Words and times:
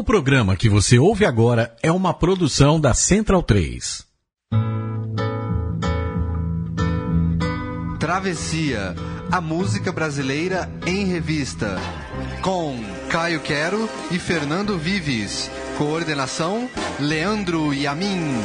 O 0.00 0.02
programa 0.02 0.56
que 0.56 0.66
você 0.66 0.98
ouve 0.98 1.26
agora 1.26 1.76
é 1.82 1.92
uma 1.92 2.14
produção 2.14 2.80
da 2.80 2.94
Central 2.94 3.42
3. 3.42 4.02
Travessia, 7.98 8.94
a 9.30 9.42
música 9.42 9.92
brasileira 9.92 10.70
em 10.86 11.04
revista. 11.04 11.76
Com 12.40 12.82
Caio 13.10 13.40
Quero 13.40 13.86
e 14.10 14.18
Fernando 14.18 14.78
Vives. 14.78 15.50
Coordenação: 15.76 16.66
Leandro 16.98 17.74
Yamin. 17.74 18.40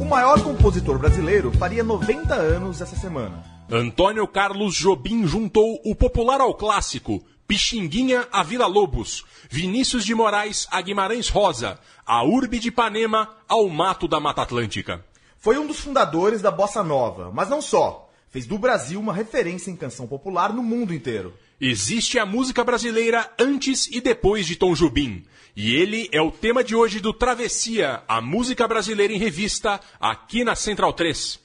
O 0.00 0.04
maior 0.06 0.42
compositor 0.42 0.98
brasileiro 0.98 1.52
faria 1.52 1.84
90 1.84 2.32
anos 2.32 2.80
essa 2.80 2.96
semana. 2.96 3.51
Antônio 3.74 4.28
Carlos 4.28 4.74
Jobim 4.74 5.26
juntou 5.26 5.80
o 5.82 5.94
popular 5.94 6.42
ao 6.42 6.52
clássico, 6.52 7.24
Pixinguinha 7.48 8.28
a 8.30 8.42
Vila 8.42 8.66
Lobos, 8.66 9.24
Vinícius 9.48 10.04
de 10.04 10.14
Moraes 10.14 10.68
a 10.70 10.82
Guimarães 10.82 11.30
Rosa, 11.30 11.80
a 12.04 12.22
Urbe 12.22 12.58
de 12.58 12.68
Ipanema 12.68 13.30
ao 13.48 13.66
Mato 13.70 14.06
da 14.06 14.20
Mata 14.20 14.42
Atlântica. 14.42 15.02
Foi 15.38 15.56
um 15.56 15.66
dos 15.66 15.80
fundadores 15.80 16.42
da 16.42 16.50
Bossa 16.50 16.84
Nova, 16.84 17.30
mas 17.32 17.48
não 17.48 17.62
só. 17.62 18.10
Fez 18.28 18.44
do 18.44 18.58
Brasil 18.58 19.00
uma 19.00 19.14
referência 19.14 19.70
em 19.70 19.76
canção 19.76 20.06
popular 20.06 20.52
no 20.52 20.62
mundo 20.62 20.92
inteiro. 20.92 21.32
Existe 21.58 22.18
a 22.18 22.26
música 22.26 22.62
brasileira 22.62 23.32
antes 23.38 23.86
e 23.86 24.02
depois 24.02 24.46
de 24.46 24.54
Tom 24.54 24.74
Jobim. 24.74 25.24
E 25.56 25.74
ele 25.74 26.10
é 26.12 26.20
o 26.20 26.30
tema 26.30 26.62
de 26.62 26.76
hoje 26.76 27.00
do 27.00 27.14
Travessia, 27.14 28.02
a 28.06 28.20
música 28.20 28.68
brasileira 28.68 29.14
em 29.14 29.18
revista, 29.18 29.80
aqui 29.98 30.44
na 30.44 30.54
Central 30.54 30.92
3. 30.92 31.40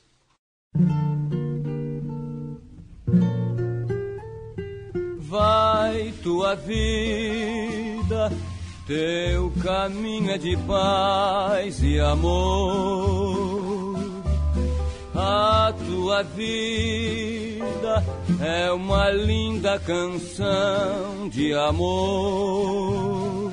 Vai 5.27 6.13
tua 6.23 6.55
vida, 6.55 8.31
teu 8.85 9.51
caminho 9.61 10.31
é 10.31 10.37
de 10.37 10.55
paz 10.55 11.83
e 11.83 11.99
amor. 11.99 13.97
A 15.13 15.73
tua 15.85 16.23
vida 16.23 18.05
é 18.39 18.71
uma 18.71 19.09
linda 19.09 19.77
canção 19.79 21.27
de 21.29 21.53
amor. 21.53 23.51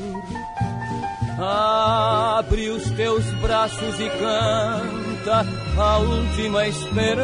Abre 1.41 2.69
os 2.69 2.89
teus 2.93 3.25
braços 3.41 3.99
e 3.99 4.09
canta 4.11 5.45
a 5.77 5.99
última 5.99 6.69
esperança, 6.69 7.19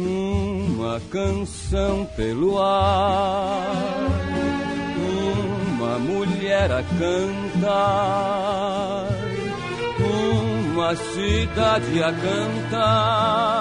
Uma 0.05 1.01
canção 1.11 2.07
pelo 2.17 2.61
ar, 2.61 4.11
uma 5.77 5.99
mulher 5.99 6.71
a 6.71 6.83
cantar, 6.99 7.49
uma 9.99 10.95
cidade 10.95 12.03
a 12.03 12.13
cantar. 12.13 13.55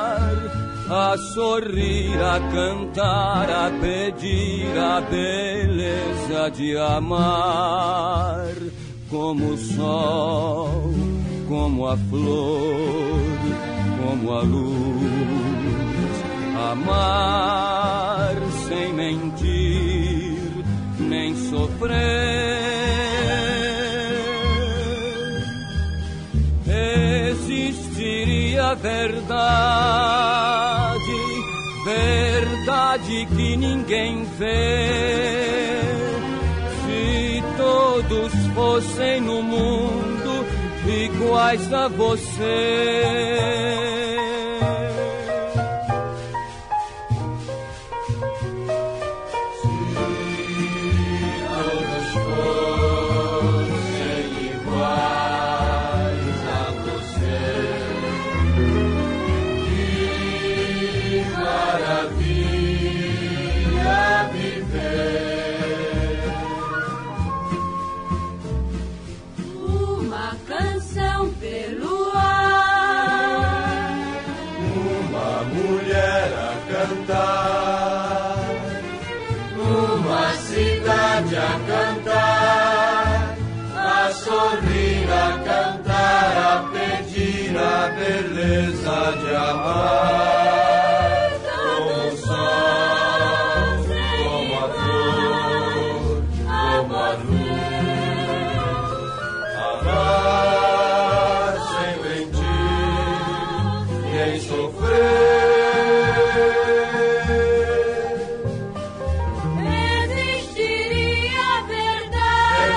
A 0.90 1.18
sorrir, 1.34 2.22
a 2.22 2.40
cantar, 2.52 3.50
a 3.50 3.72
pedir 3.80 4.78
a 4.78 5.00
beleza 5.00 6.52
de 6.52 6.78
amar, 6.78 8.54
como 9.10 9.54
o 9.54 9.58
sol, 9.58 10.94
como 11.48 11.88
a 11.88 11.96
flor, 11.96 13.18
como 13.98 14.34
a 14.34 14.42
luz, 14.42 15.63
amar 16.74 18.36
sem 18.68 18.94
mentir, 18.94 20.66
nem 21.00 21.36
sofrer. 21.50 21.94
Existiria 27.38 28.76
verdade 28.76 30.14
verdade 31.86 33.28
que 33.36 33.58
ninguém 33.58 34.24
vê. 34.38 35.82
Se 36.82 37.44
todos 37.58 38.34
fossem 38.56 39.22
no 39.22 39.44
mundo 39.44 40.46
iguais 40.88 41.72
a 41.74 41.88
você. 41.88 43.24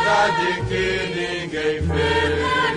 Verdade, 0.06 0.62
que 0.68 0.84
ninguém 1.16 1.80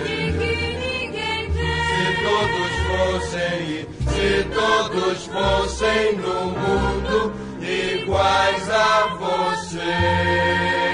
ninguém 0.04 1.46
Se 1.86 2.02
todos 2.24 2.72
fossem, 2.88 3.86
se 4.08 4.28
todos 4.52 5.18
fossem 5.26 6.16
no 6.16 6.38
mundo 6.46 7.32
iguais 7.62 8.68
a 8.68 9.16
você. 9.20 10.89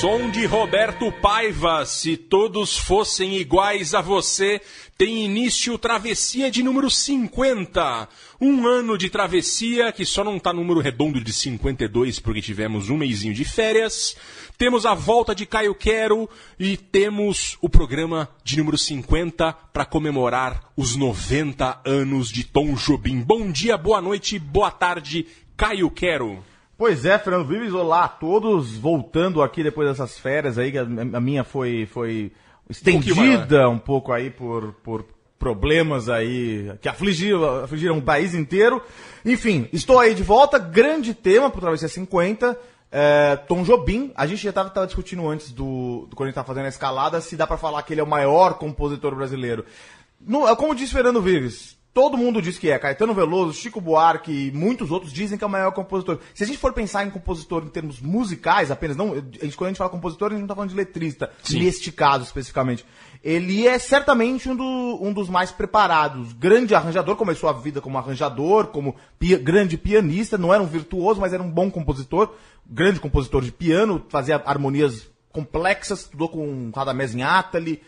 Som 0.00 0.30
de 0.30 0.44
Roberto 0.44 1.10
Paiva, 1.10 1.86
se 1.86 2.18
todos 2.18 2.76
fossem 2.76 3.38
iguais 3.38 3.94
a 3.94 4.02
você, 4.02 4.60
tem 4.98 5.24
início 5.24 5.78
Travessia 5.78 6.50
de 6.50 6.62
número 6.62 6.90
50. 6.90 8.06
Um 8.38 8.66
ano 8.66 8.98
de 8.98 9.08
travessia 9.08 9.90
que 9.92 10.04
só 10.04 10.22
não 10.22 10.38
tá 10.38 10.52
número 10.52 10.80
redondo 10.80 11.18
de 11.18 11.32
52 11.32 12.20
porque 12.20 12.42
tivemos 12.42 12.90
um 12.90 12.98
mêsinho 12.98 13.32
de 13.32 13.42
férias. 13.42 14.14
Temos 14.58 14.84
a 14.84 14.92
volta 14.92 15.34
de 15.34 15.46
Caio 15.46 15.74
Quero 15.74 16.28
e 16.60 16.76
temos 16.76 17.56
o 17.62 17.68
programa 17.68 18.28
de 18.44 18.58
número 18.58 18.76
50 18.76 19.50
para 19.72 19.86
comemorar 19.86 20.72
os 20.76 20.94
90 20.94 21.80
anos 21.86 22.28
de 22.28 22.44
Tom 22.44 22.74
Jobim. 22.74 23.22
Bom 23.22 23.50
dia, 23.50 23.78
boa 23.78 24.02
noite, 24.02 24.38
boa 24.38 24.70
tarde, 24.70 25.26
Caio 25.56 25.90
Quero. 25.90 26.44
Pois 26.78 27.06
é, 27.06 27.18
Fernando 27.18 27.46
Vives, 27.46 27.72
olá 27.72 28.04
a 28.04 28.08
todos, 28.08 28.76
voltando 28.76 29.42
aqui 29.42 29.62
depois 29.62 29.88
dessas 29.88 30.18
férias 30.18 30.58
aí, 30.58 30.70
que 30.70 30.76
a, 30.76 30.84
minha 30.84 31.42
foi, 31.42 31.86
foi 31.86 32.30
estendida 32.68 33.66
um 33.70 33.78
pouco 33.78 34.12
aí 34.12 34.28
por, 34.28 34.74
por 34.84 35.06
problemas 35.38 36.10
aí 36.10 36.70
que 36.82 36.88
afligiram, 36.88 37.64
afligiram 37.64 37.96
o 37.96 38.02
país 38.02 38.34
inteiro. 38.34 38.82
Enfim, 39.24 39.66
estou 39.72 39.98
aí 39.98 40.14
de 40.14 40.22
volta. 40.22 40.58
Grande 40.58 41.14
tema 41.14 41.48
para 41.48 41.56
o 41.56 41.60
Travessia 41.62 41.88
50. 41.88 42.58
É, 42.92 43.36
Tom 43.48 43.62
Jobim, 43.62 44.12
a 44.14 44.26
gente 44.26 44.42
já 44.42 44.50
estava 44.50 44.86
discutindo 44.86 45.26
antes 45.26 45.52
do, 45.52 46.06
do 46.10 46.14
quando 46.14 46.26
a 46.26 46.30
gente 46.30 46.34
estava 46.34 46.46
fazendo 46.46 46.66
a 46.66 46.68
escalada 46.68 47.22
se 47.22 47.36
dá 47.36 47.46
para 47.46 47.56
falar 47.56 47.82
que 47.84 47.94
ele 47.94 48.02
é 48.02 48.04
o 48.04 48.06
maior 48.06 48.58
compositor 48.58 49.14
brasileiro. 49.14 49.64
No, 50.20 50.54
como 50.56 50.74
disse 50.74 50.92
Fernando 50.92 51.22
Vives, 51.22 51.75
todo 51.96 52.18
mundo 52.18 52.42
diz 52.42 52.58
que 52.58 52.70
é. 52.70 52.78
Caetano 52.78 53.14
Veloso, 53.14 53.54
Chico 53.54 53.80
Buarque 53.80 54.30
e 54.30 54.52
muitos 54.52 54.90
outros 54.90 55.10
dizem 55.10 55.38
que 55.38 55.42
é 55.44 55.46
o 55.46 55.50
maior 55.50 55.70
compositor. 55.72 56.18
Se 56.34 56.44
a 56.44 56.46
gente 56.46 56.58
for 56.58 56.74
pensar 56.74 57.06
em 57.06 57.10
compositor 57.10 57.62
em 57.64 57.68
termos 57.70 58.02
musicais, 58.02 58.70
apenas 58.70 58.98
não, 58.98 59.12
a 59.14 59.16
gente, 59.16 59.56
quando 59.56 59.68
a 59.68 59.70
gente 59.70 59.78
fala 59.78 59.88
compositor, 59.88 60.26
a 60.28 60.30
gente 60.32 60.40
não 60.40 60.44
está 60.44 60.54
falando 60.54 60.68
de 60.68 60.76
letrista, 60.76 61.30
Sim. 61.42 61.60
neste 61.60 61.90
caso 61.90 62.24
especificamente. 62.24 62.84
Ele 63.24 63.66
é 63.66 63.78
certamente 63.78 64.46
um, 64.46 64.54
do- 64.54 64.98
um 65.00 65.10
dos 65.10 65.30
mais 65.30 65.50
preparados. 65.50 66.34
Grande 66.34 66.74
arranjador, 66.74 67.16
começou 67.16 67.48
a 67.48 67.54
vida 67.54 67.80
como 67.80 67.96
arranjador, 67.96 68.66
como 68.66 68.94
pi- 69.18 69.38
grande 69.38 69.78
pianista, 69.78 70.36
não 70.36 70.52
era 70.52 70.62
um 70.62 70.66
virtuoso, 70.66 71.18
mas 71.18 71.32
era 71.32 71.42
um 71.42 71.50
bom 71.50 71.70
compositor, 71.70 72.34
grande 72.66 73.00
compositor 73.00 73.40
de 73.40 73.50
piano, 73.52 74.04
fazia 74.10 74.36
harmonias 74.44 75.08
complexas, 75.32 76.00
estudou 76.00 76.28
com 76.28 76.70
Radamés 76.76 77.16
Atali, 77.16 77.80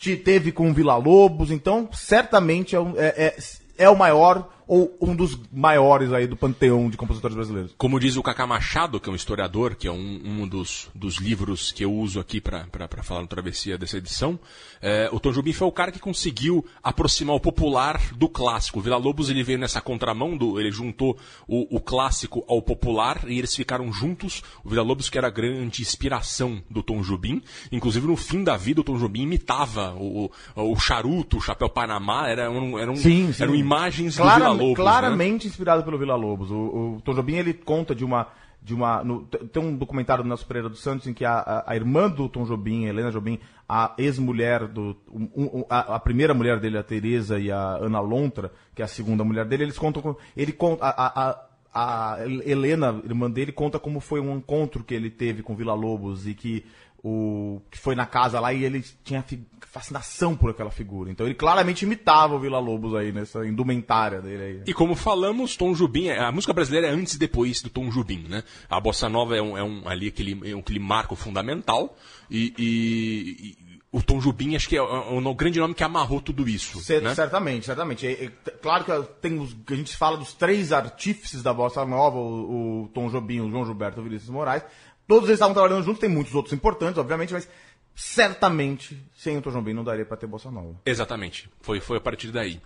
te 0.00 0.16
teve 0.16 0.50
com 0.50 0.72
Vila 0.72 0.96
Lobos, 0.96 1.50
então 1.50 1.86
certamente 1.92 2.74
é, 2.74 2.78
é- 2.96 3.14
é- 3.26 3.36
é 3.84 3.90
o 3.90 3.96
maior 3.96 4.48
ou 4.72 4.96
um 5.00 5.16
dos 5.16 5.36
maiores 5.52 6.12
aí 6.12 6.28
do 6.28 6.36
panteão 6.36 6.88
de 6.88 6.96
compositores 6.96 7.34
brasileiros. 7.34 7.74
Como 7.76 7.98
diz 7.98 8.16
o 8.16 8.22
Cacá 8.22 8.46
Machado, 8.46 9.00
que 9.00 9.08
é 9.08 9.12
um 9.12 9.16
historiador, 9.16 9.74
que 9.74 9.88
é 9.88 9.90
um, 9.90 10.20
um 10.24 10.46
dos, 10.46 10.88
dos 10.94 11.16
livros 11.16 11.72
que 11.72 11.84
eu 11.84 11.92
uso 11.92 12.20
aqui 12.20 12.40
para 12.40 12.64
falar 13.02 13.22
no 13.22 13.26
Travessia 13.26 13.76
dessa 13.76 13.98
edição, 13.98 14.38
é, 14.80 15.10
o 15.12 15.18
Tom 15.18 15.32
Jobim 15.32 15.52
foi 15.52 15.66
o 15.66 15.72
cara 15.72 15.90
que 15.90 15.98
conseguiu 15.98 16.64
aproximar 16.84 17.34
o 17.34 17.40
popular 17.40 18.00
do 18.14 18.28
clássico. 18.28 18.78
O 18.78 18.82
Vila 18.82 18.96
Lobos 18.96 19.28
ele 19.28 19.42
veio 19.42 19.58
nessa 19.58 19.80
contramão, 19.80 20.36
do, 20.36 20.60
ele 20.60 20.70
juntou 20.70 21.18
o, 21.48 21.76
o 21.76 21.80
clássico 21.80 22.44
ao 22.48 22.62
popular 22.62 23.24
e 23.26 23.38
eles 23.40 23.56
ficaram 23.56 23.92
juntos. 23.92 24.40
O 24.62 24.68
Vila 24.70 24.84
Lobos 24.84 25.10
que 25.10 25.18
era 25.18 25.26
a 25.26 25.30
grande 25.30 25.82
inspiração 25.82 26.62
do 26.70 26.80
Tom 26.80 27.02
Jobim. 27.02 27.42
Inclusive 27.72 28.06
no 28.06 28.16
fim 28.16 28.44
da 28.44 28.56
vida 28.56 28.82
o 28.82 28.84
Tom 28.84 28.96
Jobim 28.98 29.22
imitava 29.22 29.94
o, 29.94 30.30
o, 30.54 30.72
o 30.72 30.78
charuto, 30.78 31.38
o 31.38 31.40
chapéu 31.40 31.68
Panamá, 31.68 32.28
era 32.28 32.48
um, 32.48 32.78
eram, 32.78 32.94
Sim, 32.94 33.32
sim. 33.32 33.42
eram 33.42 33.56
imagens 33.56 34.16
Clara- 34.16 34.44
do 34.44 34.52
Vila 34.52 34.59
Lobos. 34.60 34.78
né? 34.78 34.84
Claramente 34.84 35.46
inspirado 35.46 35.82
pelo 35.82 35.98
Vila 35.98 36.14
Lobos. 36.16 36.50
O, 36.50 36.96
o 36.96 37.00
Tom 37.04 37.14
Jobim 37.14 37.34
ele 37.36 37.52
conta 37.54 37.94
de 37.94 38.04
uma. 38.04 38.28
De 38.62 38.74
uma 38.74 39.02
no- 39.02 39.22
tem 39.24 39.62
um 39.62 39.74
documentário 39.74 40.22
do 40.22 40.28
Nelson 40.28 40.46
Pereira 40.46 40.68
dos 40.68 40.82
Santos 40.82 41.06
em 41.06 41.14
que 41.14 41.24
a, 41.24 41.32
a- 41.38 41.64
a 41.66 41.74
irmã 41.74 42.10
do 42.10 42.28
Tom 42.28 42.44
Jobim, 42.44 42.84
Helena 42.84 43.10
Jobim, 43.10 43.38
a 43.66 43.94
ex-mulher 43.96 44.66
do. 44.68 44.94
um- 45.10 45.30
um- 45.60 45.64
a, 45.70 45.94
a 45.94 45.98
primeira 45.98 46.34
mulher 46.34 46.60
dele, 46.60 46.76
a 46.76 46.82
Teresa, 46.82 47.38
e 47.38 47.50
a 47.50 47.76
Ana 47.76 48.00
Lontra, 48.00 48.52
que 48.74 48.82
é 48.82 48.84
a 48.84 48.88
segunda 48.88 49.24
mulher 49.24 49.46
dele, 49.46 49.62
eles 49.62 49.78
contam. 49.78 50.14
Ele 50.36 50.52
conta. 50.52 50.84
A, 50.84 51.30
a- 51.30 51.46
a 51.72 52.16
Helena, 52.44 53.00
irmã 53.04 53.30
dele, 53.30 53.52
conta 53.52 53.78
como 53.78 54.00
foi 54.00 54.20
um 54.20 54.36
encontro 54.36 54.82
que 54.82 54.92
ele 54.92 55.08
teve 55.08 55.40
com 55.42 55.54
Vila 55.54 55.72
Lobos 55.72 56.26
e 56.26 56.34
que 56.34 56.64
o 57.02 57.62
que 57.70 57.78
foi 57.78 57.94
na 57.94 58.04
casa 58.06 58.38
lá 58.40 58.52
e 58.52 58.62
ele 58.64 58.84
tinha 59.02 59.24
fascinação 59.66 60.36
por 60.36 60.50
aquela 60.50 60.70
figura. 60.70 61.10
Então 61.10 61.26
ele 61.26 61.34
claramente 61.34 61.82
imitava 61.84 62.34
o 62.34 62.38
Vila 62.40 62.58
Lobos 62.58 62.94
aí 62.94 63.10
nessa 63.12 63.46
indumentária 63.46 64.20
dele 64.20 64.42
aí. 64.42 64.62
E 64.66 64.74
como 64.74 64.94
falamos, 64.94 65.56
Tom 65.56 65.72
Jobim, 65.72 66.08
é- 66.08 66.18
a 66.18 66.32
música 66.32 66.52
brasileira 66.52 66.88
é 66.88 66.90
antes 66.90 67.14
e 67.14 67.18
depois 67.18 67.62
do 67.62 67.70
Tom 67.70 67.88
Jobim, 67.88 68.26
né? 68.28 68.42
A 68.68 68.80
bossa 68.80 69.08
nova 69.08 69.36
é 69.36 69.40
um, 69.42 69.56
é 69.56 69.62
um 69.62 69.88
ali 69.88 70.08
aquele, 70.08 70.50
é 70.50 70.54
um, 70.54 70.58
aquele 70.60 70.78
marco 70.80 71.14
fundamental 71.16 71.96
e, 72.30 72.52
e- 72.58 73.46
e 73.66 73.70
o 73.92 74.00
Tom 74.02 74.18
Jobim 74.20 74.54
acho 74.54 74.68
que 74.68 74.76
é 74.76 74.82
o, 74.82 75.18
o 75.18 75.34
grande 75.34 75.58
nome 75.58 75.74
que 75.74 75.82
amarrou 75.82 76.20
tudo 76.20 76.48
isso, 76.48 76.78
Cer- 76.80 77.02
né? 77.02 77.12
Certamente, 77.14 77.66
certamente. 77.66 78.06
É- 78.06 78.24
é 78.24 78.50
claro 78.60 78.84
que 78.84 78.92
tem 79.20 79.38
os, 79.38 79.56
a 79.68 79.74
gente 79.74 79.96
fala 79.96 80.16
dos 80.16 80.32
três 80.34 80.70
artífices 80.72 81.42
da 81.42 81.52
bossa 81.54 81.84
nova, 81.84 82.16
o, 82.18 82.82
o 82.84 82.88
Tom 82.88 83.08
Jobim, 83.08 83.40
o 83.40 83.50
João 83.50 83.64
Gilberto 83.64 83.98
e 83.98 84.00
o 84.00 84.04
Vinícius 84.04 84.30
Moraes. 84.30 84.62
Todos 85.10 85.24
eles 85.28 85.38
estavam 85.38 85.54
trabalhando 85.54 85.82
juntos, 85.82 85.98
tem 85.98 86.08
muitos 86.08 86.32
outros 86.36 86.54
importantes, 86.54 86.96
obviamente, 86.96 87.32
mas 87.32 87.48
certamente 87.96 88.96
sem 89.22 89.36
o 89.36 89.42
Tom 89.42 89.50
não 89.74 89.84
daria 89.84 90.06
para 90.06 90.16
ter 90.16 90.26
bossa 90.26 90.50
nova. 90.50 90.80
Exatamente. 90.86 91.50
Foi, 91.60 91.78
foi 91.78 91.98
a 91.98 92.00
partir 92.00 92.28
daí. 92.32 92.58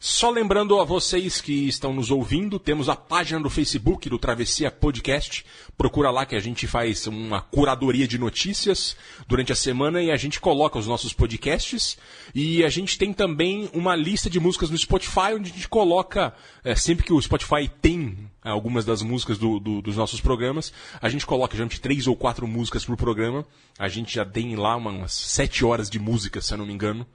Só 0.00 0.30
lembrando 0.30 0.80
a 0.80 0.84
vocês 0.84 1.40
que 1.40 1.68
estão 1.68 1.92
nos 1.92 2.10
ouvindo, 2.10 2.58
temos 2.58 2.88
a 2.88 2.96
página 2.96 3.40
do 3.40 3.50
Facebook 3.50 4.08
do 4.08 4.16
Travessia 4.18 4.70
Podcast. 4.70 5.44
Procura 5.76 6.10
lá 6.10 6.24
que 6.24 6.34
a 6.36 6.40
gente 6.40 6.66
faz 6.66 7.06
uma 7.08 7.42
curadoria 7.42 8.08
de 8.08 8.16
notícias 8.16 8.96
durante 9.26 9.52
a 9.52 9.56
semana 9.56 10.00
e 10.00 10.10
a 10.10 10.16
gente 10.16 10.40
coloca 10.40 10.78
os 10.78 10.86
nossos 10.86 11.12
podcasts. 11.12 11.98
E 12.34 12.64
a 12.64 12.70
gente 12.70 12.96
tem 12.96 13.12
também 13.12 13.68
uma 13.74 13.94
lista 13.96 14.30
de 14.30 14.40
músicas 14.40 14.70
no 14.70 14.78
Spotify, 14.78 15.34
onde 15.34 15.50
a 15.50 15.54
gente 15.54 15.68
coloca, 15.68 16.32
é, 16.64 16.74
sempre 16.74 17.04
que 17.04 17.12
o 17.12 17.20
Spotify 17.20 17.68
tem 17.82 18.30
algumas 18.40 18.84
das 18.84 19.02
músicas 19.02 19.36
do- 19.36 19.58
do- 19.58 19.82
dos 19.82 19.96
nossos 19.96 20.20
programas, 20.22 20.72
a 21.02 21.08
gente 21.10 21.26
coloca 21.26 21.54
geralmente 21.54 21.80
três 21.82 22.06
ou 22.06 22.16
quatro 22.16 22.46
músicas 22.46 22.82
por 22.84 22.96
programa. 22.96 23.44
A 23.78 23.88
gente 23.88 24.14
já 24.14 24.24
tem 24.24 24.54
lá 24.56 24.74
uma- 24.76 24.90
umas 24.90 25.12
sete 25.12 25.64
horas 25.64 25.90
de 25.90 25.97
música, 25.98 26.40
se 26.40 26.52
eu 26.52 26.58
não 26.58 26.66
me 26.66 26.72
engano, 26.72 27.06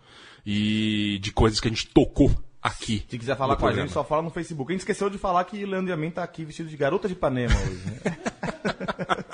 e 0.46 1.20
de 1.22 1.32
coisas 1.32 1.60
que 1.60 1.68
a 1.68 1.72
gente 1.72 1.88
tocou 1.88 2.32
aqui. 2.62 3.06
Se 3.10 3.18
quiser 3.18 3.36
falar 3.36 3.56
com 3.56 3.66
a 3.66 3.68
programa. 3.68 3.88
gente, 3.88 3.94
só 3.94 4.04
fala 4.04 4.22
no 4.22 4.30
Facebook. 4.30 4.72
A 4.72 4.74
gente 4.74 4.82
esqueceu 4.82 5.10
de 5.10 5.18
falar 5.18 5.44
que 5.46 5.66
Leandro 5.66 5.92
Yamin 5.92 6.12
tá 6.12 6.24
aqui 6.24 6.46
vestido 6.46 6.70
de 6.70 6.78
garota 6.78 7.08
de 7.08 7.14
Ipanema 7.14 7.54
hoje. 7.54 7.82
né? 7.86 8.18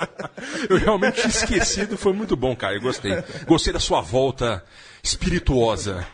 Eu 0.68 0.76
realmente 0.78 1.16
tinha 1.16 1.28
esquecido, 1.28 1.96
foi 1.96 2.12
muito 2.12 2.36
bom, 2.36 2.54
cara. 2.56 2.74
Eu 2.74 2.80
gostei. 2.80 3.12
Gostei 3.46 3.72
da 3.72 3.80
sua 3.80 4.00
volta 4.00 4.64
espirituosa. 5.02 6.06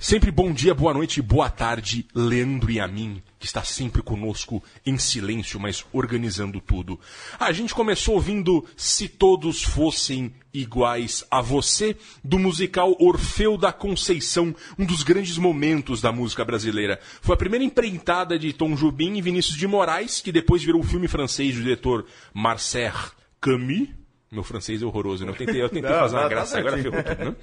Sempre 0.00 0.30
bom 0.30 0.52
dia, 0.52 0.72
boa 0.72 0.94
noite 0.94 1.20
boa 1.20 1.50
tarde, 1.50 2.06
Leandro 2.14 2.70
e 2.70 2.78
a 2.78 2.86
mim, 2.86 3.20
que 3.36 3.46
está 3.46 3.64
sempre 3.64 4.00
conosco 4.00 4.62
em 4.86 4.96
silêncio, 4.96 5.58
mas 5.58 5.84
organizando 5.92 6.60
tudo. 6.60 7.00
A 7.36 7.50
gente 7.50 7.74
começou 7.74 8.14
ouvindo 8.14 8.64
Se 8.76 9.08
Todos 9.08 9.64
Fossem 9.64 10.32
Iguais 10.54 11.24
a 11.28 11.40
Você, 11.40 11.96
do 12.22 12.38
musical 12.38 12.96
Orfeu 13.00 13.58
da 13.58 13.72
Conceição, 13.72 14.54
um 14.78 14.86
dos 14.86 15.02
grandes 15.02 15.36
momentos 15.36 16.00
da 16.00 16.12
música 16.12 16.44
brasileira. 16.44 17.00
Foi 17.20 17.34
a 17.34 17.38
primeira 17.38 17.64
empreitada 17.64 18.38
de 18.38 18.52
Tom 18.52 18.76
Jobim 18.76 19.16
e 19.16 19.20
Vinícius 19.20 19.56
de 19.56 19.66
Moraes, 19.66 20.20
que 20.20 20.30
depois 20.30 20.62
virou 20.62 20.80
um 20.80 20.86
filme 20.86 21.08
francês 21.08 21.56
do 21.56 21.62
diretor 21.62 22.06
Marcel 22.32 22.94
Camus. 23.40 23.88
Meu 24.30 24.42
francês 24.42 24.82
é 24.82 24.84
horroroso, 24.84 25.24
né? 25.24 25.30
Eu 25.32 25.36
tentei, 25.36 25.62
eu 25.62 25.68
tentei 25.70 25.90
Não, 25.90 25.98
fazer 26.00 26.16
uma 26.16 26.22
tá 26.24 26.28
graça, 26.28 26.58
agora 26.58 26.76
ferrou 26.76 27.02
tudo, 27.02 27.24
né? 27.24 27.36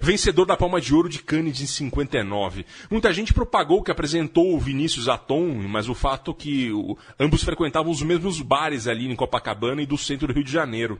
Vencedor 0.00 0.44
da 0.44 0.56
Palma 0.56 0.80
de 0.80 0.92
Ouro 0.92 1.08
de 1.08 1.20
Cannes 1.20 1.60
em 1.60 1.66
59. 1.66 2.66
Muita 2.90 3.12
gente 3.12 3.32
propagou 3.32 3.80
que 3.80 3.92
apresentou 3.92 4.52
o 4.52 4.58
Vinícius 4.58 5.08
a 5.08 5.16
Tom, 5.16 5.46
mas 5.68 5.88
o 5.88 5.94
fato 5.94 6.32
é 6.32 6.34
que 6.34 6.72
o- 6.72 6.98
ambos 7.18 7.44
frequentavam 7.44 7.92
os 7.92 8.02
mesmos 8.02 8.40
bares 8.40 8.88
ali 8.88 9.06
em 9.08 9.14
Copacabana 9.14 9.82
e 9.82 9.86
do 9.86 9.96
centro 9.96 10.26
do 10.26 10.32
Rio 10.32 10.42
de 10.42 10.50
Janeiro. 10.50 10.98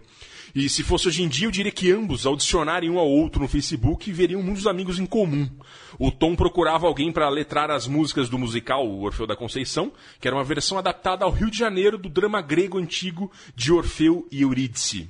E 0.54 0.68
se 0.68 0.84
fosse 0.84 1.08
hoje 1.08 1.22
em 1.24 1.28
dia, 1.28 1.46
eu 1.46 1.50
diria 1.50 1.72
que 1.72 1.90
ambos, 1.90 2.24
ao 2.24 2.34
adicionarem 2.34 2.88
um 2.90 2.98
ao 2.98 3.08
outro 3.08 3.40
no 3.42 3.48
Facebook, 3.48 4.12
veriam 4.12 4.42
muitos 4.42 4.66
amigos 4.68 4.98
em 5.00 5.06
comum. 5.06 5.48
O 5.98 6.12
Tom 6.12 6.36
procurava 6.36 6.86
alguém 6.86 7.10
para 7.10 7.28
letrar 7.28 7.68
as 7.70 7.88
músicas 7.88 8.28
do 8.28 8.38
musical 8.38 8.86
Orfeu 8.86 9.26
da 9.26 9.34
Conceição, 9.34 9.90
que 10.20 10.28
era 10.28 10.36
uma 10.36 10.44
versão 10.44 10.78
adaptada 10.78 11.24
ao 11.24 11.32
Rio 11.32 11.50
de 11.50 11.58
Janeiro 11.58 11.98
do 11.98 12.08
drama 12.08 12.40
grego 12.40 12.78
antigo 12.78 13.32
de 13.56 13.72
Orfeu 13.72 14.28
e 14.30 14.42
Eurídice. 14.42 15.08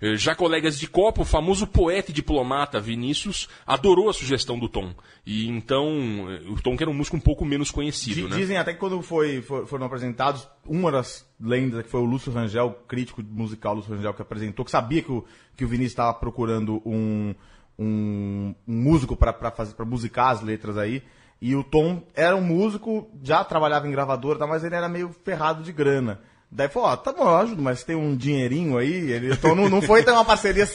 Eh, 0.00 0.16
Já 0.16 0.34
colegas 0.34 0.78
de 0.78 0.86
Copa, 0.88 1.22
o 1.22 1.24
famoso 1.24 1.66
poeta 1.66 2.10
e 2.10 2.14
diplomata 2.14 2.80
Vinícius 2.80 3.48
adorou 3.66 4.08
a 4.08 4.12
sugestão 4.14 4.58
do 4.58 4.68
Tom. 4.68 4.94
E 5.26 5.48
então, 5.48 5.86
eh, 6.30 6.48
o 6.48 6.60
Tom 6.62 6.76
que 6.76 6.82
era 6.82 6.90
um 6.90 6.94
músico 6.94 7.16
um 7.16 7.20
pouco 7.20 7.44
menos 7.44 7.70
conhecido, 7.70 8.22
Di- 8.22 8.28
né? 8.28 8.36
Dizem 8.36 8.56
até 8.56 8.72
que 8.72 8.78
quando 8.78 9.00
foi, 9.02 9.42
for- 9.42 9.66
foram 9.66 9.84
apresentados, 9.86 10.48
uma 10.64 10.90
das 10.90 11.28
lendas 11.40 11.82
que 11.82 11.88
foi 11.90 12.00
o 12.00 12.04
Lúcio 12.04 12.32
Rangel, 12.32 12.70
crítico 12.88 13.22
musical 13.22 13.74
Lúcio 13.74 13.94
Rangel, 13.94 14.14
que 14.14 14.22
apresentou, 14.22 14.64
que 14.64 14.70
sabia 14.70 15.02
que 15.02 15.12
o, 15.12 15.24
que 15.56 15.64
o 15.64 15.68
Vinícius 15.68 15.92
estava 15.92 16.14
procurando 16.14 16.80
um, 16.86 17.34
um, 17.78 18.54
um 18.66 18.72
músico 18.74 19.16
para 19.16 19.50
fazer 19.50 19.74
para 19.74 19.84
musicar 19.84 20.30
as 20.30 20.40
letras 20.42 20.76
aí. 20.76 21.02
E 21.42 21.54
o 21.56 21.64
Tom 21.64 22.02
era 22.14 22.36
um 22.36 22.42
músico, 22.42 23.08
já 23.22 23.42
trabalhava 23.42 23.88
em 23.88 23.90
gravadora, 23.90 24.46
mas 24.46 24.62
ele 24.62 24.74
era 24.74 24.88
meio 24.90 25.10
ferrado 25.24 25.62
de 25.62 25.72
grana. 25.72 26.20
Daí 26.52 26.68
falou, 26.68 26.88
ó, 26.88 26.96
tá 26.96 27.12
bom, 27.12 27.22
eu 27.22 27.36
ajudo, 27.36 27.62
mas 27.62 27.84
tem 27.84 27.94
um 27.94 28.16
dinheirinho 28.16 28.76
aí. 28.76 29.12
Ele, 29.12 29.32
então 29.32 29.54
não, 29.54 29.68
não 29.68 29.80
foi 29.80 30.02
ter 30.02 30.10
uma 30.10 30.24
parceria 30.24 30.66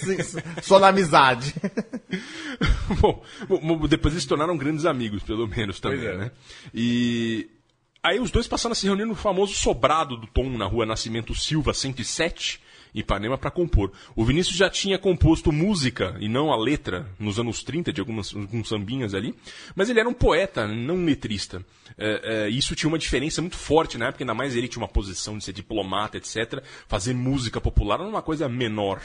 só 0.61 0.79
na 0.79 0.87
amizade. 0.87 1.53
bom, 3.01 3.21
depois 3.87 4.13
eles 4.13 4.23
se 4.23 4.29
tornaram 4.29 4.55
grandes 4.55 4.85
amigos, 4.85 5.21
pelo 5.23 5.45
menos 5.47 5.81
também, 5.81 6.05
é. 6.05 6.17
né? 6.17 6.31
E 6.73 7.49
aí 8.01 8.21
os 8.21 8.31
dois 8.31 8.47
passaram 8.47 8.71
a 8.71 8.75
se 8.75 8.85
reunir 8.85 9.03
no 9.03 9.15
famoso 9.15 9.53
sobrado 9.53 10.15
do 10.15 10.27
Tom 10.27 10.49
na 10.57 10.65
rua 10.65 10.85
Nascimento 10.85 11.35
Silva 11.35 11.73
107, 11.73 12.61
em 12.61 12.64
Ipanema, 12.95 13.37
para 13.37 13.51
compor. 13.51 13.91
O 14.15 14.23
Vinícius 14.23 14.55
já 14.55 14.69
tinha 14.69 14.97
composto 14.97 15.51
música 15.51 16.15
e 16.19 16.29
não 16.29 16.51
a 16.51 16.57
letra 16.57 17.05
nos 17.19 17.37
anos 17.37 17.61
30 17.61 17.91
de 17.91 17.99
algumas 17.99 18.33
alguns 18.33 18.69
sambinhas 18.69 19.13
ali, 19.13 19.35
mas 19.75 19.89
ele 19.89 19.99
era 19.99 20.07
um 20.07 20.13
poeta, 20.13 20.65
não 20.65 20.95
um 20.95 21.05
letrista. 21.05 21.63
É, 21.97 22.45
é, 22.45 22.49
isso 22.49 22.75
tinha 22.75 22.87
uma 22.87 22.97
diferença 22.97 23.41
muito 23.41 23.57
forte 23.57 23.97
na 23.97 24.07
época, 24.07 24.23
ainda 24.23 24.33
mais 24.33 24.55
ele 24.55 24.67
tinha 24.67 24.81
uma 24.81 24.87
posição 24.87 25.37
de 25.37 25.43
ser 25.43 25.53
diplomata, 25.53 26.17
etc. 26.17 26.63
Fazer 26.87 27.13
música 27.13 27.59
popular 27.59 27.99
era 27.99 28.07
uma 28.07 28.21
coisa 28.21 28.47
menor. 28.47 29.01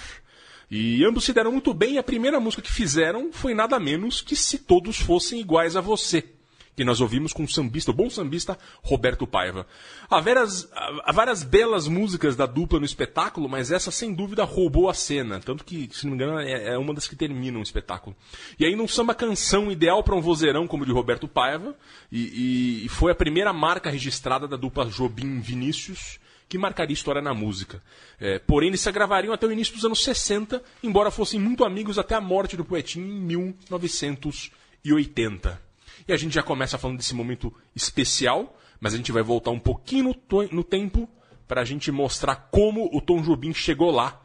E 0.70 1.04
ambos 1.04 1.24
se 1.24 1.32
deram 1.32 1.50
muito 1.50 1.74
bem 1.74 1.94
e 1.94 1.98
a 1.98 2.02
primeira 2.02 2.38
música 2.38 2.62
que 2.62 2.72
fizeram 2.72 3.32
foi 3.32 3.54
nada 3.54 3.78
menos 3.80 4.20
que 4.20 4.36
Se 4.36 4.56
Todos 4.56 4.98
Fossem 4.98 5.40
Iguais 5.40 5.74
a 5.74 5.80
Você. 5.80 6.39
Que 6.76 6.84
nós 6.84 7.00
ouvimos 7.00 7.32
com 7.32 7.42
o 7.42 7.48
sambista, 7.48 7.90
o 7.90 7.94
bom 7.94 8.08
sambista 8.08 8.58
Roberto 8.82 9.26
Paiva. 9.26 9.66
Há 10.08 10.20
várias, 10.20 10.70
há 10.72 11.12
várias 11.12 11.42
belas 11.42 11.86
músicas 11.86 12.36
da 12.36 12.46
dupla 12.46 12.78
no 12.78 12.86
espetáculo, 12.86 13.48
mas 13.48 13.70
essa 13.70 13.90
sem 13.90 14.14
dúvida 14.14 14.44
roubou 14.44 14.88
a 14.88 14.94
cena. 14.94 15.40
Tanto 15.40 15.64
que, 15.64 15.90
se 15.92 16.06
não 16.06 16.16
me 16.16 16.22
engano, 16.22 16.40
é, 16.40 16.74
é 16.74 16.78
uma 16.78 16.94
das 16.94 17.06
que 17.06 17.16
terminam 17.16 17.60
o 17.60 17.62
espetáculo. 17.62 18.16
E 18.58 18.64
ainda 18.64 18.82
um 18.82 18.88
samba 18.88 19.14
canção 19.14 19.70
ideal 19.70 20.02
para 20.02 20.14
um 20.14 20.20
vozeirão 20.20 20.66
como 20.66 20.84
o 20.84 20.86
de 20.86 20.92
Roberto 20.92 21.28
Paiva. 21.28 21.74
E, 22.10 22.84
e 22.84 22.88
foi 22.88 23.12
a 23.12 23.14
primeira 23.14 23.52
marca 23.52 23.90
registrada 23.90 24.48
da 24.48 24.56
dupla 24.56 24.86
Jobim 24.86 25.40
Vinícius 25.40 26.18
que 26.50 26.58
marcaria 26.58 26.92
história 26.92 27.22
na 27.22 27.32
música. 27.32 27.82
É, 28.18 28.38
porém, 28.40 28.70
eles 28.70 28.80
se 28.80 28.90
gravariam 28.90 29.32
até 29.32 29.46
o 29.46 29.52
início 29.52 29.72
dos 29.72 29.84
anos 29.84 30.02
60, 30.02 30.60
embora 30.82 31.12
fossem 31.12 31.38
muito 31.38 31.64
amigos 31.64 31.96
até 31.96 32.16
a 32.16 32.20
morte 32.20 32.56
do 32.56 32.64
Poetinho 32.64 33.06
em 33.06 33.20
1980. 33.20 35.69
E 36.06 36.12
a 36.12 36.16
gente 36.16 36.34
já 36.34 36.42
começa 36.42 36.78
falando 36.78 36.98
desse 36.98 37.14
momento 37.14 37.54
especial, 37.74 38.58
mas 38.80 38.94
a 38.94 38.96
gente 38.96 39.12
vai 39.12 39.22
voltar 39.22 39.50
um 39.50 39.58
pouquinho 39.58 40.14
no, 40.30 40.42
no 40.50 40.64
tempo 40.64 41.08
para 41.46 41.62
a 41.62 41.64
gente 41.64 41.90
mostrar 41.90 42.36
como 42.50 42.88
o 42.92 43.00
Tom 43.00 43.22
Jobim 43.22 43.52
chegou 43.52 43.90
lá, 43.90 44.22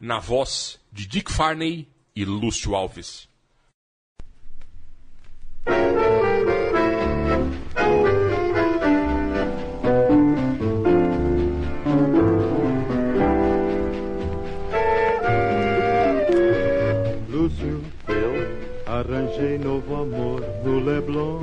na 0.00 0.18
voz 0.18 0.80
de 0.90 1.06
Dick 1.06 1.30
Farney 1.30 1.88
e 2.14 2.24
Lúcio 2.24 2.74
Alves. 2.74 3.28
Leblon. 20.82 21.40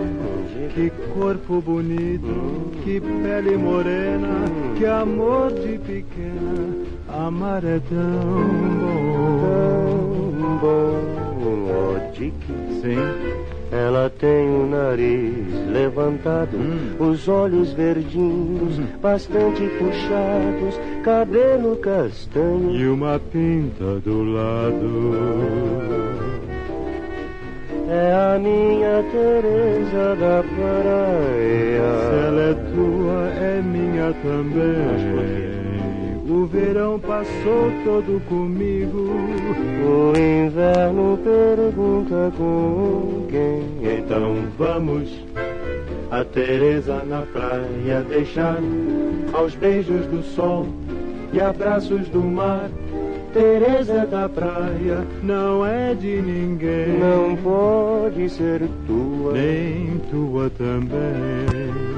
Que 0.74 0.92
corpo 1.14 1.62
bonito, 1.62 2.72
que 2.84 3.00
pele 3.00 3.58
morena, 3.58 4.46
que 4.78 4.86
amor 4.86 5.52
de 5.52 5.78
pequena. 5.80 6.86
Amar 7.08 7.64
é 7.64 7.80
tão 7.90 8.00
bom. 10.62 11.00
bom, 11.42 11.72
ó 11.72 12.12
Dick. 12.14 12.34
Sim, 12.82 12.98
Ela 13.72 14.10
tem 14.10 14.48
o 14.50 14.66
nariz 14.68 15.48
levantado, 15.72 16.58
os 17.00 17.28
olhos 17.28 17.72
verdinhos, 17.74 18.80
bastante 19.02 19.68
puxados, 19.78 20.80
cabelo 21.04 21.76
castanho. 21.78 22.72
e 22.72 22.88
uma 22.88 23.20
pinta 23.20 24.00
do 24.00 24.24
lado. 24.24 26.09
É 27.92 28.14
a 28.14 28.38
minha 28.38 29.04
Teresa 29.12 30.16
da 30.16 30.44
Se 30.44 30.50
Praia. 30.56 31.82
ela 32.28 32.42
é 32.42 32.54
tua, 32.74 33.30
é 33.44 33.62
minha 33.64 34.14
também. 34.22 35.50
O 36.30 36.46
verão 36.46 37.00
passou 37.00 37.72
todo 37.84 38.22
comigo. 38.30 39.10
O 39.84 40.14
inverno 40.16 41.18
pergunta 41.24 42.32
com 42.38 43.26
quem. 43.28 43.98
Então 43.98 44.36
vamos 44.56 45.10
a 46.12 46.24
Teresa 46.24 47.04
na 47.06 47.24
praia 47.24 48.02
deixar 48.08 48.60
aos 49.34 49.56
beijos 49.56 50.06
do 50.08 50.22
sol 50.22 50.68
e 51.34 51.42
abraços 51.42 52.08
do 52.10 52.22
mar. 52.22 52.70
Teresa 53.34 54.08
da 54.08 54.28
praia 54.28 55.06
não 55.22 55.66
é 55.66 55.94
de 55.94 56.22
ninguém, 56.22 56.98
Não 57.00 57.36
pode 57.38 58.28
ser 58.30 58.68
tua. 58.88 59.34
nem 59.34 60.00
tua 60.10 60.50
também. 60.50 61.89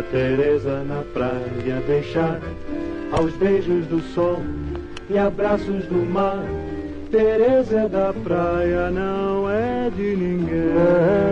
A 0.00 0.02
Teresa 0.02 0.82
na 0.84 1.02
praia 1.12 1.82
deixar 1.86 2.40
aos 3.12 3.34
beijos 3.34 3.84
do 3.86 4.00
sol 4.14 4.40
e 5.10 5.18
abraços 5.18 5.84
do 5.84 6.10
mar. 6.10 6.42
Teresa 7.10 7.86
da 7.86 8.14
praia 8.24 8.90
não 8.90 9.50
é 9.50 9.90
de 9.94 10.16
ninguém. 10.16 10.72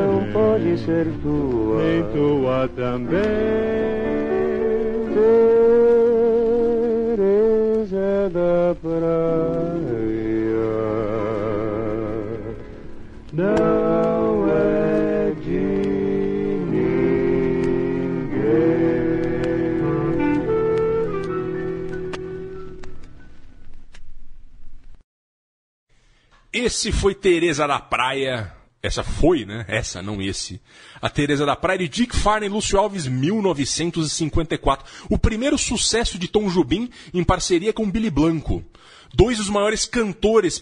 Não 0.07 0.31
pode 0.35 0.77
ser 0.81 1.07
tua. 1.23 1.83
Nem 1.83 2.03
tua 2.13 2.69
também. 2.77 3.19
Teresa 7.15 8.31
da 8.31 8.75
praia. 8.83 9.68
Esse 26.69 26.93
foi 26.93 27.15
Teresa 27.15 27.67
da 27.67 27.79
Praia. 27.79 28.53
Essa 28.83 29.03
foi, 29.03 29.47
né? 29.47 29.65
Essa, 29.67 30.03
não 30.03 30.21
esse. 30.21 30.61
A 31.01 31.09
Teresa 31.09 31.47
da 31.47 31.57
Praia 31.57 31.79
de 31.79 31.89
Dick 31.89 32.15
Farney 32.15 32.47
e 32.47 32.53
Lúcio 32.53 32.79
Alves, 32.79 33.07
1954. 33.07 34.87
O 35.09 35.17
primeiro 35.17 35.57
sucesso 35.57 36.19
de 36.19 36.29
Tom 36.29 36.47
Jobim 36.51 36.91
em 37.15 37.25
parceria 37.25 37.73
com 37.73 37.91
Billy 37.91 38.11
Blanco. 38.11 38.63
Dois 39.15 39.39
dos 39.39 39.49
maiores 39.49 39.87
cantores 39.87 40.61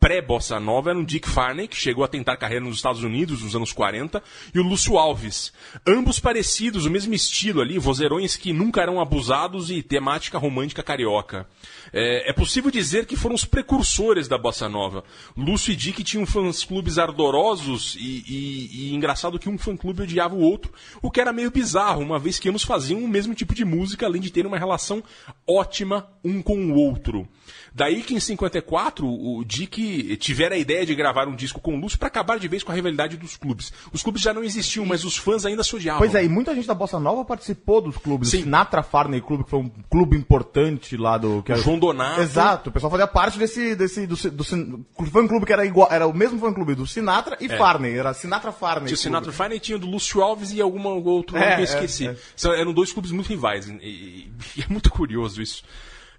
pré-bossa 0.00 0.58
nova 0.58 0.90
eram 0.90 1.04
Dick 1.04 1.28
Farney, 1.28 1.68
que 1.68 1.76
chegou 1.76 2.02
a 2.04 2.08
tentar 2.08 2.36
carreira 2.36 2.64
nos 2.64 2.76
Estados 2.76 3.02
Unidos 3.02 3.42
nos 3.42 3.54
anos 3.54 3.72
40, 3.72 4.22
e 4.54 4.58
o 4.58 4.62
Lúcio 4.62 4.96
Alves. 4.96 5.52
Ambos 5.86 6.18
parecidos, 6.18 6.86
o 6.86 6.90
mesmo 6.90 7.12
estilo 7.14 7.60
ali, 7.60 7.78
vozeirões 7.78 8.34
que 8.34 8.52
nunca 8.52 8.80
eram 8.80 9.00
abusados 9.00 9.70
e 9.70 9.82
temática 9.82 10.38
romântica 10.38 10.82
carioca. 10.82 11.46
É, 11.92 12.30
é 12.30 12.32
possível 12.32 12.70
dizer 12.70 13.06
que 13.06 13.14
foram 13.16 13.34
os 13.34 13.44
precursores 13.44 14.26
da 14.26 14.38
bossa 14.38 14.68
nova. 14.68 15.04
Lúcio 15.36 15.72
e 15.72 15.76
Dick 15.76 16.02
tinham 16.02 16.24
fãs-clubes 16.26 16.98
ardorosos 16.98 17.94
e, 18.00 18.24
e- 18.26 18.70
e 18.90 18.94
engraçado 18.94 19.38
que 19.38 19.48
um 19.48 19.58
fã-clube 19.58 20.02
odiava 20.02 20.34
o 20.34 20.40
outro, 20.40 20.72
o 21.02 21.10
que 21.10 21.20
era 21.20 21.32
meio 21.32 21.50
bizarro, 21.50 22.00
uma 22.02 22.18
vez 22.18 22.38
que 22.38 22.48
ambos 22.48 22.64
faziam 22.64 23.04
o 23.04 23.08
mesmo 23.08 23.34
tipo 23.34 23.54
de 23.54 23.64
música, 23.64 24.06
além 24.06 24.20
de 24.20 24.30
terem 24.30 24.48
uma 24.48 24.58
relação 24.58 25.02
ótima 25.46 26.08
um 26.24 26.40
com 26.42 26.56
o 26.72 26.74
outro. 26.74 27.28
Daí 27.76 28.02
que 28.02 28.14
em 28.14 28.20
54 28.20 29.06
o 29.06 29.44
Dick 29.44 30.16
tivera 30.16 30.54
a 30.54 30.58
ideia 30.58 30.86
de 30.86 30.94
gravar 30.94 31.28
um 31.28 31.36
disco 31.36 31.60
com 31.60 31.74
o 31.76 31.78
Lúcio 31.78 31.98
para 31.98 32.08
acabar 32.08 32.38
de 32.38 32.48
vez 32.48 32.62
com 32.62 32.72
a 32.72 32.74
rivalidade 32.74 33.18
dos 33.18 33.36
clubes. 33.36 33.70
Os 33.92 34.02
clubes 34.02 34.22
já 34.22 34.32
não 34.32 34.42
existiam, 34.42 34.86
mas 34.86 35.04
os 35.04 35.18
fãs 35.18 35.44
ainda 35.44 35.62
se 35.62 35.76
odiavam. 35.76 35.98
Pois 35.98 36.14
é, 36.14 36.24
e 36.24 36.28
muita 36.28 36.54
gente 36.54 36.66
da 36.66 36.72
Bossa 36.74 36.98
Nova 36.98 37.22
participou 37.22 37.82
dos 37.82 37.98
clubes. 37.98 38.30
Sim. 38.30 38.44
Sinatra 38.44 38.82
Farney 38.82 39.20
Club, 39.20 39.44
que 39.44 39.50
foi 39.50 39.58
um 39.58 39.70
clube 39.90 40.16
importante 40.16 40.96
lá 40.96 41.18
do. 41.18 41.42
Que 41.42 41.52
era- 41.52 41.60
João 41.60 41.78
Donato. 41.78 42.22
Exato, 42.22 42.70
o 42.70 42.72
pessoal 42.72 42.90
fazia 42.90 43.06
parte 43.06 43.38
desse. 43.38 43.74
desse 43.76 44.06
do, 44.06 44.16
do, 44.16 44.30
do 44.30 45.10
fã 45.10 45.28
clube 45.28 45.44
que 45.44 45.52
era 45.52 45.66
igual. 45.66 45.88
Era 45.90 46.06
o 46.06 46.14
mesmo 46.14 46.38
fã 46.38 46.54
clube 46.54 46.74
do 46.74 46.86
Sinatra 46.86 47.36
e 47.40 47.48
Farney. 47.48 47.98
Era 47.98 48.14
Sinatra 48.14 48.52
Farney. 48.52 48.84
É. 48.84 48.86
Tinha 48.86 48.94
o. 48.94 48.98
Sinatra 48.98 49.32
Farney, 49.32 49.60
tinha 49.60 49.76
o 49.76 49.78
do 49.78 49.86
Lúcio 49.86 50.22
Alves 50.22 50.50
e 50.50 50.62
algum 50.62 50.82
outro 50.86 51.36
É, 51.36 51.56
que 51.56 51.60
eu 51.60 51.60
é, 51.60 51.62
esqueci. 51.64 52.08
é. 52.08 52.16
São- 52.34 52.54
eram 52.54 52.72
dois 52.72 52.90
clubes 52.90 53.10
muito 53.10 53.26
rivais. 53.28 53.68
E, 53.68 53.72
e- 53.82 54.30
e 54.56 54.62
é 54.62 54.66
muito 54.70 54.90
curioso 54.90 55.42
isso. 55.42 55.62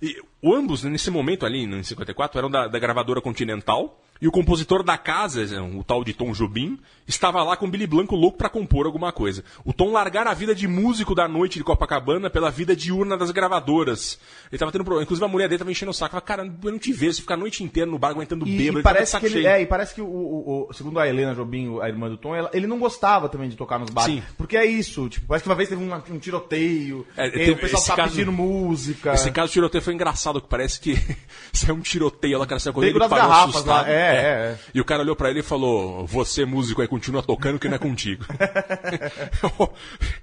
E, 0.02 0.16
ambos, 0.44 0.84
nesse 0.84 1.10
momento 1.10 1.46
ali, 1.46 1.64
em 1.64 1.84
54, 1.84 2.38
eram 2.38 2.50
da, 2.50 2.68
da 2.68 2.80
gravadora 2.80 3.22
Continental. 3.22 4.02
E 4.22 4.28
o 4.28 4.32
compositor 4.32 4.84
da 4.84 4.98
casa, 4.98 5.46
o 5.64 5.84
tal 5.84 6.04
de 6.04 6.14
Tom 6.14 6.32
Jobim, 6.32 6.80
estava 7.08 7.44
lá 7.44 7.56
com 7.56 7.66
o 7.68 7.70
Billy 7.70 7.86
Blanco 7.88 8.16
louco 8.16 8.38
para 8.38 8.50
compor 8.50 8.86
alguma 8.86 9.12
coisa. 9.12 9.44
O 9.64 9.72
Tom 9.74 9.92
largara 9.92 10.30
a 10.32 10.34
vida 10.34 10.54
de 10.56 10.68
músico 10.68 11.14
da 11.14 11.28
noite 11.28 11.58
de 11.60 11.64
Copacabana 11.64 12.30
pela 12.30 12.50
vida 12.50 12.76
diurna 12.76 13.16
das 13.18 13.32
gravadoras. 13.32 14.20
Ele 14.52 14.58
tava 14.60 14.72
tendo 14.72 14.84
problema. 14.84 15.04
Inclusive 15.04 15.26
a 15.26 15.28
mulher 15.30 15.48
dele 15.48 15.60
tava 15.60 15.72
enchendo 15.72 15.92
o 15.92 15.94
saco. 15.94 16.12
Falava, 16.12 16.26
cara, 16.26 16.44
eu 16.64 16.72
não 16.72 16.80
te 16.80 16.92
vejo, 16.92 17.14
você 17.14 17.22
fica 17.22 17.34
a 17.34 17.38
noite 17.38 17.64
inteira 17.64 17.90
no 17.90 18.00
bar 18.00 18.10
aguentando 18.10 18.48
E, 18.48 18.58
bêbado. 18.58 18.80
e 18.80 18.84
tava 18.84 18.96
de 18.96 18.98
parece 18.98 19.20
que 19.20 19.26
ele, 19.26 19.34
cheio. 19.36 19.48
é, 19.48 19.62
e 19.62 19.66
parece 19.66 19.94
que 19.96 20.02
o, 20.02 20.06
o- 20.08 20.68
o- 20.70 20.74
segundo 20.74 21.00
a 21.00 21.08
Helena 21.08 21.36
Jobim, 21.36 21.80
a 21.82 21.88
irmã 21.88 22.10
do 22.10 22.18
Tom, 22.18 22.36
ela- 22.36 22.50
ele 22.54 22.66
não 22.68 22.80
gostava 22.80 23.30
também 23.30 23.50
de 23.50 23.56
tocar 23.56 23.78
nos 23.80 23.90
bares. 23.90 24.16
Sim. 24.16 24.24
Porque 24.38 24.58
é 24.58 24.66
isso, 24.66 25.08
tipo, 25.10 25.28
parece 25.28 25.44
que 25.44 25.50
uma 25.50 25.56
vez 25.56 25.70
teve 25.70 25.84
um, 25.84 25.94
um 25.94 26.20
tiroteio, 26.20 27.06
É, 27.16 27.30
teve- 27.30 27.52
o 27.52 27.58
pessoal 27.58 27.84
tá 27.86 27.96
caso- 27.96 28.12
pedindo 28.16 28.32
música. 28.32 29.14
Esse 29.14 29.32
caso 29.32 29.50
do 29.50 29.54
tiroteio 29.54 29.82
foi 29.84 29.94
engraçado, 29.94 30.42
que 30.42 30.48
parece 30.48 30.80
que 30.80 30.94
saiu 31.54 31.76
um 31.76 31.82
tiroteio 31.82 32.40
lá, 32.40 32.46
cara 32.46 32.60
saiu 32.60 32.74
correndo, 32.74 32.92
ele 32.98 33.00
parou 33.08 33.16
garrafas 33.28 33.56
assustado. 33.56 33.86
lá, 33.86 33.90
é, 33.92 34.07
é, 34.16 34.54
é. 34.54 34.58
E 34.74 34.82
o 34.82 34.86
cara 34.86 35.02
olhou 35.04 35.16
pra 35.16 35.30
ele 35.30 35.40
e 35.40 35.44
falou, 35.44 36.06
você 36.06 36.46
músico 36.46 36.82
aí, 36.82 36.88
continua 36.88 37.22
tocando 37.24 37.60
que 37.60 37.68
não 37.68 37.76
é 37.76 37.80
contigo. 37.80 38.26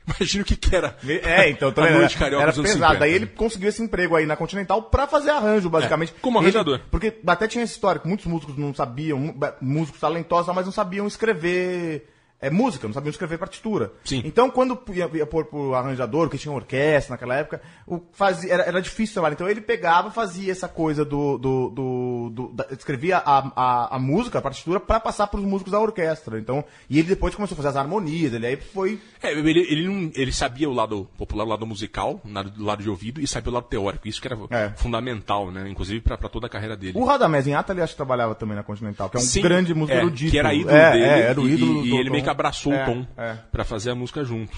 Imagina 0.06 0.42
o 0.42 0.46
que 0.46 0.56
que 0.56 0.74
era 0.74 0.96
É, 1.06 1.48
então 1.50 1.68
a 1.68 1.72
também 1.72 1.92
noite 1.92 2.16
era, 2.16 2.24
carioca 2.24 2.46
pesado. 2.46 2.68
50. 2.68 2.94
Daí 2.98 3.12
ele 3.12 3.26
conseguiu 3.26 3.68
esse 3.68 3.82
emprego 3.82 4.16
aí 4.16 4.26
na 4.26 4.36
Continental 4.36 4.82
pra 4.82 5.06
fazer 5.06 5.30
arranjo, 5.30 5.68
basicamente. 5.70 6.12
É, 6.16 6.20
como 6.20 6.38
E 6.38 6.40
ele- 6.40 6.46
arranjador. 6.56 6.80
porque 6.90 7.14
até 7.26 7.46
tinha 7.48 7.64
essa 7.64 7.72
história 7.72 8.00
que 8.00 8.08
muitos 8.08 8.26
músicos 8.26 8.56
não 8.56 8.74
sabiam, 8.74 9.34
músicos 9.60 10.00
talentosos, 10.00 10.54
mas 10.54 10.66
não 10.66 10.72
sabiam 10.72 11.06
escrever 11.06 12.08
é, 12.46 12.50
música, 12.50 12.86
não 12.86 12.94
sabiam 12.94 13.10
escrever 13.10 13.38
partitura. 13.38 13.92
Sim. 14.04 14.22
Então, 14.24 14.50
quando 14.50 14.78
ia, 14.92 15.08
ia 15.14 15.26
pôr 15.26 15.44
pro 15.46 15.74
arranjador, 15.74 16.28
que 16.28 16.38
tinha 16.38 16.52
orquestra 16.52 17.14
naquela 17.14 17.34
época, 17.36 17.60
o, 17.86 18.00
fazia, 18.12 18.52
era, 18.52 18.62
era 18.64 18.82
difícil 18.82 19.14
trabalhar. 19.14 19.34
Então 19.34 19.48
ele 19.48 19.60
pegava, 19.60 20.10
fazia 20.10 20.50
essa 20.52 20.68
coisa 20.68 21.04
do. 21.04 21.38
do, 21.38 21.68
do, 21.70 22.30
do- 22.32 22.48
da- 22.54 22.66
escrevia 22.70 23.18
a, 23.18 23.38
a, 23.56 23.96
a 23.96 23.98
música, 23.98 24.38
a 24.38 24.42
partitura, 24.42 24.78
pra 24.80 24.98
passar 25.00 25.26
pros 25.28 25.44
músicos 25.44 25.72
da 25.72 25.80
orquestra. 25.80 26.38
Então, 26.38 26.64
e 26.88 26.98
ele 26.98 27.08
depois 27.08 27.34
começou 27.34 27.54
a 27.54 27.56
fazer 27.56 27.68
as 27.68 27.76
harmonias, 27.76 28.32
ele 28.32 28.46
aí 28.46 28.56
foi 28.56 29.00
É, 29.22 29.32
ele, 29.32 29.60
ele, 29.60 29.86
não- 29.88 30.10
ele 30.14 30.32
sabia 30.32 30.68
o 30.68 30.72
lado 30.72 31.08
popular, 31.16 31.44
o 31.44 31.48
lado 31.48 31.66
musical, 31.66 32.20
o 32.24 32.62
lado, 32.62 32.82
de 32.82 32.90
ouvido, 32.90 33.20
e 33.20 33.26
sabia 33.26 33.50
o 33.50 33.54
lado 33.54 33.66
teórico. 33.66 34.06
Isso 34.08 34.20
que 34.20 34.28
era 34.28 34.36
É. 34.50 34.70
fundamental, 34.76 35.50
né? 35.50 35.68
Inclusive 35.68 36.00
pra, 36.00 36.16
pra 36.16 36.28
toda 36.28 36.46
a 36.46 36.50
carreira 36.50 36.76
dele. 36.76 36.92
O 36.96 37.04
Radamés 37.04 37.46
em 37.46 37.54
Ata, 37.54 37.72
ele 37.72 37.82
acho 37.82 37.92
que 37.92 37.96
trabalhava 37.96 38.34
também 38.34 38.56
na 38.56 38.62
Continental, 38.62 39.08
que 39.08 39.16
é 39.16 39.20
um 39.20 39.22
Sim, 39.22 39.42
grande 39.42 39.74
músico 39.74 39.96
é, 39.96 40.00
erudito. 40.00 40.30
Que 40.30 40.38
era 40.38 40.54
ídolo 40.54 40.76
é, 40.76 40.92
dele. 40.92 41.04
É, 41.04 41.20
era 41.20 41.40
o 41.40 41.48
ídolo 41.48 41.72
e, 41.72 41.90
do 41.90 41.96
e 41.96 42.00
ele 42.00 42.10
meio 42.10 42.22
que 42.22 42.30
abraçou 42.34 42.72
É, 42.72 42.82
o 42.82 42.86
Tom 42.86 43.06
é. 43.16 43.34
pra 43.50 43.64
fazer 43.64 43.90
a 43.90 43.94
música 43.94 44.24
junto. 44.24 44.52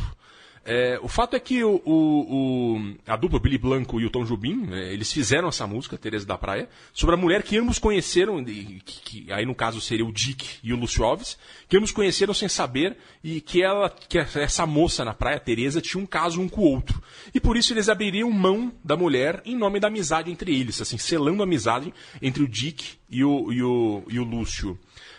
É, 0.68 0.98
o 1.00 1.06
fato 1.06 1.36
é 1.36 1.38
que 1.40 1.62
o, 1.62 1.80
o- 1.84 2.74
o- 2.76 2.94
a 3.06 3.14
dupla 3.16 3.38
Billy 3.38 3.56
Blanco 3.56 4.00
e 4.00 4.04
o 4.04 4.10
Tom 4.10 4.24
Jobim, 4.24 4.68
é, 4.72 4.92
eles 4.92 5.12
fizeram 5.12 5.48
essa 5.48 5.64
música, 5.64 5.96
Teresa 5.96 6.26
da 6.26 6.36
Praia, 6.36 6.68
sobre 6.92 7.14
a 7.14 7.18
mulher 7.18 7.44
que 7.44 7.56
ambos 7.56 7.78
conheceram, 7.78 8.40
e 8.40 8.80
que, 8.84 9.24
que 9.24 9.32
aí 9.32 9.46
no 9.46 9.54
caso 9.54 9.80
seria 9.80 10.04
o 10.04 10.12
Dick 10.12 10.58
e 10.64 10.72
o 10.72 10.76
Lúcio 10.76 11.04
Alves, 11.04 11.38
que 11.68 11.76
ambos 11.76 11.92
conheceram 11.92 12.34
sem 12.34 12.48
saber 12.48 12.96
e 13.22 13.40
que 13.40 13.62
ela, 13.62 13.88
que 13.88 14.18
essa 14.18 14.66
moça 14.66 15.04
na 15.04 15.14
praia, 15.14 15.38
Teresa, 15.38 15.80
tinha 15.80 16.02
um 16.02 16.06
caso 16.06 16.40
um 16.40 16.48
com 16.48 16.62
o 16.62 16.64
outro. 16.72 17.00
E 17.32 17.38
por 17.40 17.56
isso 17.56 17.72
eles 17.72 17.88
abririam 17.88 18.28
mão 18.32 18.72
da 18.82 18.96
mulher 18.96 19.40
em 19.44 19.54
nome 19.56 19.78
da 19.78 19.86
amizade 19.86 20.32
entre 20.32 20.52
eles, 20.58 20.80
assim, 20.80 20.98
selando 20.98 21.42
a 21.42 21.46
amizade 21.46 21.94
entre 22.20 22.42
o 22.42 22.48
Dick 22.48 22.94
e 23.08 23.22
o, 23.22 23.52
e 23.52 23.62
o, 23.62 24.02
e 24.08 24.18
o 24.18 24.24
Lúcio. 24.24 24.76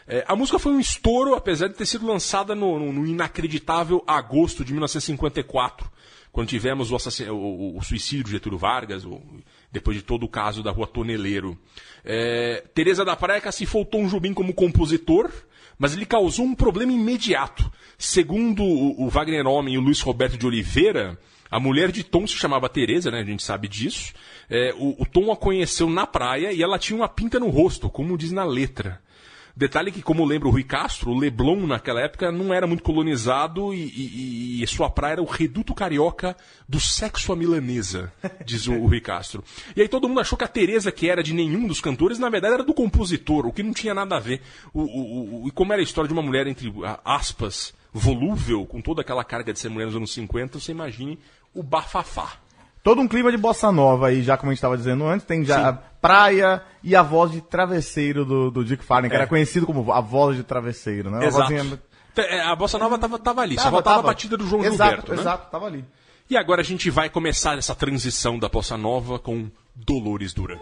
É, 0.09 0.23
a 0.25 0.37
música 0.37 0.57
foi 0.57 0.71
um 0.71 0.79
estouro, 0.79 1.35
apesar 1.35 1.67
de 1.67 1.73
ter 1.73 1.85
sido 1.85 2.07
lançada 2.07 2.55
no, 2.55 2.79
no- 2.79 2.93
no 2.93 3.05
inacreditável 3.05 4.01
agosto 4.07 4.63
de 4.63 4.73
1954, 5.43 5.89
quando 6.31 6.49
tivemos 6.49 6.91
o, 6.91 6.95
o- 7.77 7.81
suicídio 7.83 8.25
de 8.25 8.31
Getúlio 8.31 8.57
Vargas, 8.57 9.03
depois 9.71 9.97
de 9.97 10.03
todo 10.03 10.23
o 10.23 10.29
caso 10.29 10.61
da 10.63 10.71
rua 10.71 10.87
Toneleiro. 10.87 11.57
É, 12.03 12.63
Teresa 12.73 13.03
da 13.03 13.15
Praia 13.15 13.41
classificou 13.41 13.81
o 13.81 13.85
Tom 13.85 14.07
Jobim 14.07 14.33
como 14.33 14.53
compositor, 14.53 15.31
mas 15.79 15.93
ele 15.93 16.05
causou 16.05 16.45
um 16.45 16.55
problema 16.55 16.91
imediato. 16.91 17.71
Segundo 17.97 18.63
o, 18.63 19.05
o 19.05 19.09
Wagner 19.09 19.45
Homem 19.47 19.75
e 19.75 19.77
o 19.77 19.81
Luiz 19.81 20.01
Roberto 20.01 20.37
de 20.37 20.45
Oliveira, 20.45 21.19
a 21.49 21.59
mulher 21.59 21.91
de 21.91 22.03
Tom 22.03 22.27
se 22.27 22.33
chamava 22.35 22.67
Teresa, 22.69 23.09
né? 23.09 23.21
A 23.21 23.23
gente 23.23 23.41
sabe 23.43 23.67
disso. 23.67 24.13
É, 24.49 24.73
o, 24.77 24.95
o 25.01 25.05
Tom 25.05 25.31
a 25.31 25.37
conheceu 25.37 25.89
na 25.89 26.05
praia 26.05 26.51
e 26.51 26.61
ela 26.61 26.77
tinha 26.77 26.97
uma 26.97 27.07
pinta 27.07 27.39
no 27.39 27.49
rosto, 27.49 27.89
como 27.89 28.17
diz 28.17 28.31
na 28.31 28.43
letra. 28.43 29.01
Detalhe 29.57 29.91
que, 29.91 30.03
como 30.03 30.23
lembra 30.23 30.47
o 30.47 30.51
Rui 30.51 30.63
Castro, 30.63 31.09
o 31.09 31.17
Leblon 31.17 31.65
naquela 31.65 31.99
época 31.99 32.31
não 32.31 32.53
era 32.53 32.67
muito 32.67 32.83
colonizado 32.83 33.73
e, 33.73 33.79
e- 34.59 34.63
e 34.63 34.67
sua 34.67 34.87
praia 34.87 35.13
era 35.13 35.21
o 35.21 35.25
reduto 35.25 35.73
carioca 35.73 36.37
do 36.69 36.79
sexo 36.79 37.33
à 37.33 37.35
milanesa, 37.35 38.13
diz 38.45 38.67
o, 38.67 38.73
o 38.73 38.85
Rui 38.87 39.01
Castro. 39.01 39.43
E 39.75 39.81
aí 39.81 39.87
todo 39.87 40.07
mundo 40.07 40.19
achou 40.19 40.37
que 40.37 40.43
a 40.43 40.47
Teresa, 40.47 40.91
que 40.91 41.09
era 41.09 41.23
de 41.23 41.33
nenhum 41.33 41.65
dos 41.65 41.81
cantores, 41.81 42.19
na 42.19 42.29
verdade 42.29 42.53
era 42.53 42.63
do 42.63 42.73
compositor, 42.73 43.47
o 43.47 43.51
que 43.51 43.63
não 43.63 43.73
tinha 43.73 43.95
nada 43.95 44.15
a 44.17 44.19
ver. 44.19 44.41
O, 44.71 44.81
o- 44.81 45.43
o- 45.45 45.47
e 45.47 45.51
como 45.51 45.73
era 45.73 45.81
a 45.81 45.83
história 45.83 46.07
de 46.07 46.13
uma 46.13 46.21
mulher 46.21 46.45
entre 46.45 46.71
aspas, 47.03 47.73
volúvel, 47.91 48.63
com 48.67 48.79
toda 48.79 49.01
aquela 49.01 49.23
carga 49.23 49.51
de 49.51 49.57
ser 49.59 49.69
mulher 49.69 49.85
nos 49.87 49.95
anos 49.95 50.13
50, 50.13 50.59
você 50.59 50.71
imagine 50.71 51.17
o 51.51 51.63
bafafá. 51.63 52.33
Todo 52.87 53.01
um 53.01 53.07
clima 53.07 53.29
de 53.29 53.37
bossa 53.37 53.69
nova 53.69 54.07
aí, 54.07 54.23
já 54.23 54.37
como 54.37 54.49
a 54.49 54.53
gente 54.53 54.59
estava 54.59 54.77
dizendo 54.77 55.05
antes, 55.05 55.25
tem 55.27 55.43
já 55.43 55.67
a 55.67 55.73
praia 55.73 56.61
e 56.81 56.95
a 56.95 57.01
voz 57.01 57.29
de 57.33 57.41
travesseiro 57.41 58.23
do, 58.23 58.49
do 58.49 58.63
Dick 58.63 58.81
Farney, 58.81 59.09
que 59.09 59.15
É. 59.17 59.19
era 59.19 59.27
conhecido 59.27 59.65
como 59.65 59.91
a 59.91 59.99
voz 59.99 60.37
de 60.37 60.43
travesseiro, 60.43 61.11
né? 61.11 61.25
Exato. 61.25 61.53
vozinha- 61.53 61.81
É, 62.15 62.39
A 62.43 62.55
bossa 62.55 62.77
nova 62.77 62.97
tava, 62.97 63.19
tava 63.19 63.41
ali, 63.41 63.55
só 63.55 63.63
Tava, 63.63 63.71
faltava 63.75 63.95
tava. 63.97 64.07
a 64.07 64.11
batida 64.11 64.37
do 64.37 64.47
João 64.47 64.63
exato, 64.63 64.89
Gilberto, 64.89 65.13
né? 65.15 65.19
Exato, 65.19 65.51
tava 65.51 65.65
ali. 65.65 65.83
E 66.29 66.37
agora 66.37 66.61
a 66.61 66.63
gente 66.63 66.89
vai 66.89 67.09
começar 67.09 67.57
essa 67.57 67.75
transição 67.75 68.39
da 68.39 68.47
bossa 68.47 68.77
nova 68.77 69.19
com 69.19 69.49
Dolores 69.75 70.33
Duran. 70.33 70.57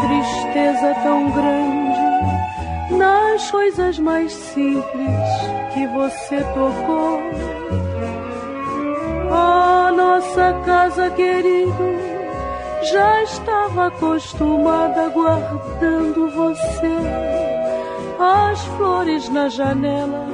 Tristeza 0.00 0.94
tão 1.02 1.30
grande 1.30 2.96
nas 2.96 3.50
coisas 3.50 3.98
mais 3.98 4.32
simples 4.32 5.16
que 5.72 5.86
você 5.86 6.38
tocou. 6.54 7.20
A 9.30 9.92
nossa 9.92 10.52
casa 10.64 11.10
querido 11.10 12.12
já 12.82 13.22
estava 13.22 13.86
acostumada 13.86 15.08
guardando 15.08 16.28
você. 16.30 16.92
As 18.18 18.62
flores 18.76 19.28
na 19.30 19.48
janela 19.48 20.26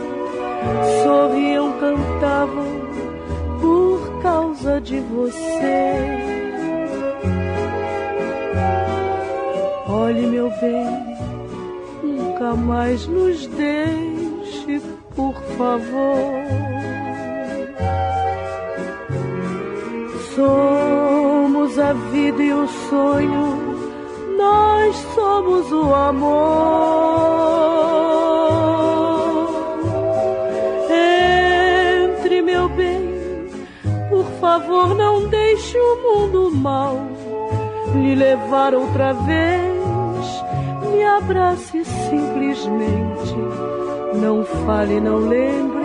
sorriam, 1.04 1.72
cantavam 1.78 2.66
por 3.60 4.22
causa 4.22 4.80
de 4.80 5.00
você. 5.00 6.47
Olhe, 9.90 10.26
meu 10.26 10.50
bem, 10.60 11.16
nunca 12.02 12.54
mais 12.54 13.06
nos 13.06 13.46
deixe, 13.46 14.82
por 15.16 15.32
favor. 15.56 16.44
Somos 20.34 21.78
a 21.78 21.94
vida 21.94 22.42
e 22.42 22.52
o 22.52 22.68
sonho, 22.68 23.78
nós 24.36 24.94
somos 25.14 25.72
o 25.72 25.94
amor. 25.94 26.28
Entre, 30.90 32.42
meu 32.42 32.68
bem, 32.68 33.48
por 34.10 34.26
favor, 34.38 34.94
não 34.94 35.26
deixe 35.28 35.78
o 35.78 35.96
mundo 36.02 36.50
mal 36.54 36.94
lhe 37.94 38.14
levar 38.14 38.74
outra 38.74 39.14
vez. 39.14 39.67
Abrace 41.16 41.84
simplesmente, 41.84 43.34
não 44.14 44.44
fale, 44.44 45.00
não 45.00 45.18
lembre, 45.18 45.84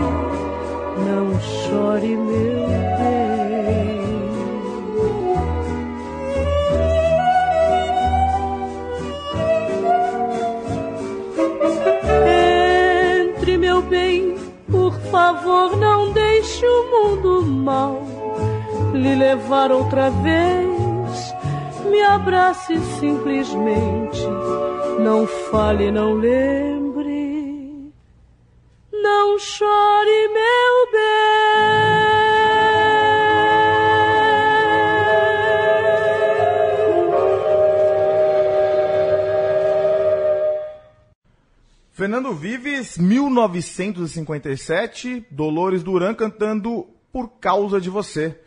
não 1.05 1.39
chore, 1.39 2.15
meu 2.15 2.67
bem. 2.97 4.03
Entre, 13.29 13.57
meu 13.57 13.81
bem, 13.81 14.35
por 14.69 14.93
favor, 15.11 15.77
não 15.77 16.11
deixe 16.11 16.65
o 16.65 16.91
mundo 16.91 17.41
mal 17.45 18.01
lhe 18.93 19.15
levar 19.15 19.71
outra 19.71 20.09
vez. 20.09 21.33
me 21.89 22.01
abrace 22.01 22.79
simplesmente. 22.99 24.42
Não 24.99 25.27
fale, 25.27 25.91
não 25.91 26.13
lembre. 26.13 27.91
Não 28.91 29.39
chore, 29.39 30.27
meu 30.29 30.73
Fernando 42.03 42.33
Vives, 42.33 42.97
1957, 42.97 45.25
Dolores 45.31 45.83
Duran 45.83 46.13
cantando 46.13 46.85
Por 47.13 47.39
Causa 47.39 47.79
de 47.79 47.89
Você. 47.89 48.37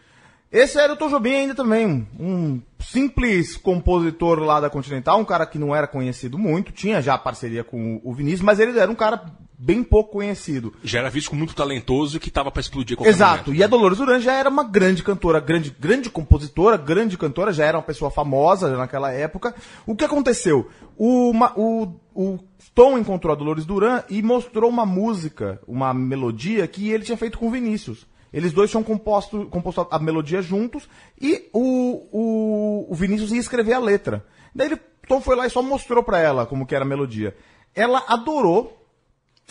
Esse 0.50 0.78
era 0.78 0.92
o 0.92 0.96
Tom 0.96 1.08
Jobim 1.08 1.34
ainda 1.34 1.54
também, 1.54 2.06
um 2.18 2.60
simples 2.78 3.56
compositor 3.56 4.38
lá 4.38 4.60
da 4.60 4.70
Continental, 4.70 5.18
um 5.18 5.24
cara 5.24 5.44
que 5.44 5.58
não 5.58 5.74
era 5.74 5.88
conhecido 5.88 6.38
muito, 6.38 6.70
tinha 6.70 7.02
já 7.02 7.18
parceria 7.18 7.64
com 7.64 8.00
o 8.04 8.14
Vinícius, 8.14 8.42
mas 8.42 8.60
ele 8.60 8.78
era 8.78 8.90
um 8.90 8.94
cara 8.94 9.24
bem 9.58 9.82
pouco 9.82 10.12
conhecido. 10.12 10.72
Já 10.84 11.00
era 11.00 11.10
visto 11.10 11.30
como 11.30 11.38
muito 11.38 11.54
talentoso 11.54 12.16
e 12.16 12.20
que 12.20 12.30
tava 12.30 12.50
pra 12.50 12.60
explodir 12.60 12.96
qualquer 12.96 13.10
Exato, 13.10 13.46
momento. 13.48 13.60
e 13.60 13.64
a 13.64 13.66
Dolores 13.66 13.98
Duran 13.98 14.20
já 14.20 14.34
era 14.34 14.48
uma 14.48 14.62
grande 14.62 15.02
cantora, 15.02 15.40
grande, 15.40 15.74
grande 15.78 16.10
compositora, 16.10 16.76
grande 16.76 17.18
cantora, 17.18 17.52
já 17.52 17.64
era 17.64 17.78
uma 17.78 17.82
pessoa 17.82 18.10
famosa 18.10 18.76
naquela 18.76 19.10
época. 19.10 19.54
O 19.84 19.96
que 19.96 20.04
aconteceu? 20.04 20.68
O, 20.96 21.32
o, 21.56 21.88
o 22.14 22.38
Tom 22.74 22.98
encontrou 22.98 23.32
a 23.32 23.36
Dolores 23.36 23.64
Duran 23.64 24.02
e 24.08 24.22
mostrou 24.22 24.70
uma 24.70 24.86
música, 24.86 25.60
uma 25.66 25.92
melodia 25.92 26.66
que 26.68 26.90
ele 26.90 27.04
tinha 27.04 27.16
feito 27.18 27.38
com 27.38 27.48
o 27.48 27.50
Vinícius. 27.50 28.06
Eles 28.32 28.52
dois 28.52 28.70
tinham 28.70 28.82
composto, 28.82 29.46
composto 29.46 29.86
a 29.90 29.98
melodia 29.98 30.42
juntos 30.42 30.88
e 31.20 31.48
o, 31.52 32.06
o, 32.12 32.86
o 32.92 32.94
Vinícius 32.94 33.32
ia 33.32 33.40
escrever 33.40 33.74
a 33.74 33.78
letra. 33.78 34.24
Daí 34.54 34.68
ele, 34.68 34.80
Tom 35.08 35.20
foi 35.20 35.36
lá 35.36 35.46
e 35.46 35.50
só 35.50 35.62
mostrou 35.62 36.02
pra 36.02 36.18
ela 36.18 36.46
como 36.46 36.66
que 36.66 36.74
era 36.74 36.84
a 36.84 36.88
melodia. 36.88 37.36
Ela 37.74 38.04
adorou, 38.08 38.86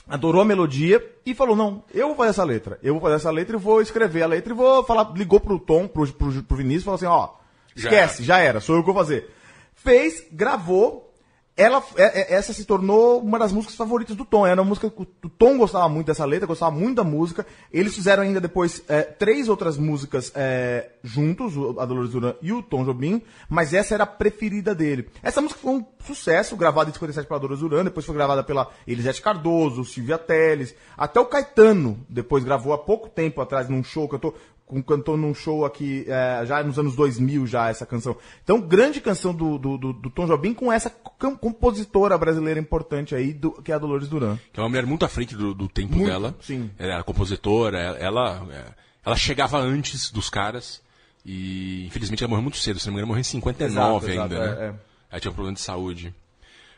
adorou 0.07 0.41
a 0.41 0.45
melodia 0.45 1.03
e 1.25 1.33
falou: 1.33 1.55
Não, 1.55 1.83
eu 1.93 2.07
vou 2.07 2.15
fazer 2.15 2.31
essa 2.31 2.43
letra. 2.43 2.79
Eu 2.83 2.93
vou 2.93 3.01
fazer 3.01 3.15
essa 3.15 3.31
letra 3.31 3.55
e 3.55 3.59
vou 3.59 3.81
escrever 3.81 4.23
a 4.23 4.27
letra 4.27 4.53
e 4.53 4.55
vou 4.55 4.83
falar. 4.83 5.13
Ligou 5.15 5.39
pro 5.39 5.59
Tom, 5.59 5.88
pro, 5.88 6.11
pro, 6.13 6.43
pro 6.43 6.57
Vinícius 6.57 6.81
e 6.81 6.85
falou 6.85 6.95
assim: 6.95 7.05
Ó, 7.05 7.29
Já 7.75 7.89
esquece, 7.89 8.23
já 8.23 8.39
era, 8.39 8.59
sou 8.59 8.75
eu 8.75 8.81
que 8.81 8.88
vou 8.88 8.95
fazer. 8.95 9.29
Fez, 9.73 10.25
gravou. 10.31 11.13
Ela, 11.57 11.81
é- 11.95 12.33
é- 12.33 12.35
essa 12.35 12.51
se 12.51 12.65
tornou 12.65 13.21
uma 13.21 13.39
das 13.39 13.53
músicas 13.53 13.77
favoritas 13.77 14.15
do 14.15 14.25
Tom. 14.25 14.45
Era 14.45 14.61
uma 14.61 14.67
música 14.67 14.89
que 14.89 15.01
o 15.01 15.29
Tom 15.29 15.57
gostava 15.57 15.87
muito 15.87 16.07
dessa 16.07 16.25
letra, 16.25 16.45
gostava 16.45 16.75
muito 16.75 16.97
da 16.97 17.03
música. 17.03 17.45
Eles 17.71 17.95
fizeram 17.95 18.23
ainda 18.23 18.41
depois 18.41 18.83
é, 18.89 19.03
três 19.03 19.47
outras 19.47 19.77
músicas 19.77 20.33
é, 20.35 20.89
juntos, 21.01 21.53
a 21.79 21.85
Dolores 21.85 22.11
Duran 22.11 22.33
e 22.41 22.51
o 22.51 22.61
Tom 22.61 22.83
Jobim, 22.83 23.21
mas 23.47 23.73
essa 23.73 23.93
era 23.93 24.03
a 24.03 24.07
preferida 24.07 24.75
dele. 24.75 25.07
Essa 25.23 25.41
música 25.41 25.61
foi 25.61 25.75
um 25.75 25.85
sucesso, 26.05 26.57
gravada 26.57 26.89
em 26.89 26.93
57 26.93 27.25
pela 27.25 27.39
Dolores 27.39 27.61
Duran, 27.61 27.85
depois 27.85 28.05
foi 28.05 28.15
gravada 28.15 28.43
pela 28.43 28.69
Elisete 28.85 29.21
Cardoso, 29.21 29.85
Silvia 29.85 30.17
Teles, 30.17 30.75
até 30.97 31.21
o 31.21 31.25
Caetano 31.25 31.97
depois 32.09 32.43
gravou 32.43 32.73
há 32.73 32.77
pouco 32.77 33.07
tempo 33.07 33.39
atrás 33.39 33.69
num 33.69 33.83
show 33.83 34.09
que 34.09 34.15
eu 34.15 34.19
tô 34.19 34.33
com 34.65 34.82
cantou 34.82 35.15
num 35.15 35.34
show 35.34 35.63
aqui 35.63 36.06
é, 36.08 36.43
já 36.45 36.63
nos 36.63 36.80
anos 36.80 36.95
2000 36.95 37.45
já 37.45 37.69
essa 37.69 37.86
canção. 37.86 38.17
Então, 38.43 38.60
grande 38.60 38.99
canção 38.99 39.34
do, 39.34 39.58
do, 39.60 39.78
do- 39.78 39.93
do 39.93 40.10
Tom 40.10 40.25
Jobim 40.25 40.54
com 40.54 40.71
essa 40.73 40.89
com- 40.89 41.38
compositora 41.38 42.17
brasileira 42.17 42.60
importante 42.60 43.13
aí, 43.13 43.32
do, 43.32 43.51
que 43.62 43.71
é 43.71 43.75
a 43.75 43.78
Dolores 43.78 44.08
Duran. 44.08 44.38
Que 44.51 44.60
é 44.60 44.63
uma 44.63 44.69
mulher 44.69 44.86
muito 44.86 45.06
à 45.06 45.08
frente 45.08 45.36
do, 45.36 45.54
do 45.54 45.67
tempo 45.69 45.95
Muito, 45.95 46.08
dela. 46.10 46.36
sim. 46.41 46.69
Ela 46.80 46.93
era 46.95 47.04
compositora, 47.04 47.78
ela, 47.80 47.97
ela, 47.99 48.47
é, 48.51 48.63
ela 49.06 49.15
chegava 49.15 49.60
antes 49.60 50.10
dos 50.12 50.30
caras. 50.30 50.82
E 51.23 51.86
infelizmente 51.88 52.23
ela 52.23 52.30
morreu 52.30 52.43
muito 52.43 52.58
cedo, 52.58 52.80
se 52.80 52.88
não 52.88 52.93
me 52.93 52.99
engano, 52.99 53.08
morreu 53.10 53.21
em 53.21 53.23
59 53.23 54.12
Exato, 54.12 54.21
ainda, 54.23 54.36
exato, 54.36 54.60
né? 54.60 54.65
é, 54.65 54.69
é. 54.69 54.73
Ela 55.12 55.19
tinha 55.19 55.32
um 55.32 55.36
problema 55.36 55.56
de 55.56 55.62
saúde. 55.62 56.13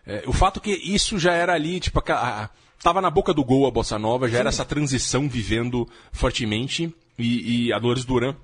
É, 0.06 0.24
o 0.28 0.32
fato 0.34 0.62
que 0.62 0.72
isso 0.72 1.18
já 1.20 1.34
era 1.34 1.54
ali, 1.54 1.80
tipo, 1.80 2.00
a, 2.12 2.44
a- 2.44 2.50
tava 2.82 3.02
na 3.02 3.10
boca 3.10 3.34
do 3.34 3.44
gol 3.44 3.68
a 3.68 3.72
Bossa 3.72 3.98
Nova, 4.00 4.30
já 4.30 4.40
era 4.40 4.50
essa 4.50 4.64
transição 4.64 5.28
vivendo 5.28 5.88
fortemente. 6.14 6.94
E, 7.18 7.68
e 7.68 7.74
a 7.74 7.80
Dolores 7.80 8.06
Duran 8.06 8.36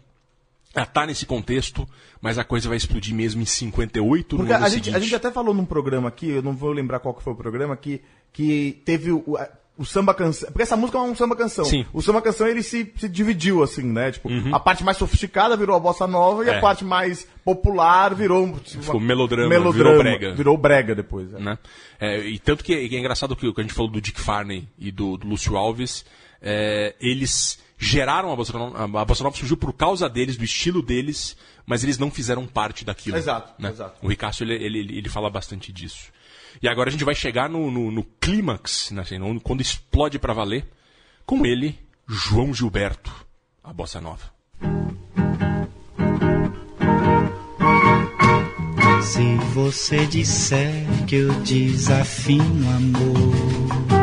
ela 0.76 0.88
tá 0.88 1.06
nesse 1.06 1.26
contexto, 1.28 1.88
mas 2.20 2.40
a 2.40 2.44
coisa 2.44 2.68
vai 2.68 2.78
explodir 2.78 3.14
mesmo 3.14 3.40
em 3.44 3.46
58 3.46 4.36
Porque 4.36 4.50
no 4.52 4.56
ano 4.58 4.66
a 4.66 4.70
gente, 4.70 4.86
seguinte. 4.86 4.96
a 4.98 5.00
gente 5.00 5.16
até 5.16 5.30
falou 5.32 5.54
num 5.54 5.66
programa 5.66 6.08
aqui, 6.08 6.28
eu 6.30 6.42
não 6.42 6.54
vou 6.56 6.72
lembrar 6.72 7.00
qual 7.00 7.14
que 7.14 7.22
foi 7.22 7.34
o 7.34 7.36
programa, 7.36 7.78
que, 7.78 8.02
que 8.32 8.82
teve 8.84 9.12
o, 9.12 9.24
o- 9.78 9.86
samba 9.86 10.16
canção. 10.16 10.48
Porque 10.50 10.64
essa 10.64 10.76
música 10.76 10.98
é 10.98 11.02
um 11.02 11.16
samba 11.16 11.36
canção. 11.36 11.64
Sim. 11.66 11.86
O 11.94 12.02
samba 12.02 12.24
canção 12.24 12.48
ele 12.48 12.64
se, 12.64 12.92
se 12.98 13.08
dividiu 13.08 13.62
assim, 13.62 13.84
né? 13.84 14.12
Tipo, 14.14 14.30
a 14.52 14.60
parte 14.60 14.84
mais 14.84 14.98
sofisticada 14.98 15.56
virou 15.56 15.76
a 15.76 15.80
bossa 15.80 16.08
nova 16.08 16.44
e 16.44 16.50
É. 16.50 16.58
a 16.58 16.60
parte 16.62 16.84
mais 16.84 17.28
popular 17.46 18.16
virou. 18.16 18.58
tipo, 18.60 18.82
Ficou 18.82 19.00
melodrama, 19.00 19.48
melodrama, 19.50 19.92
virou 19.92 19.98
brega. 20.00 20.34
Virou 20.34 20.58
brega 20.58 20.96
depois. 20.96 21.32
é. 21.36 21.40
né? 21.40 21.58
É, 22.00 22.20
e 22.20 22.40
tanto 22.40 22.64
que 22.64 22.74
é, 22.74 22.88
que 22.90 22.96
é 22.96 23.00
engraçado 23.00 23.36
que, 23.36 23.46
o 23.48 23.54
que 23.54 23.62
a 23.62 23.64
gente 23.64 23.76
falou 23.76 23.92
do 23.92 24.02
Dick 24.02 24.20
Farney 24.20 24.68
e 24.80 24.92
do, 24.92 25.18
do 25.18 25.28
Lúcio 25.28 25.56
Alves, 25.56 26.04
é, 26.42 26.96
eles 27.00 27.62
geraram 27.84 28.32
a 28.32 28.36
Bossa 28.36 28.58
Nova, 28.58 29.02
a 29.02 29.06
Bossa 29.06 29.24
Nova 29.24 29.36
surgiu 29.36 29.58
por 29.58 29.74
causa 29.74 30.10
deles, 30.10 30.38
do 30.38 30.44
estilo 30.44 30.82
deles, 30.82 31.36
mas 31.66 31.84
eles 31.84 31.98
não 31.98 32.10
fizeram 32.10 32.48
parte 32.48 32.86
daquilo. 32.86 33.18
Exato, 33.18 33.62
né? 33.62 33.70
exato. 33.70 33.98
O 34.02 34.08
Ricasso, 34.08 34.44
ele, 34.44 34.54
ele, 34.56 34.98
ele, 34.98 35.10
fala 35.10 35.30
bastante 35.30 35.72
disso. 35.72 36.12
E 36.62 36.68
agora 36.68 36.90
a 36.90 36.92
gente 36.92 37.04
vai 37.04 37.16
chegar 37.16 37.50
no, 37.50 37.70
no, 37.70 37.92
no 37.92 38.04
clímax, 38.04 38.92
né, 38.92 39.02
assim, 39.02 39.40
quando 39.40 39.62
explode 39.62 40.18
pra 40.18 40.34
valer, 40.34 40.66
com 41.26 41.46
ele, 41.46 41.78
João 42.08 42.54
Gilberto, 42.54 43.12
a 43.64 43.74
Bossa 43.74 44.00
Nova. 44.00 44.32
Se 49.02 49.36
você 49.54 50.06
disser 50.06 50.86
que 51.06 51.16
eu 51.16 51.34
desafino 51.42 52.70
amor, 52.70 54.03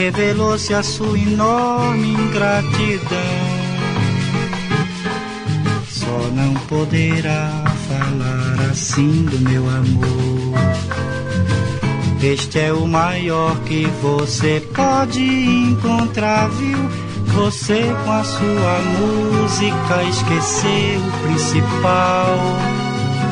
Revelou-se 0.00 0.72
a 0.72 0.82
sua 0.82 1.18
enorme 1.18 2.14
ingratidão. 2.14 3.18
Só 5.90 6.30
não 6.32 6.54
poderá 6.68 7.62
falar 7.86 8.70
assim 8.70 9.24
do 9.24 9.38
meu 9.40 9.68
amor. 9.68 10.58
Este 12.22 12.60
é 12.60 12.72
o 12.72 12.88
maior 12.88 13.54
que 13.64 13.86
você 14.00 14.66
pode 14.74 15.20
encontrar, 15.20 16.48
viu? 16.48 16.78
Você 17.34 17.82
com 18.02 18.10
a 18.10 18.24
sua 18.24 18.78
música 18.98 20.02
esqueceu 20.04 20.98
o 20.98 21.28
principal. 21.28 22.38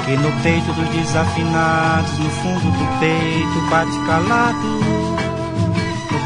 Que 0.05 0.17
no 0.19 0.31
peito 0.43 0.71
dos 0.75 0.89
desafinados, 0.91 2.19
no 2.19 2.29
fundo 2.29 2.71
do 2.71 3.01
peito, 3.01 3.71
bate 3.71 3.99
calado. 4.07 4.88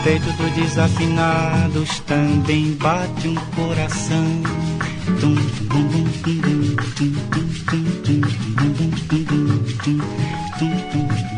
Peito 0.05 0.33
dos 0.33 0.51
desafinados 0.55 2.01
também 2.01 2.73
bate 2.73 3.29
um 3.29 3.37
coração. 3.55 4.43
Tum, 5.21 5.37
tum, 5.69 5.89
tum, 6.23 6.33
tum, 6.33 6.77
tum, 6.97 7.15
tum, 7.31 7.53
tum, 7.63 7.85
tum, 8.03 8.21
tum, 8.23 8.91
tum, 9.09 9.25
tum, 9.79 9.99
tum, 10.59 10.71
tum, 10.91 11.32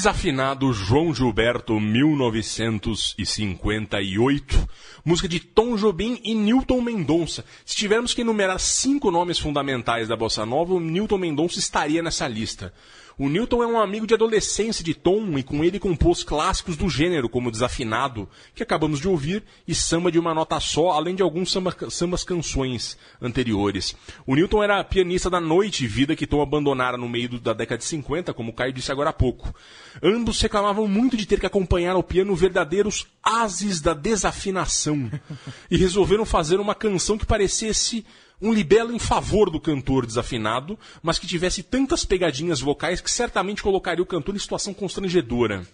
Desafinado 0.00 0.72
João 0.72 1.14
Gilberto, 1.14 1.78
1958. 1.78 4.66
Música 5.04 5.28
de 5.28 5.40
Tom 5.40 5.76
Jobim 5.76 6.18
e 6.24 6.34
Newton 6.34 6.80
Mendonça. 6.80 7.44
Se 7.66 7.76
tivermos 7.76 8.14
que 8.14 8.22
enumerar 8.22 8.58
cinco 8.58 9.10
nomes 9.10 9.38
fundamentais 9.38 10.08
da 10.08 10.16
Bossa 10.16 10.46
Nova, 10.46 10.72
o 10.72 10.80
Newton 10.80 11.18
Mendonça 11.18 11.58
estaria 11.58 12.02
nessa 12.02 12.26
lista. 12.26 12.72
O 13.20 13.28
Newton 13.28 13.62
é 13.62 13.66
um 13.66 13.78
amigo 13.78 14.06
de 14.06 14.14
adolescência 14.14 14.82
de 14.82 14.94
Tom 14.94 15.36
e 15.36 15.42
com 15.42 15.62
ele 15.62 15.78
compôs 15.78 16.24
clássicos 16.24 16.74
do 16.74 16.88
gênero, 16.88 17.28
como 17.28 17.50
Desafinado, 17.50 18.26
que 18.54 18.62
acabamos 18.62 18.98
de 18.98 19.06
ouvir, 19.06 19.44
e 19.68 19.74
Samba 19.74 20.10
de 20.10 20.18
uma 20.18 20.32
Nota 20.32 20.58
Só, 20.58 20.92
além 20.92 21.14
de 21.14 21.22
alguns 21.22 21.52
samba, 21.52 21.76
sambas 21.90 22.24
canções 22.24 22.96
anteriores. 23.20 23.94
O 24.26 24.34
Newton 24.34 24.62
era 24.62 24.82
pianista 24.82 25.28
da 25.28 25.38
noite, 25.38 25.86
vida 25.86 26.16
que 26.16 26.26
Tom 26.26 26.40
abandonara 26.40 26.96
no 26.96 27.10
meio 27.10 27.38
da 27.38 27.52
década 27.52 27.76
de 27.76 27.84
50, 27.84 28.32
como 28.32 28.52
o 28.52 28.54
Caio 28.54 28.72
disse 28.72 28.90
agora 28.90 29.10
há 29.10 29.12
pouco. 29.12 29.54
Ambos 30.02 30.40
reclamavam 30.40 30.88
muito 30.88 31.14
de 31.14 31.26
ter 31.26 31.38
que 31.38 31.44
acompanhar 31.44 31.96
ao 31.96 32.02
piano 32.02 32.34
verdadeiros 32.34 33.06
ases 33.22 33.82
da 33.82 33.92
desafinação 33.92 35.10
e 35.70 35.76
resolveram 35.76 36.24
fazer 36.24 36.58
uma 36.58 36.74
canção 36.74 37.18
que 37.18 37.26
parecesse 37.26 38.02
um 38.40 38.52
libelo 38.52 38.92
em 38.92 38.98
favor 38.98 39.50
do 39.50 39.60
cantor 39.60 40.06
desafinado, 40.06 40.78
mas 41.02 41.18
que 41.18 41.26
tivesse 41.26 41.62
tantas 41.62 42.04
pegadinhas 42.04 42.60
vocais 42.60 43.00
que 43.00 43.10
certamente 43.10 43.62
colocaria 43.62 44.02
o 44.02 44.06
cantor 44.06 44.34
em 44.34 44.38
situação 44.38 44.72
constrangedora. 44.72 45.66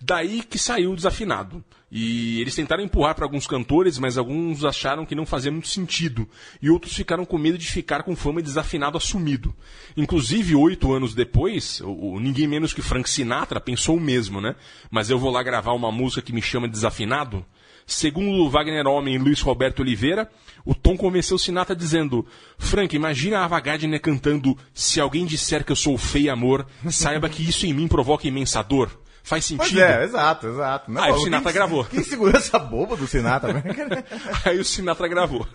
Daí 0.00 0.42
que 0.42 0.58
saiu 0.58 0.92
o 0.92 0.96
desafinado. 0.96 1.62
E 1.94 2.40
eles 2.40 2.54
tentaram 2.54 2.82
empurrar 2.82 3.14
para 3.14 3.24
alguns 3.26 3.46
cantores, 3.46 3.98
mas 3.98 4.16
alguns 4.16 4.64
acharam 4.64 5.04
que 5.04 5.14
não 5.14 5.26
fazia 5.26 5.52
muito 5.52 5.68
sentido. 5.68 6.26
E 6.60 6.70
outros 6.70 6.94
ficaram 6.94 7.24
com 7.24 7.36
medo 7.38 7.58
de 7.58 7.66
ficar 7.70 8.02
com 8.02 8.16
fama 8.16 8.40
de 8.40 8.48
desafinado 8.48 8.96
assumido. 8.96 9.54
Inclusive, 9.96 10.54
oito 10.56 10.90
anos 10.92 11.14
depois, 11.14 11.80
o, 11.82 12.14
o- 12.14 12.20
ninguém 12.20 12.48
menos 12.48 12.72
que 12.72 12.80
Frank 12.80 13.08
Sinatra 13.08 13.60
pensou 13.60 13.98
o 13.98 14.00
mesmo, 14.00 14.40
né? 14.40 14.56
Mas 14.90 15.10
eu 15.10 15.18
vou 15.18 15.30
lá 15.30 15.42
gravar 15.42 15.72
uma 15.74 15.92
música 15.92 16.22
que 16.22 16.32
me 16.32 16.40
chama 16.42 16.66
de 16.66 16.72
desafinado? 16.72 17.44
Segundo 17.86 18.48
Wagner 18.48 18.86
Homem 18.86 19.14
e 19.14 19.18
Luiz 19.18 19.40
Roberto 19.40 19.80
Oliveira, 19.80 20.30
o 20.64 20.74
Tom 20.74 20.96
convenceu 20.96 21.36
Sinatra 21.38 21.74
dizendo: 21.76 22.24
Frank, 22.58 22.94
imagina 22.94 23.40
a 23.44 23.60
Gardner 23.60 24.00
cantando 24.00 24.56
Se 24.72 25.00
alguém 25.00 25.26
disser 25.26 25.64
que 25.64 25.72
eu 25.72 25.76
sou 25.76 25.98
feio 25.98 26.32
amor, 26.32 26.66
saiba 26.90 27.28
que 27.28 27.42
isso 27.46 27.66
em 27.66 27.72
mim 27.74 27.88
provoca 27.88 28.26
imensa 28.26 28.62
dor. 28.62 28.90
Faz 29.24 29.46
Pois 29.48 29.68
sentido? 29.68 29.80
é, 29.84 30.02
exato, 30.02 30.48
exato. 30.48 30.90
Não, 30.90 31.06
e 31.06 31.10
o 31.10 31.14
quem- 31.14 31.24
Sinatra 31.24 31.52
gravou. 31.52 31.84
Quem 31.84 32.02
segurança 32.02 32.58
boba 32.58 32.96
do 32.96 33.06
Sinatra? 33.06 33.52
né? 33.52 33.62
Aí 34.44 34.58
o 34.58 34.64
Sinatra 34.64 35.06
gravou. 35.06 35.46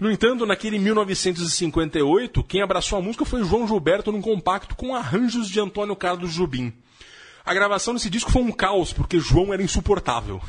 No 0.00 0.10
entanto, 0.10 0.44
naquele 0.44 0.76
1958, 0.80 2.42
quem 2.42 2.62
abraçou 2.62 2.98
a 2.98 3.02
música 3.02 3.24
foi 3.24 3.44
João 3.44 3.66
Gilberto 3.68 4.10
num 4.10 4.20
compacto 4.20 4.74
com 4.74 4.92
arranjos 4.94 5.48
de 5.48 5.60
Antônio 5.60 5.94
Carlos 5.94 6.32
Jobim. 6.34 6.72
A 7.44 7.52
gravação 7.52 7.92
desse 7.92 8.08
disco 8.08 8.32
foi 8.32 8.40
um 8.40 8.50
caos, 8.50 8.90
porque 8.90 9.20
João 9.20 9.52
era 9.52 9.62
insuportável. 9.62 10.40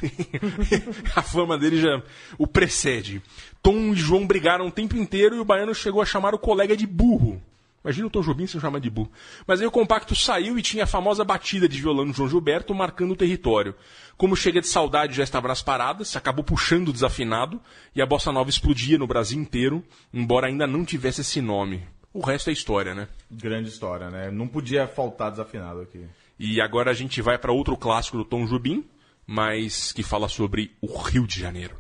a 1.14 1.22
fama 1.22 1.58
dele 1.58 1.82
já 1.82 2.02
o 2.38 2.48
precede. 2.48 3.22
Tom 3.62 3.92
e 3.92 3.96
João 3.96 4.26
brigaram 4.26 4.68
o 4.68 4.72
tempo 4.72 4.96
inteiro 4.96 5.36
e 5.36 5.40
o 5.40 5.46
baiano 5.46 5.76
chegou 5.76 6.02
a 6.02 6.06
chamar 6.06 6.34
o 6.34 6.40
colega 6.40 6.76
de 6.76 6.88
burro. 6.88 7.42
Imagina 7.84 8.08
o 8.08 8.10
Tom 8.10 8.22
Jobim 8.22 8.48
se 8.48 8.60
chamar 8.60 8.80
de 8.80 8.90
burro. 8.90 9.12
Mas 9.46 9.60
aí 9.60 9.68
o 9.68 9.72
compacto 9.72 10.16
saiu 10.16 10.58
e 10.58 10.62
tinha 10.62 10.86
a 10.86 10.88
famosa 10.88 11.24
batida 11.26 11.68
de 11.68 11.80
violão 11.80 12.06
de 12.06 12.14
João 12.14 12.30
Gilberto 12.30 12.74
marcando 12.74 13.12
o 13.12 13.16
território. 13.16 13.76
Como 14.18 14.36
Chega 14.36 14.62
de 14.62 14.68
Saudade 14.68 15.14
já 15.14 15.24
estava 15.24 15.50
nas 15.50 15.62
paradas, 15.62 16.16
acabou 16.16 16.44
puxando 16.46 16.88
o 16.88 16.94
desafinado 16.94 17.62
e 17.94 18.02
a 18.02 18.06
bossa 18.06 18.32
nova 18.32 18.50
explodia 18.50 18.98
no 18.98 19.06
Brasil 19.06 19.40
inteiro, 19.40 19.84
embora 20.14 20.48
ainda 20.48 20.66
não 20.66 20.86
tivesse 20.86 21.22
esse 21.22 21.42
nome. 21.42 21.84
O 22.14 22.22
resto 22.22 22.50
é 22.50 22.54
história, 22.54 22.96
né? 22.96 23.10
Grande 23.30 23.68
história, 23.68 24.10
né? 24.10 24.32
Não 24.32 24.48
podia 24.48 24.88
faltar 24.88 25.30
desafinado 25.30 25.82
aqui. 25.82 26.06
E 26.38 26.60
agora 26.60 26.91
a 26.91 26.93
gente 26.93 27.21
vai 27.21 27.38
para 27.38 27.54
outro 27.54 27.78
clássico 27.78 28.17
do 28.17 28.26
Tom 28.26 28.45
Jobim, 28.45 28.86
mas 29.26 29.91
que 29.93 30.04
fala 30.04 30.28
sobre 30.28 30.76
o 30.82 30.98
Rio 30.98 31.26
de 31.26 31.39
Janeiro. 31.39 31.78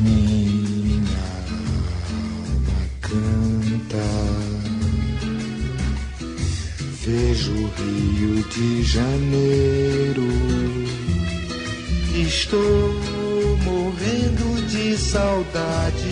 Minha 0.00 1.08
alma 1.50 2.88
canta, 3.02 4.04
vejo 7.04 7.52
o 7.52 7.66
Rio 7.68 8.48
de 8.48 8.82
Janeiro. 8.82 10.22
Estou 12.14 13.05
de 14.96 15.02
saudade. 15.02 16.08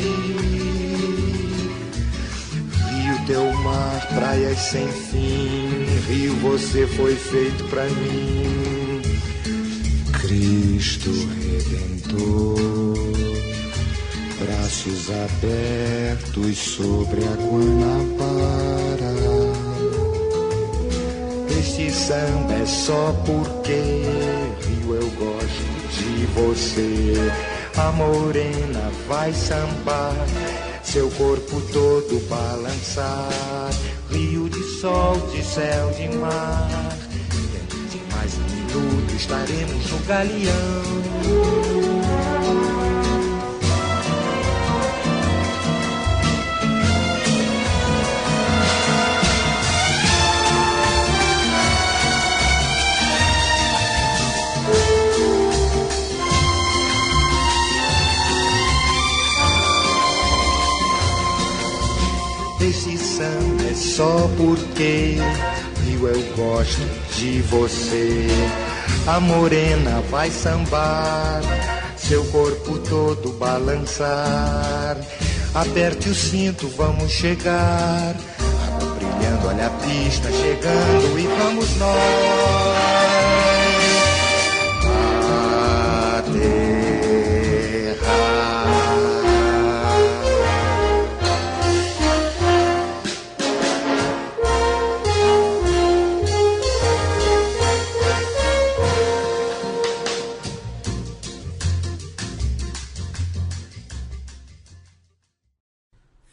Rio, 2.90 3.26
teu 3.26 3.52
mar, 3.62 4.06
praias 4.14 4.58
sem 4.58 4.86
fim. 4.88 5.86
Rio, 6.06 6.34
você 6.36 6.86
foi 6.86 7.16
feito 7.16 7.64
pra 7.64 7.84
mim. 7.84 9.02
Cristo 10.20 11.10
Redentor, 11.40 12.94
braços 14.38 15.10
abertos 15.10 16.58
sobre 16.58 17.24
a 17.24 17.36
Guanabara. 17.36 19.14
Este 21.58 21.90
samba 21.90 22.54
é 22.54 22.66
só 22.66 23.12
porque 23.24 24.02
Rio 24.66 24.94
eu 24.94 25.10
gosto 25.10 25.64
de 25.90 26.26
você. 26.26 27.53
A 27.76 27.90
morena 27.90 28.92
vai 29.08 29.32
sambar, 29.32 30.14
seu 30.84 31.10
corpo 31.10 31.60
todo 31.72 32.20
balançar. 32.28 33.70
Rio 34.10 34.48
de 34.48 34.62
sol, 34.80 35.16
de 35.32 35.42
céu, 35.42 35.90
de 35.90 36.08
mar. 36.16 36.68
Dentro 37.52 37.78
de 37.88 37.98
mais 38.14 38.32
um 38.38 38.42
minuto 38.54 39.14
estaremos 39.16 39.90
no 39.90 39.98
galeão. 40.06 42.03
Só 63.96 64.28
porque 64.36 65.18
Rio 65.84 66.08
eu 66.08 66.36
gosto 66.36 66.82
de 67.16 67.40
você. 67.42 68.26
A 69.06 69.20
morena 69.20 70.02
vai 70.10 70.30
sambar, 70.30 71.40
seu 71.96 72.24
corpo 72.24 72.78
todo 72.78 73.32
balançar. 73.34 74.96
Aperte 75.54 76.08
o 76.08 76.14
cinto, 76.14 76.66
vamos 76.76 77.12
chegar. 77.12 78.16
Água 78.66 78.94
brilhando, 78.96 79.46
olha 79.46 79.66
a 79.68 79.70
pista 79.70 80.28
chegando 80.32 81.18
e 81.18 81.26
vamos 81.38 81.76
nós. 81.76 83.13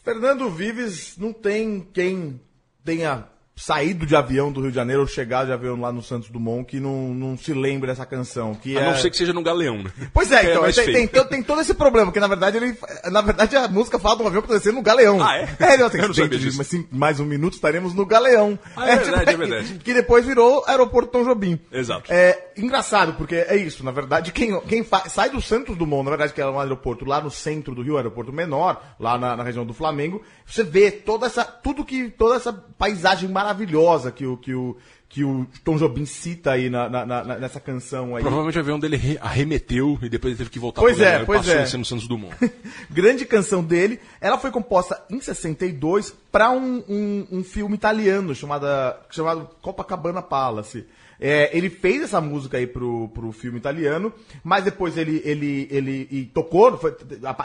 Fernando 0.04 0.50
Vives 0.50 1.16
não 1.18 1.32
tem 1.32 1.80
quem 1.80 2.42
tenha 2.84 3.28
saído 3.62 4.06
de 4.08 4.16
avião 4.16 4.52
do 4.52 4.60
Rio 4.62 4.70
de 4.72 4.76
Janeiro 4.76 5.02
ou 5.02 5.08
chegado 5.08 5.48
de 5.48 5.54
avião 5.54 5.80
lá 5.80 5.92
no 5.92 6.02
Santos 6.02 6.30
Dumont 6.30 6.66
que 6.66 6.80
não, 6.80 7.14
não 7.14 7.38
se 7.38 7.54
lembre 7.54 7.88
dessa 7.88 8.06
canção. 8.06 8.56
Que 8.56 8.76
A 8.78 8.82
é... 8.82 8.86
não 8.92 8.96
ser 8.98 9.12
que 9.12 9.18
seja 9.18 9.34
no 9.34 9.44
Galeão, 9.44 9.84
né? 9.84 9.92
Pois 10.14 10.32
é, 10.32 10.44
então, 10.52 10.62
mais 10.64 10.76
tem, 10.76 10.86
tem, 10.92 11.08
todo- 11.08 11.28
tem 11.30 11.44
todo 11.44 11.62
esse 11.62 11.74
problema, 11.76 12.12
que 12.12 12.20
na 12.20 12.28
verdade 12.28 12.58
ele. 12.58 12.76
Na 13.12 13.22
verdade 13.22 13.56
a 13.56 13.68
música 13.68 14.00
fala 14.00 14.18
de 14.18 14.24
um 14.24 14.28
avião 14.28 14.40
acontecendo 14.44 14.76
no 14.76 14.82
Galeão. 14.82 15.22
Ah, 15.22 15.38
é? 15.38 15.48
É, 15.60 15.78
não, 15.78 15.90
tem, 15.90 16.02
Eu 16.02 16.08
não 16.08 16.16
sabia 16.16 16.40
disso. 16.40 16.58
mais, 16.58 16.68
cinco- 16.68 16.90
mais 16.92 17.20
um 17.20 17.26
minuto 17.26 17.54
estaremos 17.54 17.94
no 17.94 18.06
Galeão. 18.06 18.58
Ah, 18.76 18.90
é 18.90 18.96
verdade, 18.98 19.30
é 19.30 19.32
que- 19.34 19.38
verdade. 19.38 19.80
Que 19.84 19.94
depois 19.94 20.26
virou 20.26 20.64
Aeroporto 20.68 21.12
Tom 21.12 21.24
Jobim. 21.24 21.60
Exato. 21.72 22.12
É 22.12 22.52
engraçado, 22.58 23.14
porque 23.14 23.36
é 23.36 23.56
isso, 23.56 23.84
na 23.86 23.92
verdade, 23.92 24.32
quem, 24.32 24.60
quem 24.62 24.86
sai 25.08 25.30
do 25.30 25.42
Santos 25.42 25.78
Dumont, 25.78 26.04
na 26.04 26.10
verdade, 26.12 26.34
que 26.34 26.42
é 26.42 26.46
um 26.48 26.60
aeroporto 26.60 27.06
lá 27.06 27.22
no 27.22 27.30
centro 27.30 27.74
do 27.76 27.82
Rio, 27.82 27.98
aeroporto 27.98 28.32
menor, 28.34 28.82
lá 29.00 29.18
na, 29.18 29.36
na 29.38 29.44
região 29.44 29.66
do 29.66 29.74
Flamengo, 29.74 30.22
você 30.46 30.64
vê 30.64 30.90
toda 30.92 31.26
essa, 31.28 31.44
tudo 31.44 31.86
que, 31.86 32.10
toda 32.10 32.36
essa 32.36 32.52
paisagem 32.54 33.30
maravilhosa 33.30 33.51
maravilhosa 33.54 34.12
que 34.12 34.26
o, 34.26 34.38
que 34.38 34.54
o, 34.54 34.78
que 35.10 35.24
o 35.24 35.46
Tom 35.64 35.78
Jobim 35.78 36.06
cita 36.06 36.52
aí 36.52 36.70
na, 36.70 36.90
na- 36.90 37.06
na- 37.06 37.24
nessa 37.38 37.60
canção 37.60 38.16
aí. 38.16 38.22
Provavelmente 38.22 38.58
o 38.58 38.62
avião 38.62 38.80
dele 38.80 38.96
re- 38.98 39.18
arremeteu 39.22 40.00
e 40.02 40.10
depois 40.10 40.32
ele 40.32 40.38
teve 40.38 40.50
que 40.50 40.60
voltar 40.60 40.82
Pois 40.82 40.96
pro 40.98 41.06
é, 41.06 41.26
pois 41.26 41.40
passou 41.42 41.54
é. 41.56 41.64
em 41.64 41.84
Santos 41.84 42.08
Dumont. 42.08 42.36
Grande 42.90 43.26
canção 43.26 43.62
dele. 43.64 44.00
Ela 44.20 44.38
foi 44.38 44.52
composta 44.52 45.02
em 45.10 45.20
62 45.20 46.14
para 46.32 46.50
um, 46.52 46.84
um, 46.88 47.28
um 47.32 47.44
filme 47.44 47.76
italiano 47.76 48.34
chamada, 48.34 48.98
chamado 49.10 49.50
Copacabana 49.62 50.22
Palace. 50.22 50.86
É, 51.24 51.56
ele 51.56 51.70
fez 51.70 52.02
essa 52.02 52.20
música 52.20 52.58
aí 52.58 52.66
pro, 52.66 53.08
pro 53.10 53.32
filme 53.32 53.60
italiano, 53.60 54.12
mas 54.44 54.64
depois 54.64 54.98
ele, 54.98 55.22
ele, 55.24 55.68
ele 55.70 56.08
e 56.10 56.26
tocou, 56.26 56.76
foi- 56.80 56.96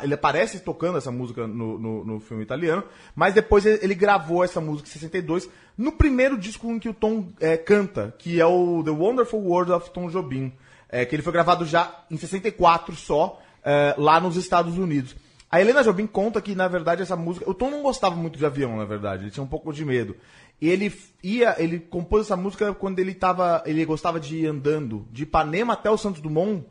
ele 0.03 0.15
aparece 0.15 0.61
tocando 0.61 0.97
essa 0.97 1.11
música 1.11 1.47
no, 1.47 1.79
no, 1.79 2.03
no 2.05 2.19
filme 2.21 2.43
italiano, 2.43 2.83
mas 3.15 3.35
depois 3.35 3.67
ele, 3.67 3.79
ele 3.83 3.95
gravou 3.95 4.43
essa 4.43 4.63
música 4.63 4.89
em 4.89 4.93
62 4.93 5.51
no 5.77 5.93
primeiro 5.93 6.39
disco 6.39 6.71
em 6.73 6.79
que 6.79 6.89
o 6.89 6.95
Tom 6.95 7.29
é, 7.39 7.59
canta, 7.59 8.15
que 8.19 8.41
é 8.41 8.47
o 8.47 8.83
The 8.83 8.93
Wonderful 8.93 9.41
World 9.41 9.71
of 9.73 9.91
Tom 9.91 10.09
Jobim, 10.09 10.55
é, 10.89 11.05
que 11.05 11.15
ele 11.15 11.23
foi 11.23 11.35
gravado 11.35 11.67
já 11.67 12.03
em 12.11 12.17
64 12.17 12.97
só, 12.97 13.39
é, 13.63 13.95
lá 13.99 14.19
nos 14.19 14.37
Estados 14.37 14.79
Unidos. 14.79 15.15
A 15.51 15.61
Helena 15.61 15.85
Jobim 15.85 16.07
conta 16.07 16.41
que, 16.41 16.55
na 16.57 16.67
verdade, 16.67 17.03
essa 17.03 17.15
música. 17.15 17.49
O 17.49 17.55
Tom 17.55 17.71
não 17.71 17.83
gostava 17.83 18.17
muito 18.17 18.37
de 18.37 18.45
avião, 18.45 18.77
na 18.77 18.85
verdade. 18.85 19.25
Ele 19.25 19.31
tinha 19.31 19.45
um 19.45 19.47
pouco 19.47 19.73
de 19.73 19.85
medo. 19.85 20.17
Ele 20.61 20.93
ia, 21.23 21.55
ele 21.59 21.79
compôs 21.79 22.27
essa 22.27 22.37
música 22.37 22.73
quando 22.73 22.99
ele 22.99 23.15
tava. 23.15 23.63
Ele 23.67 23.85
gostava 23.85 24.19
de 24.19 24.37
ir 24.39 24.47
andando 24.47 25.07
de 25.11 25.25
Ipanema 25.25 25.75
até 25.75 25.91
o 25.91 25.99
Santos 25.99 26.21
Dumont 26.21 26.65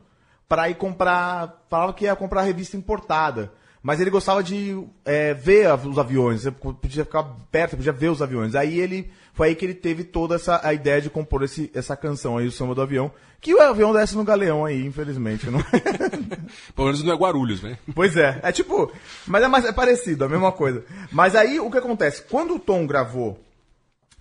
para 0.48 0.68
ir 0.68 0.74
comprar. 0.74 1.64
Falava 1.68 1.92
que 1.94 2.04
ia 2.04 2.16
comprar 2.16 2.42
revista 2.42 2.76
importada. 2.76 3.52
Mas 3.86 4.00
ele 4.00 4.10
gostava 4.10 4.42
de 4.42 4.76
é, 5.04 5.32
ver 5.32 5.72
os 5.86 5.96
aviões, 5.96 6.42
você 6.42 6.50
podia 6.50 7.04
ficar 7.04 7.22
perto, 7.52 7.76
podia 7.76 7.92
ver 7.92 8.08
os 8.08 8.20
aviões. 8.20 8.56
Aí 8.56 8.80
ele. 8.80 9.08
Foi 9.32 9.48
aí 9.48 9.54
que 9.54 9.64
ele 9.64 9.74
teve 9.74 10.02
toda 10.02 10.34
essa 10.34 10.60
a 10.66 10.74
ideia 10.74 11.00
de 11.00 11.08
compor 11.08 11.44
esse, 11.44 11.70
essa 11.72 11.94
canção 11.94 12.36
aí, 12.36 12.48
o 12.48 12.50
samba 12.50 12.74
do 12.74 12.82
avião. 12.82 13.12
Que 13.40 13.54
o 13.54 13.60
avião 13.60 13.92
desce 13.92 14.16
no 14.16 14.24
galeão 14.24 14.64
aí, 14.64 14.84
infelizmente. 14.84 15.48
Não... 15.48 15.60
Pelo 16.74 16.86
menos 16.86 17.04
não 17.04 17.12
é 17.12 17.16
Guarulhos, 17.16 17.62
né? 17.62 17.78
Pois 17.94 18.16
é, 18.16 18.40
é 18.42 18.50
tipo, 18.50 18.90
mas 19.24 19.44
é, 19.44 19.46
mais, 19.46 19.64
é 19.64 19.72
parecido, 19.72 20.24
a 20.24 20.28
mesma 20.28 20.50
coisa. 20.50 20.84
Mas 21.12 21.36
aí 21.36 21.60
o 21.60 21.70
que 21.70 21.78
acontece? 21.78 22.22
Quando 22.22 22.56
o 22.56 22.58
Tom 22.58 22.88
gravou 22.88 23.38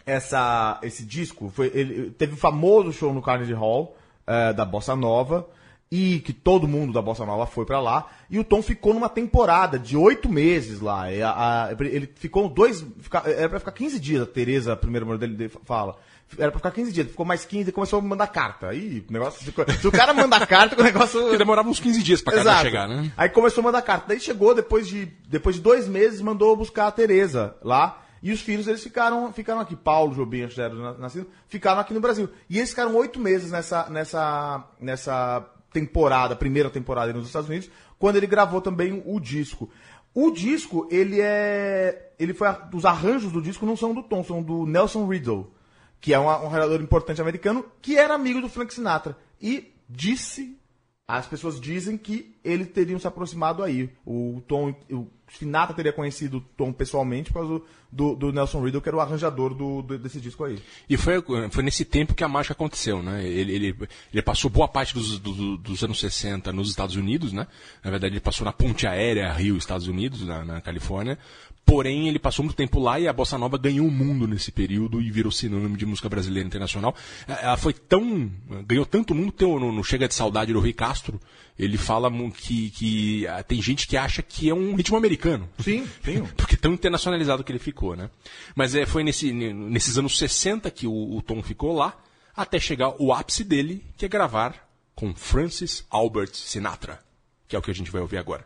essa, 0.06 0.80
esse 0.84 1.04
disco, 1.04 1.52
foi, 1.54 1.72
ele 1.74 2.12
teve 2.12 2.34
o 2.34 2.38
famoso 2.38 2.92
show 2.94 3.14
no 3.14 3.22
Carnegie 3.22 3.54
Hall 3.54 3.96
eh, 4.28 4.54
da 4.54 4.64
Bossa 4.66 4.96
Nova 4.96 5.48
e 5.92 6.20
que 6.20 6.34
todo 6.34 6.68
mundo 6.68 6.92
da 6.94 7.02
Bossa 7.02 7.26
Nova 7.26 7.46
foi 7.46 7.66
pra 7.66 7.80
lá. 7.80 8.08
E 8.30 8.38
o 8.40 8.44
Tom 8.44 8.62
ficou 8.62 8.94
numa 8.94 9.08
temporada 9.10 9.78
de 9.80 9.96
oito 9.96 10.28
meses 10.30 10.80
lá. 10.82 11.06
A- 11.06 11.68
a- 11.68 11.76
ele 11.80 12.10
ficou 12.16 12.50
dois, 12.50 12.86
fica- 13.00 13.24
era 13.26 13.50
pra 13.50 13.60
ficar 13.60 13.72
15 13.72 14.00
dias. 14.00 14.24
A 14.24 14.26
Tereza, 14.26 14.74
a 14.74 14.76
primeira 14.76 15.06
mulher 15.06 15.20
dele, 15.20 15.50
fala. 15.64 15.96
Era 16.40 16.50
pra 16.52 16.58
ficar 16.58 16.72
15 16.72 16.92
dias, 16.92 17.08
ficou 17.08 17.24
mais 17.26 17.46
15 17.46 17.70
e 17.70 17.72
começou 17.72 18.00
a 18.00 18.02
mandar 18.02 18.26
carta. 18.28 18.70
Aí 18.70 19.06
o 19.08 19.14
negócio 19.14 19.54
Se 19.80 19.88
o 19.88 19.92
cara 19.92 20.12
mandar 20.12 20.46
carta, 20.48 20.80
o 20.80 20.84
negócio. 20.84 21.22
Porque 21.22 21.38
demorava 21.38 21.70
uns 21.70 21.80
15 21.80 22.02
dias 22.02 22.20
pra 22.22 22.34
carta 22.34 22.50
Exato. 22.50 22.66
chegar, 22.66 22.88
né? 22.88 23.12
Aí 23.16 23.30
começou 23.30 23.62
a 23.62 23.66
mandar 23.66 23.84
carta. 23.84 24.06
Daí 24.08 24.20
chegou, 24.20 24.56
depois 24.56 24.88
de, 24.88 25.06
depois 25.30 25.56
de 25.56 25.62
dois 25.62 25.88
meses, 25.88 26.20
mandou 26.22 26.56
buscar 26.58 26.88
a 26.88 26.92
Tereza 26.92 27.56
lá. 27.64 28.02
E 28.22 28.32
os 28.32 28.42
filhos, 28.42 28.68
eles 28.68 28.82
ficaram, 28.82 29.32
ficaram 29.32 29.60
aqui. 29.60 29.76
Paulo, 29.76 30.16
Jobim, 30.16 30.48
eram 30.58 30.98
nascidos, 30.98 31.28
ficaram 31.48 31.80
aqui 31.80 31.94
no 31.94 32.00
Brasil. 32.00 32.30
E 32.50 32.58
eles 32.58 32.70
ficaram 32.70 32.96
oito 32.96 33.20
meses 33.20 33.52
nessa, 33.52 33.90
nessa, 33.90 34.68
nessa 34.80 35.48
temporada, 35.72 36.36
primeira 36.36 36.70
temporada 36.70 37.12
nos 37.14 37.28
Estados 37.28 37.50
Unidos, 37.50 37.70
quando 38.00 38.16
ele 38.16 38.28
gravou 38.28 38.62
também 38.62 39.04
o 39.06 39.20
disco. 39.20 39.70
O 40.14 40.32
disco, 40.32 40.88
ele 40.90 41.20
é. 41.20 42.14
Ele 42.18 42.34
foi. 42.34 42.48
Os 42.74 42.86
arranjos 42.86 43.32
do 43.32 43.42
disco 43.42 43.66
não 43.66 43.76
são 43.76 43.94
do 43.94 44.02
Tom, 44.02 44.24
são 44.24 44.42
do 44.42 44.66
Nelson 44.66 45.06
Riddle, 45.06 45.52
que 46.00 46.14
é 46.14 46.20
um, 46.20 46.28
um 46.28 46.76
importante 46.76 47.22
americano, 47.22 47.66
que 47.82 47.98
era 47.98 48.14
amigo 48.14 48.40
do 48.40 48.48
Frank 48.48 48.74
Sinatra. 48.74 49.18
E 49.42 49.74
disse 49.90 50.58
as 51.08 51.28
pessoas 51.28 51.60
dizem 51.62 51.98
que 51.98 52.36
eles 52.44 52.68
teriam 52.70 52.98
se 53.00 53.06
aproximado 53.08 53.62
aí. 53.64 53.90
O 54.06 54.42
Tom, 54.48 54.74
o 54.92 55.08
Sinatra 55.30 55.76
teria 55.76 55.94
conhecido 55.94 56.38
o 56.38 56.42
Tom 56.42 56.74
pessoalmente 56.74 57.32
por 57.32 57.42
causa 57.46 57.62
do, 57.92 58.16
do 58.16 58.32
Nelson 58.32 58.64
Riddle, 58.64 58.82
que 58.82 58.90
era 58.90 58.98
o 58.98 59.00
arranjador 59.00 59.54
do, 59.54 59.84
do- 59.84 60.00
desse 60.00 60.20
disco 60.20 60.44
aí. 60.44 60.58
E 60.90 60.98
foi, 60.98 61.24
foi 61.52 61.64
nesse 61.64 61.86
tempo 61.86 62.16
que 62.16 62.24
a 62.24 62.28
mágica 62.28 62.54
aconteceu, 62.54 63.04
né? 63.04 63.24
Ele, 63.24 63.54
ele, 63.54 63.78
ele 64.12 64.22
passou 64.24 64.50
boa 64.50 64.68
parte 64.68 64.96
dos, 64.96 65.20
do- 65.20 65.58
dos 65.58 65.84
anos 65.84 66.00
60 66.00 66.52
nos 66.52 66.70
Estados 66.70 66.96
Unidos, 66.96 67.32
né? 67.32 67.46
Na 67.84 67.92
verdade, 67.92 68.14
ele 68.14 68.20
passou 68.22 68.44
na 68.44 68.52
ponte 68.52 68.88
aérea 68.88 69.32
Rio, 69.32 69.58
Estados 69.58 69.88
Unidos, 69.88 70.26
na, 70.26 70.44
na 70.44 70.60
Califórnia. 70.62 71.20
Porém, 71.66 72.08
ele 72.08 72.20
passou 72.20 72.46
muito 72.46 72.56
tempo 72.56 72.80
lá 72.80 73.00
e 73.00 73.08
a 73.08 73.14
Bossa 73.14 73.38
Nova 73.40 73.58
ganhou 73.58 73.88
o 73.88 73.92
mundo 73.92 74.28
nesse 74.28 74.52
período 74.52 75.02
e 75.02 75.10
virou 75.10 75.32
sinônimo 75.32 75.76
de 75.76 75.86
música 75.86 76.08
brasileira 76.08 76.46
internacional. 76.48 76.96
Eh, 77.28 77.40
Ela 77.42 77.58
foi 77.58 77.74
tão. 77.74 78.32
ganhou 78.68 78.86
tanto 78.86 79.16
mundo, 79.16 79.32
tem 79.32 79.48
o- 79.48 79.60
no, 79.60 79.72
no 79.72 79.84
Chega 79.84 80.08
de 80.08 80.14
Saudade 80.14 80.54
do 80.54 80.60
Rui 80.60 80.74
Castro, 80.74 81.20
ele 81.58 81.76
fala 81.78 82.12
que, 82.32 82.70
que 82.70 83.28
ah, 83.28 83.42
tem 83.42 83.60
gente 83.62 83.88
que 83.88 83.98
acha 83.98 84.22
que 84.22 84.48
é 84.50 84.54
um 84.54 84.76
ritmo 84.76 84.96
americano. 84.96 85.50
Sim, 85.60 85.88
sim. 86.04 86.24
Porque 86.38 86.56
tão 86.56 86.74
internacionalizado 86.74 87.44
que 87.44 87.52
ele 87.52 87.58
ficou, 87.60 87.96
né? 87.96 88.12
Mas 88.56 88.76
é, 88.76 88.86
foi 88.86 89.04
nesse, 89.04 89.34
nesses 89.34 89.98
anos 89.98 90.18
60 90.20 90.70
que 90.70 90.86
o, 90.86 91.18
o 91.18 91.22
Tom 91.24 91.42
ficou 91.42 91.74
lá, 91.76 91.98
até 92.36 92.60
chegar 92.60 92.94
o 93.02 93.12
ápice 93.12 93.44
dele, 93.44 93.84
que 93.98 94.06
é 94.06 94.08
gravar 94.08 94.54
com 94.94 95.16
Francis 95.16 95.84
Albert 95.90 96.32
Sinatra, 96.34 97.00
que 97.48 97.56
é 97.56 97.60
o 97.60 97.62
que 97.62 97.72
a 97.72 97.76
gente 97.76 97.90
vai 97.90 98.02
ouvir 98.02 98.18
agora. 98.18 98.46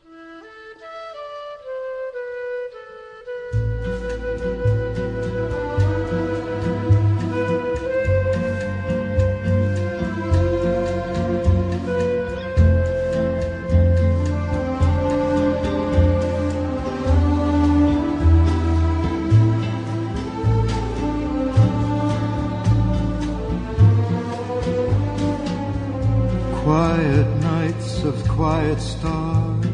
Quiet 28.27 28.79
stars, 28.79 29.65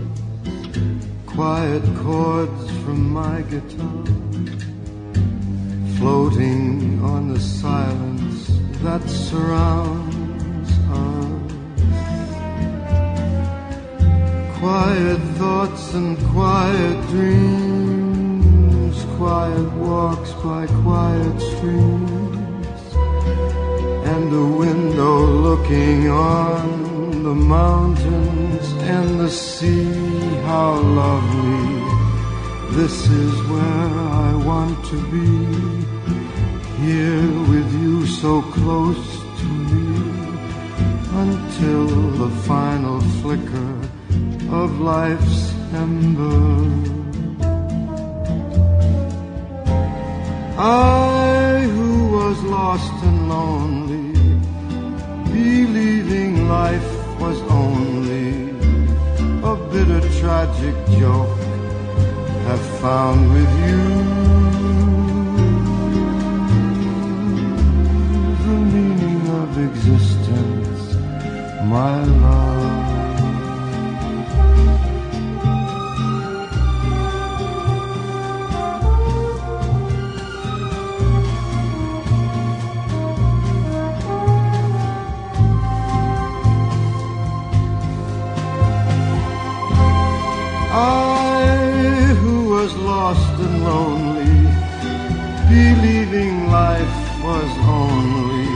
quiet 1.26 1.84
chords 1.98 2.72
from 2.82 3.12
my 3.12 3.42
guitar, 3.44 4.06
floating 5.98 7.02
on 7.04 7.34
the 7.34 7.40
silence 7.40 8.60
that 8.84 9.04
surrounds 9.10 10.72
us. 10.90 11.52
Quiet 14.60 15.22
thoughts 15.40 15.94
and 15.94 16.18
quiet 16.34 16.98
dreams, 17.10 18.98
quiet 19.18 19.72
walks 19.74 20.32
by 20.44 20.68
quiet 20.84 21.40
streams 21.42 22.26
and 24.06 24.32
the 24.32 24.46
window 24.46 25.26
looking 25.48 26.10
on 26.10 26.75
the 27.26 27.34
mountains 27.34 28.72
and 28.84 29.20
the 29.20 29.32
sea. 29.32 29.92
How 30.46 30.74
lovely! 30.76 31.66
This 32.78 33.10
is 33.10 33.34
where 33.50 33.94
I 34.28 34.36
want 34.50 34.78
to 34.92 34.98
be. 35.16 35.32
Here 36.86 37.32
with 37.52 37.70
you 37.82 38.06
so 38.06 38.44
close 38.58 39.08
to 39.40 39.48
me 39.72 39.90
until 41.24 41.88
the 42.22 42.30
final 42.52 43.02
flicker 43.20 43.74
of 44.62 44.80
life's 44.80 45.52
ember. 45.74 46.54
I 50.60 51.68
who 51.76 51.92
was 52.18 52.38
lost 52.44 52.96
and 53.10 53.30
lonely, 53.30 54.12
believing 55.34 56.48
life 56.48 56.95
was 57.26 57.42
only 57.50 58.50
a 59.52 59.56
bitter 59.72 60.04
tragic 60.20 60.76
joke, 61.00 61.40
have 62.48 62.66
found 62.84 63.20
with 63.34 63.52
you 63.66 63.84
the 68.46 68.58
meaning 68.74 69.24
of 69.42 69.50
existence, 69.68 70.84
my 71.76 72.04
love. 72.04 72.65
And 93.46 93.64
lonely, 93.64 94.36
believing 95.50 96.50
life 96.50 96.98
was 97.24 97.52
only 97.82 98.50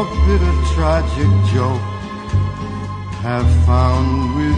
a 0.00 0.04
bitter 0.24 0.56
tragic 0.74 1.30
joke. 1.52 1.86
Have 3.26 3.48
found 3.66 4.36
with 4.36 4.55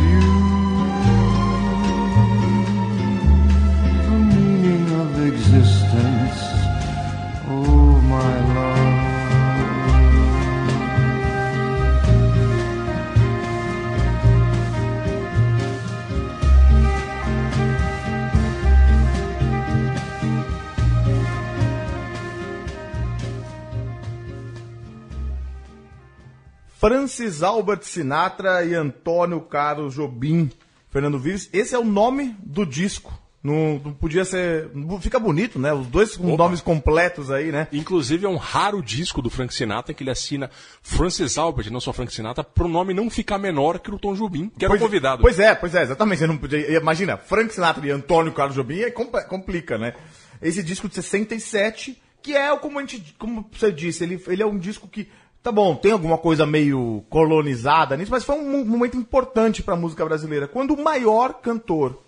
Francis 26.79 27.43
Albert 27.43 27.83
Sinatra 27.83 28.65
e 28.65 28.75
Antônio 28.75 29.41
Carlos 29.41 29.95
Jobim. 29.95 30.51
Fernando 30.91 31.19
Vives, 31.19 31.51
esse 31.53 31.75
é 31.75 31.79
o 31.79 31.85
nome 31.85 32.35
do 32.43 32.65
disco. 32.65 33.13
Não, 33.43 33.81
não 33.85 33.93
podia 33.93 34.25
ser. 34.25 34.71
Fica 35.01 35.19
bonito, 35.19 35.59
né? 35.59 35.73
Os 35.73 35.87
dois 35.87 36.17
com 36.17 36.29
Opa. 36.33 36.45
nomes 36.45 36.61
completos 36.61 37.31
aí, 37.31 37.53
né? 37.53 37.69
Inclusive 37.73 38.27
é 38.27 38.29
um 38.29 38.37
raro 38.37 38.83
disco 38.83 39.21
do 39.23 39.29
Frank 39.31 39.53
Sinatra 39.55 39.93
que 39.95 40.03
ele 40.03 40.11
assina 40.11 40.51
Francis 40.83 41.37
Albert, 41.39 41.71
não 41.71 41.81
só 41.81 41.93
Frank 41.93 42.13
Sinatra, 42.13 42.43
pro 42.43 42.67
nome 42.69 42.95
não 42.95 43.09
ficar 43.11 43.39
menor 43.39 43.79
que 43.81 43.91
o 43.93 43.99
Tom 43.99 44.15
Jobim, 44.15 44.49
que 44.59 44.65
era 44.65 44.73
o 44.73 44.77
Pois- 44.79 44.83
convidado. 44.83 45.23
Pois 45.23 45.39
é, 45.39 45.55
pois 45.55 45.75
é, 45.75 45.83
exatamente. 45.83 46.19
Você 46.21 46.27
não 46.27 46.37
podia. 46.39 46.77
Imagina, 46.79 47.17
Frank 47.17 47.53
Sinatra 47.53 47.87
e 47.87 47.91
Antônio 47.91 48.33
Carlos 48.33 48.55
Jobim 48.57 48.81
é 48.81 48.91
compl- 48.91 49.19
complica, 49.29 49.77
né? 49.79 49.95
Esse 50.43 50.63
disco 50.63 50.89
de 50.89 50.95
67, 50.97 52.01
que 52.23 52.35
é 52.37 52.53
o 52.53 52.59
como 52.59 52.79
a 52.79 52.83
gente, 52.83 53.15
como 53.19 53.49
você 53.53 53.71
disse, 53.73 54.03
ele, 54.05 54.23
ele 54.27 54.43
é 54.43 54.47
um 54.47 54.59
disco 54.59 54.89
que 54.89 55.09
tá 55.49 55.53
bom, 55.53 55.75
tem 55.75 55.93
alguma 55.93 56.19
coisa 56.19 56.45
meio 56.45 57.05
colonizada 57.09 57.97
nisso, 57.97 58.11
mas 58.11 58.25
foi 58.25 58.37
um 58.37 58.51
mo- 58.59 58.65
momento 58.65 58.97
importante 58.97 59.63
para 59.63 59.75
a 59.75 59.77
música 59.77 60.05
brasileira, 60.05 60.47
quando 60.47 60.75
o 60.75 60.83
maior 60.83 61.35
cantor 61.35 62.03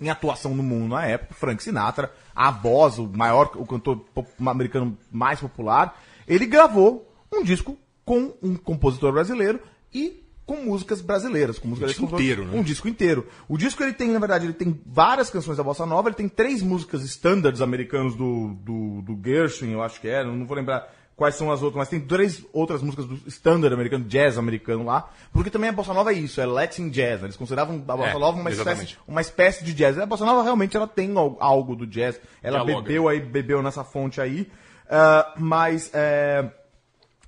em 0.00 0.10
atuação 0.10 0.54
no 0.54 0.62
mundo 0.62 0.90
na 0.94 1.06
época, 1.06 1.34
Frank 1.34 1.62
Sinatra, 1.62 2.12
a 2.34 2.50
voz, 2.50 2.98
o 2.98 3.06
maior, 3.08 3.50
o 3.56 3.66
cantor 3.66 4.04
americano 4.38 4.96
mais 5.10 5.40
popular, 5.40 6.00
ele 6.28 6.46
gravou 6.46 7.10
um 7.32 7.42
disco 7.42 7.76
com 8.04 8.34
um 8.42 8.54
compositor 8.54 9.12
brasileiro 9.12 9.58
e 9.92 10.22
com 10.44 10.56
músicas 10.58 11.00
brasileiras, 11.00 11.58
com 11.58 11.66
músicas 11.66 11.90
disco 11.90 12.04
inteiro, 12.04 12.44
né? 12.44 12.56
Um 12.56 12.62
disco 12.62 12.86
inteiro. 12.86 13.26
O 13.48 13.58
disco 13.58 13.82
ele 13.82 13.92
tem, 13.92 14.10
na 14.10 14.20
verdade, 14.20 14.46
ele 14.46 14.52
tem 14.52 14.80
várias 14.86 15.28
canções 15.28 15.56
da 15.56 15.64
bossa 15.64 15.84
nova, 15.84 16.08
ele 16.08 16.14
tem 16.14 16.28
três 16.28 16.62
músicas 16.62 17.02
standards 17.02 17.60
americanos 17.60 18.14
do, 18.14 18.54
do, 18.60 19.02
do 19.02 19.18
Gershwin, 19.24 19.72
eu 19.72 19.82
acho 19.82 20.00
que 20.00 20.06
é, 20.06 20.24
não 20.24 20.46
vou 20.46 20.56
lembrar 20.56 20.88
quais 21.16 21.34
são 21.34 21.50
as 21.50 21.62
outras, 21.62 21.78
mas 21.78 21.88
tem 21.88 21.98
três 22.00 22.44
outras 22.52 22.82
músicas 22.82 23.06
do 23.06 23.14
standard 23.26 23.72
americano, 23.72 24.04
jazz 24.04 24.36
americano 24.36 24.84
lá, 24.84 25.10
porque 25.32 25.48
também 25.50 25.70
a 25.70 25.72
bossa 25.72 25.94
nova 25.94 26.12
é 26.12 26.14
isso, 26.14 26.40
é 26.42 26.44
Latin 26.46 26.90
jazz, 26.90 27.20
né? 27.20 27.26
eles 27.28 27.36
consideravam 27.38 27.76
a 27.88 27.96
bossa 27.96 28.10
É, 28.10 28.18
nova 28.18 28.38
uma 28.38 28.50
espécie, 28.50 28.98
uma 29.08 29.20
espécie 29.22 29.64
de 29.64 29.72
jazz. 29.72 29.98
A 29.98 30.04
bossa 30.04 30.26
nova 30.26 30.42
realmente 30.42 30.76
ela 30.76 30.86
tem 30.86 31.16
al- 31.16 31.36
algo 31.40 31.74
do 31.74 31.86
jazz, 31.86 32.20
ela 32.42 32.62
Dialoga. 32.62 32.86
bebeu 32.86 33.08
aí, 33.08 33.18
bebeu 33.20 33.62
nessa 33.62 33.82
fonte 33.82 34.20
aí, 34.20 34.46
ah, 34.90 35.32
mas 35.38 35.90
é, 35.94 36.50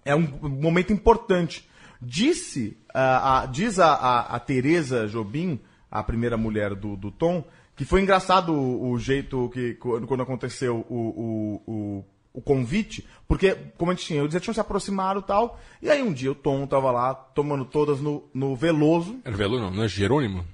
é 0.04 0.14
um 0.14 0.20
momento 0.42 0.92
importante. 0.92 1.66
Disse, 2.00 2.76
ah, 2.94 3.40
a, 3.42 3.46
diz 3.46 3.78
a, 3.78 3.92
a, 3.94 4.20
a 4.36 4.38
Tereza 4.38 5.08
Jobim, 5.08 5.58
a 5.90 6.02
primeira 6.02 6.36
mulher 6.36 6.74
do, 6.74 6.94
do 6.94 7.10
Tom, 7.10 7.42
que 7.74 7.84
foi 7.86 8.02
engraçado 8.02 8.52
o, 8.52 8.90
o 8.90 8.98
jeito 8.98 9.48
que 9.48 9.74
quando, 9.74 10.06
quando 10.06 10.22
aconteceu 10.22 10.84
o, 10.90 10.94
o, 10.94 11.62
o, 11.66 12.04
o 12.32 12.40
convite, 12.40 13.06
porque 13.26 13.56
como 13.76 13.90
a 13.90 13.94
gente 13.94 14.06
tinha, 14.06 14.20
eles 14.20 14.32
já 14.32 14.40
tinham 14.40 14.54
se 14.54 14.60
aproximado 14.60 15.20
e 15.20 15.22
tal, 15.22 15.58
e 15.82 15.90
aí 15.90 16.02
um 16.02 16.12
dia 16.12 16.30
o 16.30 16.34
Tom 16.34 16.66
tava 16.66 16.90
lá 16.90 17.14
tomando 17.14 17.64
todas 17.64 18.00
no, 18.00 18.24
no 18.32 18.54
Veloso, 18.54 19.16
Era 19.24 19.36
Veloso, 19.36 19.62
não, 19.62 19.70
não 19.70 19.82
é 19.84 19.88
Jerônimo? 19.88 20.44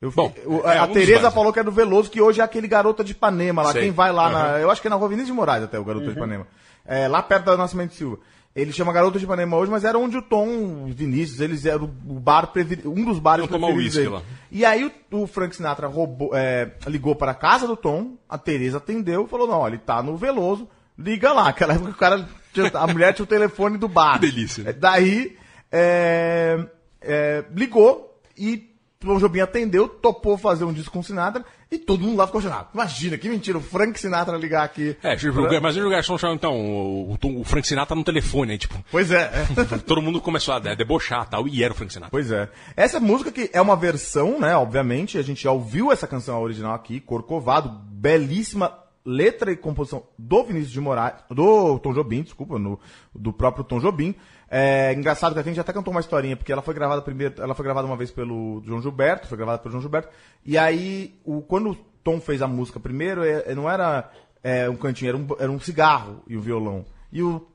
eu, 0.00 0.10
Bom, 0.10 0.32
o- 0.44 0.60
é 0.68 0.78
a 0.78 0.84
um 0.84 0.86
dos 0.88 0.94
Tereza 0.94 1.30
falou 1.30 1.52
que 1.52 1.58
é 1.60 1.64
do 1.64 1.70
Veloso, 1.72 2.10
que 2.10 2.20
hoje 2.20 2.40
é 2.40 2.44
aquele 2.44 2.68
Garota 2.68 3.02
de 3.02 3.12
Ipanema 3.12 3.62
lá. 3.62 3.72
Sei. 3.72 3.82
Quem 3.82 3.90
vai 3.90 4.12
lá 4.12 4.28
na. 4.28 4.44
Aham. 4.48 4.58
Eu 4.58 4.70
acho 4.70 4.80
que 4.82 4.86
é 4.86 4.90
na 4.90 4.96
Rua 4.96 5.08
Vinícius 5.08 5.28
de 5.28 5.32
Moraes 5.34 5.64
até, 5.64 5.78
o 5.78 5.84
Garota 5.84 6.06
de 6.06 6.12
Ipanema. 6.12 6.46
É, 6.84 7.08
lá 7.08 7.22
perto 7.22 7.46
da 7.46 7.56
Nascimento 7.56 7.94
Silva. 7.94 8.18
Ele 8.54 8.70
chama 8.70 8.92
Garota 8.92 9.18
de 9.18 9.24
Ipanema 9.24 9.56
hoje, 9.56 9.70
mas 9.72 9.82
era 9.82 9.98
onde 9.98 10.16
o 10.16 10.22
Tom, 10.22 10.84
os 10.84 10.94
Vinícius, 10.94 11.40
eles 11.40 11.64
eram 11.66 11.86
o 11.86 12.20
bar, 12.20 12.52
um 12.84 13.04
dos 13.04 13.18
bares 13.18 13.46
preferidos 13.48 13.94
dele. 13.94 14.08
lá. 14.10 14.22
E 14.52 14.64
aí 14.64 14.84
o, 15.10 15.22
o 15.22 15.26
Frank 15.26 15.56
Sinatra 15.56 15.88
roubou, 15.88 16.30
é, 16.34 16.70
ligou 16.86 17.16
para 17.16 17.32
a 17.32 17.34
casa 17.34 17.66
do 17.66 17.76
Tom, 17.76 18.12
a 18.28 18.38
Tereza 18.38 18.76
atendeu 18.76 19.24
e 19.24 19.28
falou: 19.28 19.48
não, 19.48 19.66
ele 19.66 19.78
tá 19.78 20.00
no 20.04 20.16
Veloso, 20.16 20.68
liga 20.98 21.32
lá. 21.32 21.48
Aquela 21.48 21.74
época 21.74 21.90
o 21.90 21.94
cara, 21.94 22.28
tinha- 22.52 22.70
a 22.74 22.86
mulher 22.86 23.12
tinha 23.14 23.24
o 23.24 23.28
telefone 23.28 23.78
do 23.78 23.88
bar. 23.88 24.18
Delícia, 24.20 24.64
né? 24.64 24.70
É, 24.70 24.72
Daí, 24.72 25.36
é, 25.72 26.64
é, 27.00 27.44
ligou 27.54 28.20
e 28.36 28.70
o 29.02 29.06
Tom 29.06 29.18
Jobim 29.18 29.40
atendeu, 29.40 29.86
topou 29.86 30.38
fazer 30.38 30.64
um 30.64 30.72
disco 30.72 30.92
com 30.92 31.00
o 31.00 31.04
Sinatra 31.04 31.44
e 31.70 31.76
todo 31.76 32.02
mundo 32.02 32.16
lá 32.16 32.26
ficou 32.26 32.40
chorando. 32.40 32.68
Imagina, 32.72 33.18
que 33.18 33.28
mentira, 33.28 33.58
o 33.58 33.60
Frank 33.60 34.00
Sinatra 34.00 34.38
ligar 34.38 34.64
aqui. 34.64 34.96
É, 35.02 35.14
pra- 35.16 35.60
mas 35.60 35.76
o 35.76 35.90
garçom 35.90 36.16
chamou 36.16 36.34
então 36.36 36.54
o, 36.58 37.18
o, 37.22 37.44
Frank 37.44 37.66
Sinatra 37.68 37.94
no 37.94 38.02
telefone, 38.04 38.52
aí, 38.52 38.58
tipo, 38.58 38.82
Pois 38.90 39.10
é, 39.10 39.30
todo 39.86 40.00
mundo 40.00 40.22
começou 40.22 40.54
a 40.54 40.58
de- 40.58 40.74
debochar 40.76 41.26
e 41.26 41.30
tal, 41.30 41.46
e 41.48 41.62
era 41.62 41.74
o 41.74 41.76
Frank 41.76 41.92
Sinatra. 41.92 42.10
Pois 42.10 42.30
é. 42.30 42.48
Essa 42.76 42.98
música 42.98 43.30
que 43.30 43.50
é 43.52 43.60
uma 43.60 43.76
versão, 43.76 44.40
né? 44.40 44.56
Obviamente, 44.56 45.18
a 45.18 45.22
gente 45.22 45.42
já 45.42 45.50
ouviu 45.52 45.92
essa 45.92 46.06
canção 46.06 46.40
original 46.40 46.74
aqui, 46.74 46.98
Corcovado, 47.00 47.68
belíssima 47.90 48.72
letra 49.04 49.52
e 49.52 49.56
composição 49.56 50.04
do 50.18 50.44
Vinícius 50.44 50.72
de 50.72 50.80
Moraes, 50.80 51.16
do 51.30 51.78
Tom 51.78 51.92
Jobim, 51.92 52.22
desculpa, 52.22 52.58
no, 52.58 52.80
do 53.14 53.32
próprio 53.32 53.64
Tom 53.64 53.78
Jobim. 53.78 54.14
É 54.48 54.92
engraçado 54.94 55.34
que 55.34 55.40
a 55.40 55.42
gente 55.42 55.60
até 55.60 55.72
cantou 55.72 55.90
uma 55.92 56.00
historinha, 56.00 56.36
porque 56.36 56.52
ela 56.52 56.62
foi 56.62 56.74
gravada 56.74 57.02
primeiro, 57.02 57.42
ela 57.42 57.54
foi 57.54 57.64
gravada 57.64 57.86
uma 57.86 57.96
vez 57.96 58.10
pelo 58.10 58.62
João 58.64 58.80
Gilberto, 58.80 59.26
foi 59.26 59.36
gravada 59.36 59.58
pelo 59.58 59.72
João 59.72 59.82
Gilberto, 59.82 60.08
e 60.44 60.56
aí, 60.56 61.18
o, 61.24 61.42
quando 61.42 61.70
o 61.70 61.74
Tom 62.02 62.20
fez 62.20 62.40
a 62.40 62.46
música 62.46 62.78
primeiro, 62.78 63.24
é- 63.24 63.54
não 63.54 63.68
era 63.68 64.10
é, 64.42 64.68
um 64.68 64.76
cantinho, 64.76 65.08
era 65.08 65.16
um, 65.16 65.26
era 65.38 65.50
um 65.50 65.58
cigarro 65.58 66.22
e 66.28 66.36
o 66.36 66.40
violão. 66.40 66.84
E 67.10 67.22
o, 67.22 67.46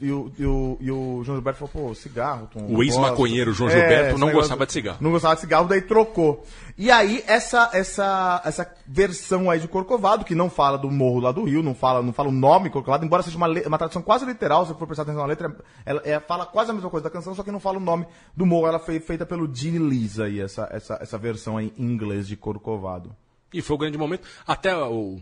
e 0.00 0.10
o, 0.10 0.32
e 0.38 0.46
o, 0.46 0.78
e 0.80 0.90
o 0.90 1.22
João 1.22 1.36
Gilberto 1.36 1.66
falou, 1.66 1.88
pô, 1.88 1.94
cigarro, 1.94 2.48
Tom. 2.52 2.66
O 2.74 2.82
ex-maconheiro. 2.82 3.52
João 3.52 3.68
Gilberto 3.68 4.10
esse 4.12 4.18
não 4.18 4.32
gostava 4.32 4.64
de 4.64 4.72
cigarro. 4.72 4.96
Não 5.00 5.10
gostava 5.10 5.34
de 5.34 5.42
cigarro, 5.42 5.68
daí 5.68 5.82
trocou. 5.82 6.42
E 6.78 6.90
aí, 6.90 7.22
essa, 7.26 7.68
essa, 7.74 8.40
essa 8.46 8.74
versão 8.86 9.50
aí 9.50 9.60
de 9.60 9.68
Corcovado, 9.68 10.24
que 10.24 10.34
não 10.34 10.48
fala 10.48 10.78
do 10.78 10.90
morro 10.90 11.20
lá 11.20 11.32
do 11.32 11.44
Rio, 11.44 11.62
não 11.62 11.74
fala, 11.74 12.02
não 12.02 12.14
fala 12.14 12.30
o 12.30 12.32
nome 12.32 12.70
Corcovado, 12.70 13.04
embora 13.04 13.22
seja 13.22 13.36
uma, 13.36 13.46
uma 13.46 13.76
tradução 13.76 14.00
quase 14.00 14.24
literal, 14.24 14.64
se 14.66 14.72
for 14.72 14.86
prestar 14.86 15.02
atenção 15.02 15.20
na 15.20 15.28
letra, 15.28 15.54
ela 15.84 16.00
é, 16.04 16.18
fala 16.18 16.46
quase 16.46 16.70
a 16.70 16.74
mesma 16.74 16.88
coisa 16.88 17.04
da 17.04 17.10
canção, 17.10 17.34
só 17.34 17.42
que 17.42 17.52
não 17.52 17.60
fala 17.60 17.76
o 17.76 17.80
nome 17.80 18.06
do 18.34 18.46
morro. 18.46 18.66
Ela 18.66 18.78
foi 18.78 18.98
feita 19.00 19.26
pelo 19.26 19.54
Gene 19.54 19.78
Lisa 19.78 20.24
aí, 20.24 20.40
essa, 20.40 20.66
essa, 20.72 20.98
essa 21.00 21.18
versão 21.18 21.58
aí 21.58 21.72
em 21.76 21.84
inglês 21.84 22.26
de 22.26 22.36
Corcovado. 22.36 23.14
E 23.52 23.60
foi 23.60 23.76
o 23.76 23.78
grande 23.78 23.98
momento. 23.98 24.26
Até 24.46 24.74
o, 24.74 25.18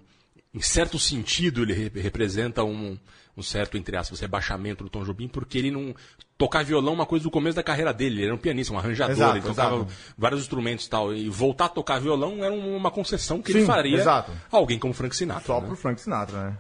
em 0.55 0.61
certo 0.61 1.01
sentido 1.01 1.63
ele 1.63 1.73
re- 1.73 2.01
representa 2.01 2.63
um, 2.63 2.97
um 3.41 3.43
certo, 3.43 3.77
entre 3.77 3.97
aspas, 3.97 4.21
rebaixamento 4.21 4.85
do 4.85 4.91
Tom 4.91 5.03
Jobim, 5.05 5.27
porque 5.29 5.59
ele 5.59 5.71
não. 5.71 5.95
Tocar 6.39 6.65
violão 6.65 6.93
é 6.93 6.97
uma 6.97 7.07
coisa 7.07 7.23
do 7.25 7.31
começo 7.31 7.57
da 7.57 7.63
carreira 7.63 7.93
dele. 7.93 8.17
Ele 8.21 8.25
era 8.27 8.35
um 8.35 8.39
pianista, 8.39 8.73
um 8.73 8.79
arranjador, 8.79 9.15
Exato, 9.15 9.37
ele 9.37 9.47
tocava 9.47 9.77
exato. 9.77 9.93
vários 10.17 10.41
instrumentos 10.41 10.87
e 10.87 10.89
tal. 10.91 11.15
E 11.15 11.29
voltar 11.29 11.67
a 11.67 11.69
tocar 11.69 11.99
violão 12.01 12.43
era 12.43 12.53
um- 12.55 12.77
uma 12.77 12.91
concessão 12.91 13.43
que 13.43 13.53
ele 13.53 13.61
Sim, 13.61 13.67
faria 13.67 13.97
exato. 13.99 14.33
a 14.51 14.57
alguém 14.57 14.79
como 14.79 14.95
Frank 14.95 15.15
Sinatra. 15.15 15.45
Só 15.47 15.61
né? 15.61 15.67
pro 15.67 15.77
Frank 15.77 16.01
Sinatra, 16.01 16.51
né? 16.51 16.59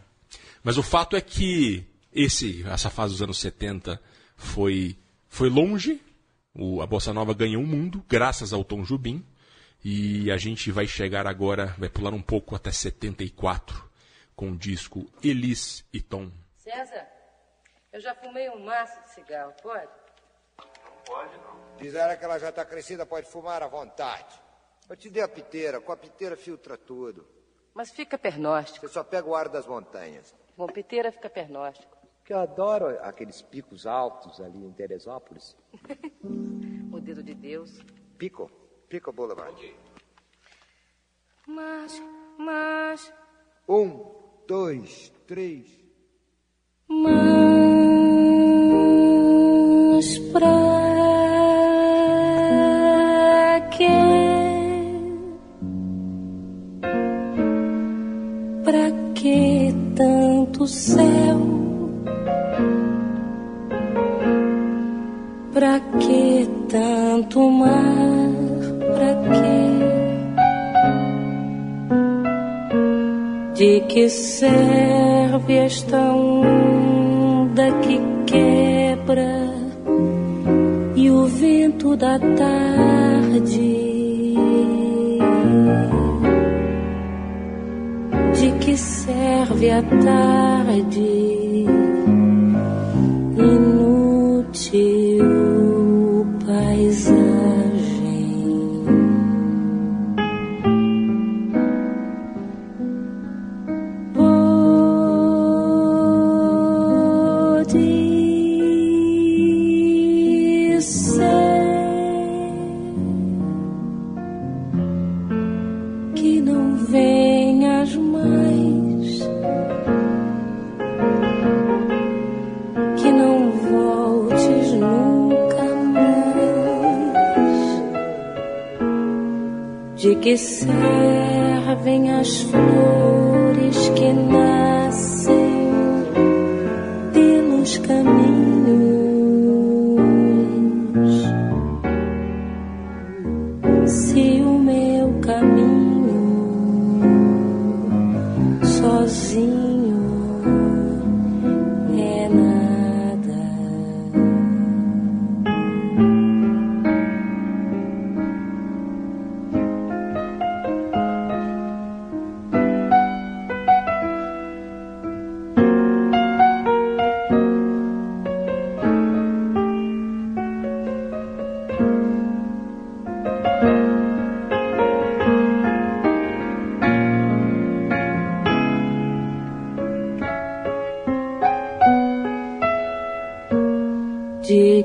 Mas 0.62 0.76
o 0.76 0.82
fato 0.82 1.16
é 1.16 1.20
que 1.22 1.82
esse, 2.12 2.62
essa 2.66 2.90
fase 2.90 3.14
dos 3.14 3.22
anos 3.22 3.38
70 3.38 3.98
foi, 4.36 4.96
foi 5.28 5.48
longe. 5.48 6.00
O, 6.54 6.82
a 6.82 6.86
Bossa 6.86 7.14
Nova 7.14 7.32
ganhou 7.32 7.62
o 7.62 7.66
mundo, 7.66 8.04
graças 8.08 8.52
ao 8.52 8.62
Tom 8.64 8.82
Jobim. 8.82 9.24
E 9.82 10.30
a 10.30 10.36
gente 10.36 10.70
vai 10.70 10.86
chegar 10.86 11.26
agora, 11.26 11.74
vai 11.78 11.88
pular 11.88 12.12
um 12.12 12.20
pouco 12.20 12.54
até 12.54 12.70
74, 12.70 13.82
com 14.36 14.50
o 14.50 14.56
disco 14.58 15.08
Elis 15.22 15.82
e 15.90 16.02
Tom. 16.02 16.30
César, 16.70 17.08
eu 17.92 18.00
já 18.00 18.14
fumei 18.14 18.48
um 18.48 18.64
maço 18.64 19.02
de 19.02 19.08
cigarro, 19.10 19.52
pode? 19.60 19.90
Diz 21.78 21.94
ela 21.96 22.16
que 22.16 22.24
ela 22.24 22.38
já 22.38 22.50
está 22.50 22.64
crescida, 22.64 23.04
pode 23.04 23.26
fumar 23.28 23.60
à 23.60 23.66
vontade. 23.66 24.40
Eu 24.88 24.96
te 24.96 25.10
dei 25.10 25.20
a 25.22 25.28
piteira, 25.28 25.80
com 25.80 25.90
a 25.90 25.96
piteira 25.96 26.36
filtra 26.36 26.78
tudo. 26.78 27.26
Mas 27.74 27.90
fica 27.90 28.16
pernóstico. 28.16 28.86
Você 28.86 28.94
só 28.94 29.02
pega 29.02 29.28
o 29.28 29.34
ar 29.34 29.48
das 29.48 29.66
montanhas. 29.66 30.32
Com 30.56 30.66
piteira 30.68 31.10
fica 31.10 31.28
pernóstico. 31.28 31.96
Que 32.24 32.32
eu 32.32 32.38
adoro 32.38 32.86
aqueles 33.02 33.42
picos 33.42 33.84
altos 33.84 34.40
ali 34.40 34.64
em 34.64 34.72
Teresópolis. 34.72 35.56
O 36.92 37.00
dedo 37.00 37.22
de 37.22 37.34
Deus. 37.34 37.78
Pico, 38.18 38.50
Pico 38.88 39.12
Boulevard. 39.12 39.74
Mas, 41.46 42.02
mas, 42.36 43.12
Um, 43.66 44.44
dois, 44.46 45.10
três. 45.26 45.80
Tanto 67.30 67.48
mar? 67.50 67.70
Pra 68.94 69.14
quê? 69.30 69.60
De 73.54 73.80
que 73.82 74.08
serve 74.08 75.54
esta 75.54 75.96
onda 75.96 77.70
que 77.82 78.00
quebra 78.26 79.50
e 80.96 81.10
o 81.10 81.26
vento 81.26 81.96
da 81.96 82.18
tarde? 82.18 83.90
De 88.34 88.50
que 88.60 88.76
serve 88.76 89.70
a 89.70 89.82
tarde? 89.82 91.29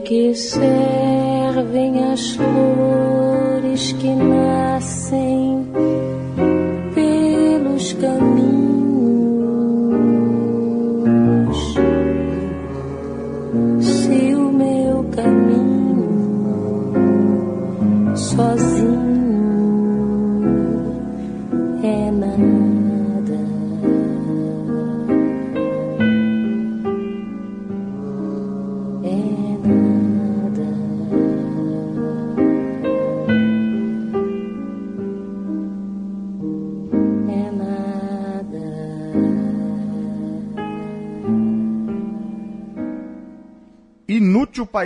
Que 0.05 0.35
servem 0.35 2.03
as 2.13 2.35
flores 2.35 3.91
que 3.93 4.13
nascem 4.13 5.64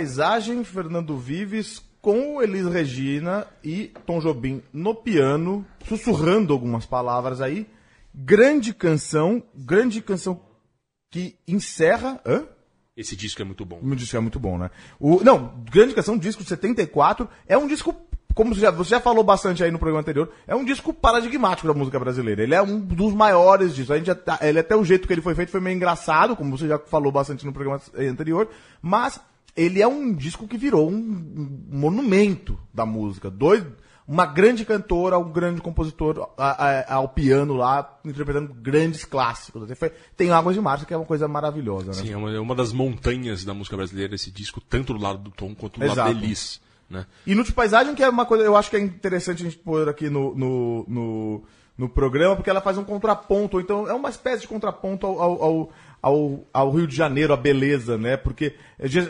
Paisagem, 0.00 0.64
Fernando 0.64 1.14
Vives, 1.18 1.82
com 2.00 2.40
Elis 2.40 2.64
Regina 2.66 3.46
e 3.62 3.92
Tom 4.06 4.18
Jobim 4.18 4.62
no 4.72 4.94
piano, 4.94 5.62
sussurrando 5.86 6.54
algumas 6.54 6.86
palavras 6.86 7.42
aí. 7.42 7.66
Grande 8.14 8.72
canção, 8.72 9.42
grande 9.54 10.00
canção 10.00 10.40
que 11.10 11.36
encerra. 11.46 12.18
Hã? 12.24 12.44
Esse 12.96 13.14
disco 13.14 13.42
é 13.42 13.44
muito 13.44 13.62
bom. 13.66 13.78
O 13.82 13.94
disco 13.94 14.16
é 14.16 14.20
muito 14.20 14.40
bom, 14.40 14.56
né? 14.56 14.70
O, 14.98 15.22
não, 15.22 15.62
grande 15.70 15.92
canção, 15.92 16.16
disco 16.16 16.42
de 16.42 16.48
74. 16.48 17.28
É 17.46 17.58
um 17.58 17.66
disco, 17.66 17.94
como 18.34 18.54
você 18.54 18.62
já, 18.62 18.70
você 18.70 18.90
já 18.92 19.00
falou 19.00 19.22
bastante 19.22 19.62
aí 19.62 19.70
no 19.70 19.78
programa 19.78 20.00
anterior, 20.00 20.32
é 20.46 20.56
um 20.56 20.64
disco 20.64 20.94
paradigmático 20.94 21.68
da 21.68 21.74
música 21.74 22.00
brasileira. 22.00 22.42
Ele 22.42 22.54
é 22.54 22.62
um 22.62 22.80
dos 22.80 23.12
maiores 23.12 23.74
discos. 23.74 23.90
A 23.90 23.98
gente 23.98 24.06
já 24.06 24.14
tá- 24.14 24.38
ele 24.40 24.60
até 24.60 24.74
o 24.74 24.82
jeito 24.82 25.06
que 25.06 25.12
ele 25.12 25.20
foi 25.20 25.34
feito 25.34 25.50
foi 25.52 25.60
meio 25.60 25.76
engraçado, 25.76 26.34
como 26.34 26.56
você 26.56 26.66
já 26.66 26.78
falou 26.78 27.12
bastante 27.12 27.44
no 27.44 27.52
programa 27.52 27.78
anterior, 27.98 28.48
mas 28.80 29.20
ele 29.56 29.80
é 29.82 29.86
um 29.88 30.12
disco 30.12 30.46
que 30.48 30.56
virou 30.58 30.90
um, 30.90 30.94
um 30.96 31.78
monumento 31.78 32.58
da 32.72 32.84
música. 32.86 33.30
Dois, 33.30 33.64
uma 34.06 34.26
grande 34.26 34.64
cantora, 34.64 35.18
um 35.18 35.30
grande 35.30 35.60
compositor 35.60 36.30
a- 36.36 36.66
a- 36.66 36.94
ao 36.94 37.08
piano 37.08 37.54
lá, 37.54 37.98
interpretando 38.04 38.52
grandes 38.52 39.04
clássicos. 39.04 39.70
Foi- 39.78 39.92
Tem 40.16 40.30
Águas 40.32 40.54
de 40.56 40.60
Março, 40.60 40.84
que 40.86 40.92
é 40.92 40.96
uma 40.96 41.06
coisa 41.06 41.28
maravilhosa, 41.28 41.86
né? 41.88 41.92
Sim, 41.92 42.12
é 42.12 42.16
uma, 42.16 42.30
é 42.32 42.40
uma 42.40 42.54
das 42.54 42.72
montanhas 42.72 43.44
da 43.44 43.54
música 43.54 43.76
brasileira, 43.76 44.14
esse 44.14 44.30
disco, 44.30 44.60
tanto 44.60 44.92
do 44.94 45.00
lado 45.00 45.18
do 45.18 45.30
Tom 45.30 45.54
quanto 45.54 45.78
do 45.78 45.86
lado 45.86 45.92
Exato. 45.98 46.14
da 46.14 46.18
Elis. 46.20 46.60
Né? 46.88 47.06
Inútil 47.24 47.54
Paisagem, 47.54 47.94
que 47.94 48.02
é 48.02 48.08
uma 48.08 48.26
coisa, 48.26 48.42
eu 48.42 48.56
acho 48.56 48.68
que 48.68 48.74
é 48.76 48.80
interessante 48.80 49.42
a 49.42 49.44
gente 49.44 49.58
pôr 49.58 49.88
aqui 49.88 50.10
no, 50.10 50.34
no, 50.34 50.84
no, 50.88 51.42
no 51.78 51.88
programa, 51.88 52.34
porque 52.34 52.50
ela 52.50 52.60
faz 52.60 52.76
um 52.78 52.82
contraponto, 52.82 53.60
então 53.60 53.86
é 53.88 53.94
uma 53.94 54.10
espécie 54.10 54.40
de 54.42 54.48
contraponto 54.48 55.06
ao, 55.06 55.20
ao, 55.22 55.42
ao, 55.44 55.70
ao, 56.02 56.44
ao 56.52 56.70
Rio 56.70 56.86
de 56.86 56.96
Janeiro, 56.96 57.32
a 57.32 57.36
beleza, 57.36 57.98
né? 57.98 58.16
Porque 58.16 58.54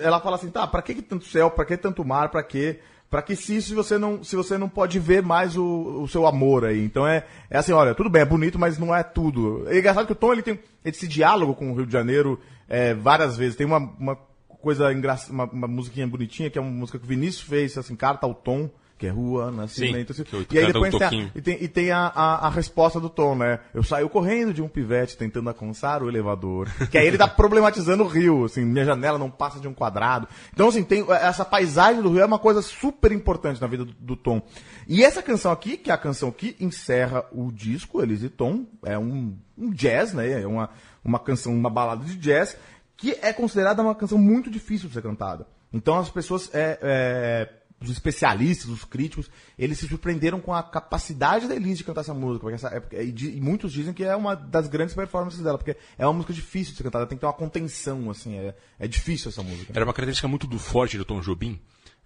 ela 0.02 0.20
fala 0.20 0.36
assim, 0.36 0.50
tá, 0.50 0.66
pra 0.66 0.82
que, 0.82 0.94
que 0.94 1.02
tanto 1.02 1.24
céu, 1.24 1.50
pra 1.50 1.64
que 1.64 1.76
tanto 1.76 2.04
mar, 2.04 2.30
pra 2.30 2.42
que 2.42 2.78
Pra 3.10 3.22
que 3.22 3.34
se 3.34 3.56
isso 3.56 3.74
você 3.74 3.98
não, 3.98 4.22
se 4.22 4.36
você 4.36 4.56
não 4.56 4.68
pode 4.68 5.00
ver 5.00 5.20
mais 5.20 5.56
o, 5.56 6.00
o 6.00 6.06
seu 6.06 6.28
amor 6.28 6.64
aí. 6.64 6.84
Então 6.84 7.04
é, 7.04 7.26
é 7.50 7.58
assim, 7.58 7.72
olha, 7.72 7.92
tudo 7.92 8.08
bem, 8.08 8.22
é 8.22 8.24
bonito, 8.24 8.56
mas 8.56 8.78
não 8.78 8.94
é 8.94 9.02
tudo. 9.02 9.64
É 9.68 9.76
engraçado 9.76 10.06
que 10.06 10.12
o 10.12 10.14
Tom 10.16 10.32
ele 10.32 10.42
tem 10.42 10.60
esse 10.84 11.08
diálogo 11.08 11.56
com 11.56 11.72
o 11.72 11.74
Rio 11.74 11.86
de 11.86 11.92
Janeiro 11.92 12.38
é, 12.68 12.94
várias 12.94 13.36
vezes. 13.36 13.56
Tem 13.56 13.66
uma, 13.66 13.78
uma 13.78 14.16
coisa 14.46 14.92
engraçada, 14.92 15.32
uma, 15.32 15.44
uma 15.44 15.66
musiquinha 15.66 16.06
bonitinha, 16.06 16.48
que 16.48 16.56
é 16.56 16.60
uma 16.60 16.70
música 16.70 17.00
que 17.00 17.04
o 17.04 17.08
Vinícius 17.08 17.42
fez, 17.42 17.76
assim, 17.76 17.96
carta 17.96 18.26
ao 18.26 18.34
Tom, 18.34 18.70
que 19.00 19.06
é 19.06 19.10
Rua, 19.10 19.50
Nascimento. 19.50 20.12
Sim, 20.12 20.22
assim. 20.22 20.46
e 20.50 20.58
aí 20.58 20.66
depois 20.66 20.92
um 20.92 20.98
tem 20.98 21.22
a, 21.22 21.30
e 21.34 21.40
tem, 21.40 21.64
e 21.64 21.68
tem 21.68 21.90
a, 21.90 22.12
a, 22.14 22.46
a 22.46 22.50
resposta 22.50 23.00
do 23.00 23.08
Tom, 23.08 23.34
né? 23.34 23.60
Eu 23.72 23.82
saio 23.82 24.10
correndo 24.10 24.52
de 24.52 24.60
um 24.60 24.68
pivete 24.68 25.16
tentando 25.16 25.48
alcançar 25.48 26.02
o 26.02 26.08
elevador. 26.08 26.68
Que 26.90 26.98
aí 26.98 27.06
ele 27.06 27.16
tá 27.16 27.26
problematizando 27.26 28.02
o 28.02 28.06
rio, 28.06 28.44
assim, 28.44 28.62
minha 28.62 28.84
janela 28.84 29.16
não 29.16 29.30
passa 29.30 29.58
de 29.58 29.66
um 29.66 29.72
quadrado. 29.72 30.28
Então, 30.52 30.68
assim, 30.68 30.82
tem 30.82 31.06
essa 31.08 31.46
paisagem 31.46 32.02
do 32.02 32.10
rio 32.10 32.20
é 32.20 32.26
uma 32.26 32.38
coisa 32.38 32.60
super 32.60 33.10
importante 33.10 33.60
na 33.60 33.66
vida 33.66 33.86
do, 33.86 33.92
do 33.92 34.16
Tom. 34.16 34.42
E 34.86 35.02
essa 35.02 35.22
canção 35.22 35.50
aqui, 35.50 35.78
que 35.78 35.90
é 35.90 35.94
a 35.94 35.98
canção 35.98 36.30
que 36.30 36.54
encerra 36.60 37.24
o 37.32 37.50
disco, 37.50 38.02
Elis 38.02 38.22
e 38.22 38.28
Tom, 38.28 38.66
é 38.82 38.98
um, 38.98 39.34
um 39.56 39.70
jazz, 39.70 40.12
né? 40.12 40.42
É 40.42 40.46
uma, 40.46 40.68
uma 41.02 41.18
canção, 41.18 41.54
uma 41.54 41.70
balada 41.70 42.04
de 42.04 42.16
jazz, 42.16 42.54
que 42.98 43.16
é 43.22 43.32
considerada 43.32 43.80
uma 43.80 43.94
canção 43.94 44.18
muito 44.18 44.50
difícil 44.50 44.88
de 44.88 44.94
ser 44.94 45.02
cantada. 45.02 45.46
Então 45.72 45.98
as 45.98 46.10
pessoas, 46.10 46.50
é, 46.52 46.78
é, 46.82 47.59
os 47.80 47.88
especialistas, 47.90 48.68
os 48.68 48.84
críticos, 48.84 49.30
eles 49.58 49.78
se 49.78 49.88
surpreenderam 49.88 50.40
com 50.40 50.52
a 50.54 50.62
capacidade 50.62 51.48
da 51.48 51.54
Elise 51.56 51.76
de 51.78 51.84
cantar 51.84 52.02
essa 52.02 52.12
música. 52.14 52.40
Porque 52.40 52.54
essa, 52.56 52.68
é, 52.68 52.80
porque- 52.80 53.00
e, 53.02 53.10
di- 53.10 53.36
e 53.36 53.40
muitos 53.40 53.72
dizem 53.72 53.94
que 53.94 54.04
é 54.04 54.14
uma 54.14 54.34
das 54.36 54.68
grandes 54.68 54.94
performances 54.94 55.40
dela, 55.40 55.56
porque 55.56 55.76
é 55.98 56.06
uma 56.06 56.12
música 56.12 56.32
difícil 56.34 56.72
de 56.72 56.76
ser 56.78 56.82
cantada, 56.84 57.06
tem 57.06 57.16
que 57.16 57.20
ter 57.20 57.26
uma 57.26 57.32
contenção, 57.32 58.10
assim, 58.10 58.36
é, 58.36 58.54
é 58.78 58.86
difícil 58.86 59.30
essa 59.30 59.42
música. 59.42 59.72
Era 59.74 59.84
uma 59.84 59.92
característica 59.94 60.28
muito 60.28 60.46
do 60.46 60.58
forte 60.58 60.98
do 60.98 61.04
Tom 61.04 61.20
Jobim, 61.20 61.58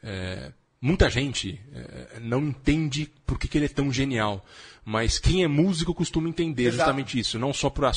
é, 0.02 0.52
muita 0.80 1.08
gente 1.10 1.60
é, 1.72 2.20
não 2.20 2.40
entende 2.44 3.10
por 3.26 3.38
que, 3.38 3.48
que 3.48 3.58
ele 3.58 3.64
é 3.64 3.68
tão 3.68 3.90
genial. 3.92 4.44
Mas 4.84 5.18
quem 5.18 5.42
é 5.42 5.48
músico 5.48 5.94
costuma 5.94 6.28
entender 6.28 6.64
Exato. 6.64 6.76
justamente 6.76 7.18
isso. 7.18 7.38
Não 7.38 7.54
só 7.54 7.70
para 7.70 7.90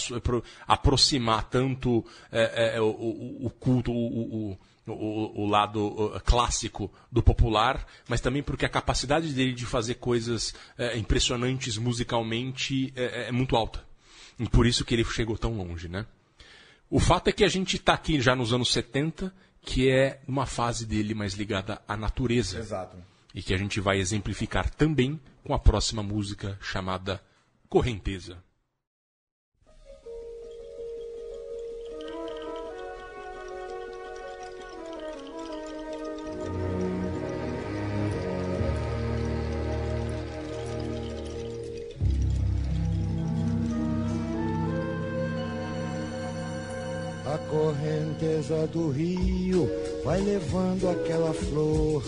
aproximar 0.66 1.44
tanto 1.50 2.06
é, 2.32 2.76
é, 2.78 2.82
o, 2.82 2.86
o- 2.86 3.46
o 3.48 3.50
culto, 3.50 3.92
o, 3.92 4.52
o- 4.52 4.58
o- 4.88 5.42
o 5.44 5.46
lado 5.48 6.20
clássico 6.26 6.92
do 7.12 7.22
popular, 7.22 7.86
mas 8.08 8.22
também 8.22 8.42
porque 8.42 8.66
a 8.66 8.70
capacidade 8.70 9.34
dele 9.34 9.54
de 9.54 9.66
fazer 9.66 9.96
coisas 9.96 10.54
é, 10.78 10.98
impressionantes 10.98 11.78
musicalmente 11.78 12.92
é, 12.96 13.28
é 13.28 13.32
muito 13.32 13.56
alta. 13.56 13.86
E 14.40 14.48
por 14.48 14.66
isso 14.66 14.86
que 14.86 14.94
ele 14.96 15.04
chegou 15.04 15.38
tão 15.38 15.58
longe, 15.58 15.88
né? 15.88 16.06
O 16.90 17.00
fato 17.00 17.28
é 17.28 17.32
que 17.34 17.44
a 17.44 17.50
gente 17.50 17.76
está 17.76 17.94
aqui 17.94 18.22
já 18.22 18.36
nos 18.36 18.54
anos 18.54 18.72
70, 18.72 19.34
que 19.62 19.90
é 19.90 20.22
uma 20.28 20.46
fase 20.46 20.86
dele 20.86 21.14
mais 21.14 21.34
ligada 21.34 21.82
à 21.88 21.98
natureza. 21.98 22.60
Exato. 22.60 22.96
E 23.36 23.44
que 23.44 23.54
a 23.54 23.58
gente 23.58 23.82
vai 23.82 23.98
exemplificar 24.00 24.70
também 24.70 25.20
com 25.44 25.54
a 25.54 25.60
próxima 25.60 26.02
música 26.02 26.58
chamada 26.62 27.22
Correnteza. 27.68 28.38
A 47.34 47.38
correnteza 47.50 48.66
do 48.68 48.90
rio 48.90 49.70
vai 50.06 50.22
levando 50.22 50.90
aquela 50.90 51.34
flor. 51.34 52.02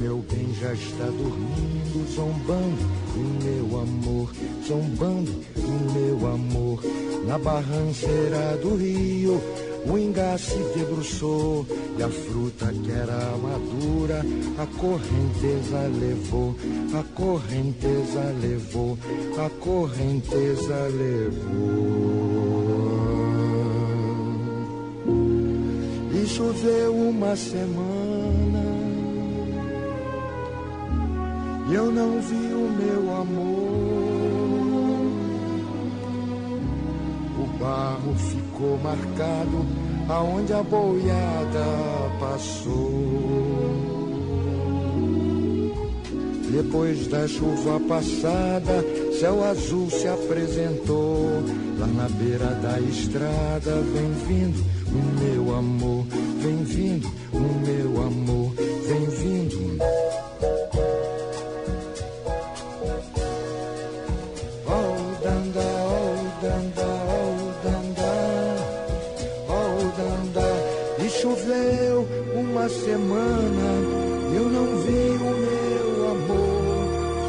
Meu 0.00 0.16
bem 0.28 0.52
já 0.60 0.74
está 0.74 1.04
dormindo, 1.04 2.04
zombando 2.12 2.82
o 3.14 3.44
meu 3.44 3.80
amor, 3.80 4.32
zombando 4.66 5.30
o 5.56 5.92
meu 5.92 6.26
amor. 6.26 6.80
Na 7.24 7.38
barranceira 7.38 8.56
do 8.60 8.74
rio, 8.74 9.40
o 9.86 9.96
ingá 9.96 10.36
se 10.36 10.58
debruçou 10.76 11.64
e 11.96 12.02
a 12.02 12.08
fruta 12.08 12.66
que 12.66 12.90
era 12.90 13.36
madura, 13.38 14.24
a 14.58 14.66
correnteza 14.78 15.88
levou, 16.00 16.56
a 16.98 17.02
correnteza 17.14 18.34
levou, 18.40 18.98
a 19.38 19.50
correnteza 19.60 20.88
levou. 20.88 22.17
Choveu 26.38 26.94
uma 26.94 27.34
semana 27.34 28.62
e 31.68 31.74
eu 31.74 31.90
não 31.90 32.20
vi 32.20 32.54
o 32.54 32.70
meu 32.80 33.16
amor. 33.16 33.58
O 37.42 37.58
barro 37.58 38.14
ficou 38.14 38.78
marcado 38.78 39.66
aonde 40.08 40.52
a 40.52 40.62
boiada 40.62 41.66
passou. 42.20 43.98
Depois 46.52 47.08
da 47.08 47.26
chuva 47.26 47.80
passada, 47.80 48.84
céu 49.18 49.44
azul 49.44 49.90
se 49.90 50.06
apresentou. 50.06 51.42
Lá 51.78 51.86
na 51.88 52.08
beira 52.08 52.54
da 52.62 52.80
estrada, 52.80 53.82
vem 53.92 54.12
vindo 54.26 54.64
o 54.90 55.20
meu 55.20 55.37
amor, 55.54 56.04
vem 56.40 56.64
vindo 56.64 57.08
o 57.32 57.38
meu 57.38 58.02
amor, 58.02 58.52
vem 58.86 59.06
vindo. 59.06 59.78
Oh, 64.66 65.22
danda, 65.22 65.66
oh, 65.86 66.16
danda, 66.42 66.88
oh, 67.08 67.36
danda, 67.62 68.12
oh, 69.48 69.80
danda. 69.96 70.48
E 71.04 71.10
choveu 71.10 72.06
uma 72.34 72.68
semana, 72.68 73.68
eu 74.34 74.48
não 74.48 74.66
vi 74.82 75.16
o 75.16 75.32
meu 75.44 76.10
amor. 76.10 76.78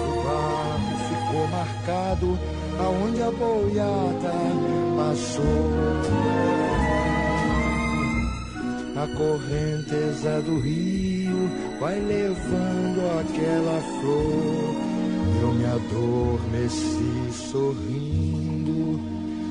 O 0.07 0.23
barco 0.23 0.93
ficou 1.07 1.47
marcado 1.47 2.39
aonde 2.79 3.21
a 3.21 3.31
boiada 3.31 4.33
passou. 4.97 6.68
A 9.01 9.07
correnteza 9.15 10.41
do 10.41 10.59
rio 10.59 11.49
vai 11.79 11.97
levando 12.01 12.99
aquela 13.21 13.79
flor. 13.79 14.75
Eu 15.41 15.53
me 15.53 15.63
adormeci 15.63 17.31
sorrindo, 17.31 18.99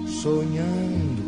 sonhando 0.06 1.22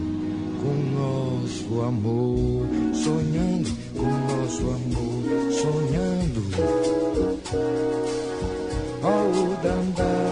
com 0.61 0.75
nosso 1.01 1.81
amor, 1.81 2.67
sonhando 2.93 3.71
com 3.97 4.11
nosso 4.37 4.69
amor, 4.69 5.23
sonhando. 5.53 6.43
Oh, 9.03 9.63
danda, 9.63 10.30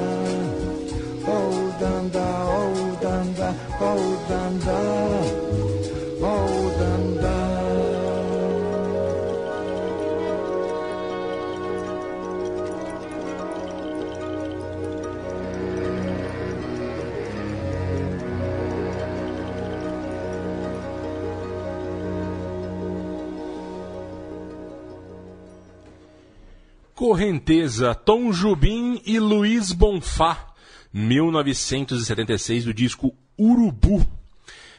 Correnteza, 26.99 27.95
Tom 27.95 28.33
Jubim 28.33 29.01
e 29.07 29.21
Luiz 29.21 29.71
Bonfá, 29.71 30.53
1976, 30.93 32.65
do 32.65 32.75
disco 32.75 33.15
Urubu. 33.39 34.05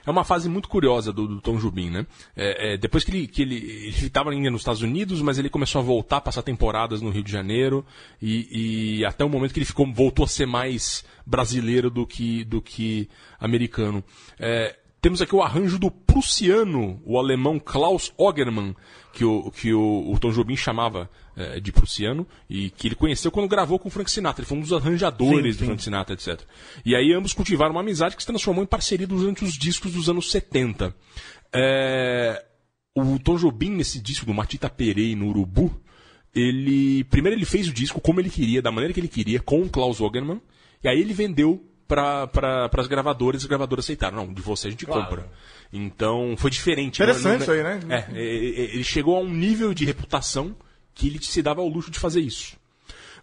É 0.05 0.11
uma 0.11 0.25
fase 0.25 0.49
muito 0.49 0.67
curiosa 0.67 1.13
do, 1.13 1.25
do 1.25 1.39
Tom 1.39 1.57
Jubim, 1.57 1.89
né? 1.89 2.05
É, 2.35 2.73
é, 2.73 2.77
depois 2.77 3.05
que 3.05 3.11
ele 3.11 3.25
que 3.25 3.41
ele 3.41 3.87
estava 3.87 4.31
ainda 4.31 4.51
nos 4.51 4.59
Estados 4.59 4.81
Unidos, 4.81 5.21
mas 5.21 5.39
ele 5.39 5.49
começou 5.49 5.79
a 5.79 5.81
voltar 5.81 6.19
passar 6.19 6.41
temporadas 6.41 7.01
no 7.01 7.09
Rio 7.09 7.23
de 7.23 7.31
Janeiro 7.31 7.85
e, 8.21 8.97
e 8.99 9.05
até 9.05 9.23
o 9.23 9.29
momento 9.29 9.53
que 9.53 9.59
ele 9.59 9.65
ficou 9.65 9.89
voltou 9.93 10.25
a 10.25 10.27
ser 10.27 10.45
mais 10.45 11.05
brasileiro 11.25 11.89
do 11.89 12.05
que 12.05 12.43
do 12.43 12.61
que 12.61 13.07
americano. 13.39 14.03
É, 14.37 14.75
temos 15.01 15.21
aqui 15.21 15.35
o 15.35 15.41
arranjo 15.41 15.79
do 15.79 15.89
prussiano, 15.89 17.01
o 17.05 17.17
alemão 17.17 17.59
Klaus 17.59 18.13
Ogermann, 18.17 18.75
que 19.13 19.23
o, 19.23 19.49
que 19.51 19.73
o, 19.73 20.11
o 20.11 20.19
Tom 20.19 20.31
Jobim 20.31 20.55
chamava 20.55 21.09
eh, 21.35 21.59
de 21.59 21.71
prussiano, 21.71 22.27
e 22.49 22.69
que 22.69 22.87
ele 22.87 22.95
conheceu 22.95 23.31
quando 23.31 23.47
gravou 23.47 23.79
com 23.79 23.87
o 23.87 23.91
Frank 23.91 24.11
Sinatra. 24.11 24.41
Ele 24.41 24.47
foi 24.47 24.57
um 24.57 24.61
dos 24.61 24.73
arranjadores 24.73 25.55
Sim, 25.55 25.59
do 25.59 25.59
sim. 25.59 25.65
Frank 25.65 25.83
Sinatra, 25.83 26.13
etc. 26.13 26.41
E 26.85 26.95
aí 26.95 27.13
ambos 27.13 27.33
cultivaram 27.33 27.71
uma 27.71 27.81
amizade 27.81 28.15
que 28.15 28.21
se 28.21 28.27
transformou 28.27 28.63
em 28.63 28.67
parceria 28.67 29.07
durante 29.07 29.43
os 29.43 29.53
discos 29.53 29.93
dos 29.93 30.09
anos 30.09 30.29
70. 30.31 30.93
Eh, 31.53 32.45
o 32.95 33.17
Tom 33.19 33.37
Jobim, 33.37 33.71
nesse 33.71 34.01
disco 34.01 34.25
do 34.25 34.33
Matita 34.33 34.69
Perei 34.69 35.15
no 35.15 35.27
Urubu, 35.29 35.79
ele. 36.33 37.03
Primeiro 37.05 37.37
ele 37.37 37.45
fez 37.45 37.67
o 37.67 37.73
disco 37.73 38.01
como 38.01 38.19
ele 38.19 38.29
queria, 38.29 38.61
da 38.61 38.71
maneira 38.71 38.93
que 38.93 38.99
ele 38.99 39.07
queria, 39.07 39.39
com 39.39 39.61
o 39.61 39.69
Klaus 39.69 40.01
Ogermann, 40.01 40.41
e 40.83 40.87
aí 40.87 40.99
ele 40.99 41.13
vendeu 41.13 41.68
para 41.89 42.27
pra, 42.27 42.69
as 42.77 42.87
gravadoras 42.87 43.41
e 43.41 43.45
as 43.45 43.49
gravadoras 43.49 43.83
aceitaram. 43.83 44.15
Não, 44.17 44.31
de 44.33 44.41
você 44.43 44.67
a 44.67 44.71
gente 44.71 44.85
Claro. 44.85 45.03
compra. 45.03 45.29
Então 45.73 46.35
foi 46.37 46.51
diferente. 46.51 47.01
Interessante 47.01 47.33
Não- 47.33 47.41
isso 47.41 47.51
aí, 47.51 47.63
né? 47.63 47.79
É, 47.89 47.95
é, 47.95 48.21
é, 48.21 48.75
ele 48.75 48.83
chegou 48.83 49.17
a 49.17 49.19
um 49.19 49.29
nível 49.29 49.73
de 49.73 49.83
reputação 49.85 50.55
que 50.93 51.07
ele 51.07 51.21
se 51.23 51.41
dava 51.41 51.61
ao 51.61 51.67
luxo 51.67 51.89
de 51.89 51.97
fazer 51.99 52.21
isso. 52.21 52.55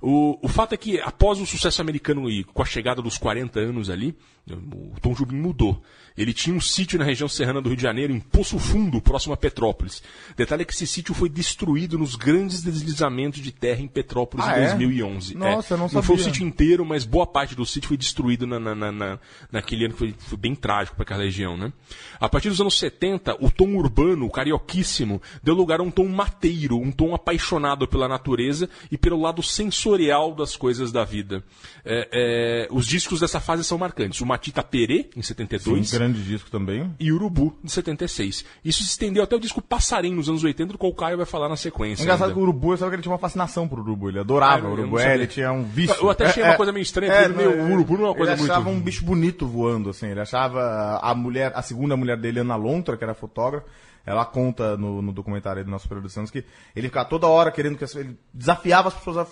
O, 0.03 0.39
o 0.43 0.49
fato 0.49 0.75
é 0.75 0.77
que, 0.77 1.01
após 1.01 1.41
o 1.41 1.47
sucesso 1.47 1.81
americano 1.81 2.29
e 2.29 2.45
com 2.45 2.61
a 2.61 2.67
chegada 2.67 3.01
dos 3.01 3.17
40 3.17 3.61
anos 3.61 3.89
ali, 3.89 4.15
o 4.51 5.01
Tom 5.01 5.15
Jobim 5.15 5.37
mudou. 5.37 5.83
Ele 6.17 6.33
tinha 6.33 6.55
um 6.57 6.61
sítio 6.61 6.99
na 6.99 7.05
região 7.05 7.29
serrana 7.29 7.61
do 7.61 7.69
Rio 7.69 7.77
de 7.77 7.83
Janeiro, 7.83 8.13
em 8.13 8.21
Poço 8.21 8.59
Fundo, 8.59 9.01
próximo 9.01 9.35
a 9.35 9.37
Petrópolis. 9.37 10.03
Detalhe 10.37 10.63
é 10.63 10.65
que 10.65 10.73
esse 10.73 10.87
sítio 10.87 11.15
foi 11.15 11.29
destruído 11.29 11.99
nos 11.99 12.15
grandes 12.17 12.63
deslizamentos 12.63 13.41
de 13.41 13.53
terra 13.53 13.81
em 13.83 13.89
Petrópolis 13.89 14.47
Ah, 14.47 14.59
em 14.59 14.63
é? 14.63 14.67
2011. 14.69 15.35
Nossa, 15.37 15.75
eu 15.75 15.79
não 15.79 15.89
Não 15.93 16.03
foi 16.03 16.17
o 16.17 16.19
sabia. 16.19 16.25
sítio 16.33 16.47
inteiro, 16.47 16.85
mas 16.85 17.05
boa 17.05 17.27
parte 17.27 17.55
do 17.55 17.65
sítio 17.67 17.89
foi 17.89 17.97
destruído 17.97 18.47
na, 18.47 18.59
na, 18.59 18.75
na- 18.75 18.93
na- 18.93 19.19
naquele 19.53 19.85
ano 19.85 19.93
que 19.95 19.99
foi, 19.99 20.15
foi 20.19 20.39
bem 20.39 20.55
trágico 20.55 20.97
para 20.97 21.03
aquela 21.05 21.23
região, 21.23 21.57
né? 21.57 21.73
A 22.19 22.29
partir 22.29 22.49
dos 22.49 22.61
anos 22.61 22.79
70, 22.79 23.37
o 23.45 23.51
tom 23.51 23.75
urbano, 23.77 24.27
o 24.27 24.31
carioquíssimo, 24.31 25.21
deu 25.43 25.55
lugar 25.55 25.81
a 25.81 25.83
um 25.83 25.91
tom 25.91 26.09
mateiro, 26.09 26.79
um 26.79 26.91
tom 26.91 27.15
apaixonado 27.15 27.87
pela 27.87 28.09
natureza 28.09 28.69
e 28.91 28.97
pelo 28.97 29.21
lado 29.21 29.43
sensorial 29.43 30.35
das 30.35 30.57
coisas 30.57 30.91
da 30.91 31.05
vida. 31.05 31.43
É, 31.85 32.09
é, 32.13 32.69
os 32.71 32.87
discos 32.87 33.21
dessa 33.21 33.41
fase 33.41 33.63
são 33.65 33.79
marcantes. 33.79 34.21
O 34.21 34.27
Matita 34.27 34.63
Perê, 34.63 35.11
em 35.17 35.23
72. 35.23 35.89
Sim, 35.89 35.97
grande 36.13 36.23
disco 36.25 36.51
também. 36.51 36.95
E 36.99 37.13
Urubu, 37.13 37.57
de 37.63 37.71
76. 37.71 38.45
Isso 38.65 38.83
se 38.83 38.91
estendeu 38.91 39.23
até 39.23 39.37
o 39.37 39.41
disco 39.41 39.61
Passarinho, 39.61 40.17
nos 40.17 40.29
anos 40.29 40.43
80, 40.45 40.73
do 40.73 40.79
qual 40.79 40.91
o 40.91 40.95
Caio 40.95 41.17
vai 41.17 41.27
falar 41.27 41.49
na 41.49 41.57
sequência. 41.57 42.03
É 42.03 42.05
engraçado 42.05 42.29
ainda. 42.29 42.35
que 42.35 42.41
o 42.41 42.43
Urubu, 42.43 42.73
eu 42.73 42.77
sabia 42.77 42.91
que 42.91 42.95
ele 42.97 43.03
tinha 43.03 43.13
uma 43.13 43.19
fascinação 43.19 43.69
por 43.69 43.79
Urubu. 43.81 44.09
Ele 44.09 44.19
adorava 44.21 44.55
Ah, 44.55 44.59
eu 44.61 44.71
o 44.71 44.73
Urubu. 44.73 44.99
É, 44.99 45.15
ele 45.15 45.27
tinha 45.27 45.53
um 45.53 45.65
vício. 45.65 45.97
Eu 46.01 46.11
até 46.11 46.27
achei 46.27 46.43
É, 46.43 46.47
uma 46.47 46.55
é. 46.55 46.57
coisa 46.57 46.73
meio 46.73 46.83
estranha, 46.83 47.13
porque 47.13 47.29
meu, 47.43 47.57
não, 47.57 47.71
o 47.71 47.73
Urubu 47.75 47.95
não 47.99 48.05
é 48.05 48.09
uma 48.09 48.15
coisa 48.15 48.33
ele 48.33 48.41
muito... 48.41 48.51
achava 48.53 48.71
um 48.71 48.81
bicho 48.81 49.05
bonito 49.05 49.47
voando, 49.47 49.91
assim. 49.91 50.07
Ele 50.07 50.21
achava 50.21 50.99
a 51.03 51.15
mulher, 51.15 51.53
a 51.55 51.63
segunda 51.63 51.97
mulher 51.97 52.17
dele, 52.17 52.41
Ana 52.41 52.57
Lontra, 52.57 52.97
que 52.97 53.05
era 53.05 53.15
fotógrafa, 53.15 53.67
ela 54.05 54.25
conta 54.25 54.77
no, 54.77 55.03
no 55.03 55.13
documentário 55.13 55.59
aí 55.59 55.65
do 55.65 55.71
nosso 55.71 55.89
Período 55.89 56.09
Santos 56.09 56.31
que 56.31 56.45
ele 56.77 56.87
ficava 56.89 57.09
toda 57.09 57.27
hora 57.27 57.51
querendo 57.51 57.77
que 57.77 57.83
as- 57.85 57.95
ele 57.97 58.17
desafiava 58.33 58.89
as 58.89 58.95
pessoas 58.95 59.17
a 59.17 59.25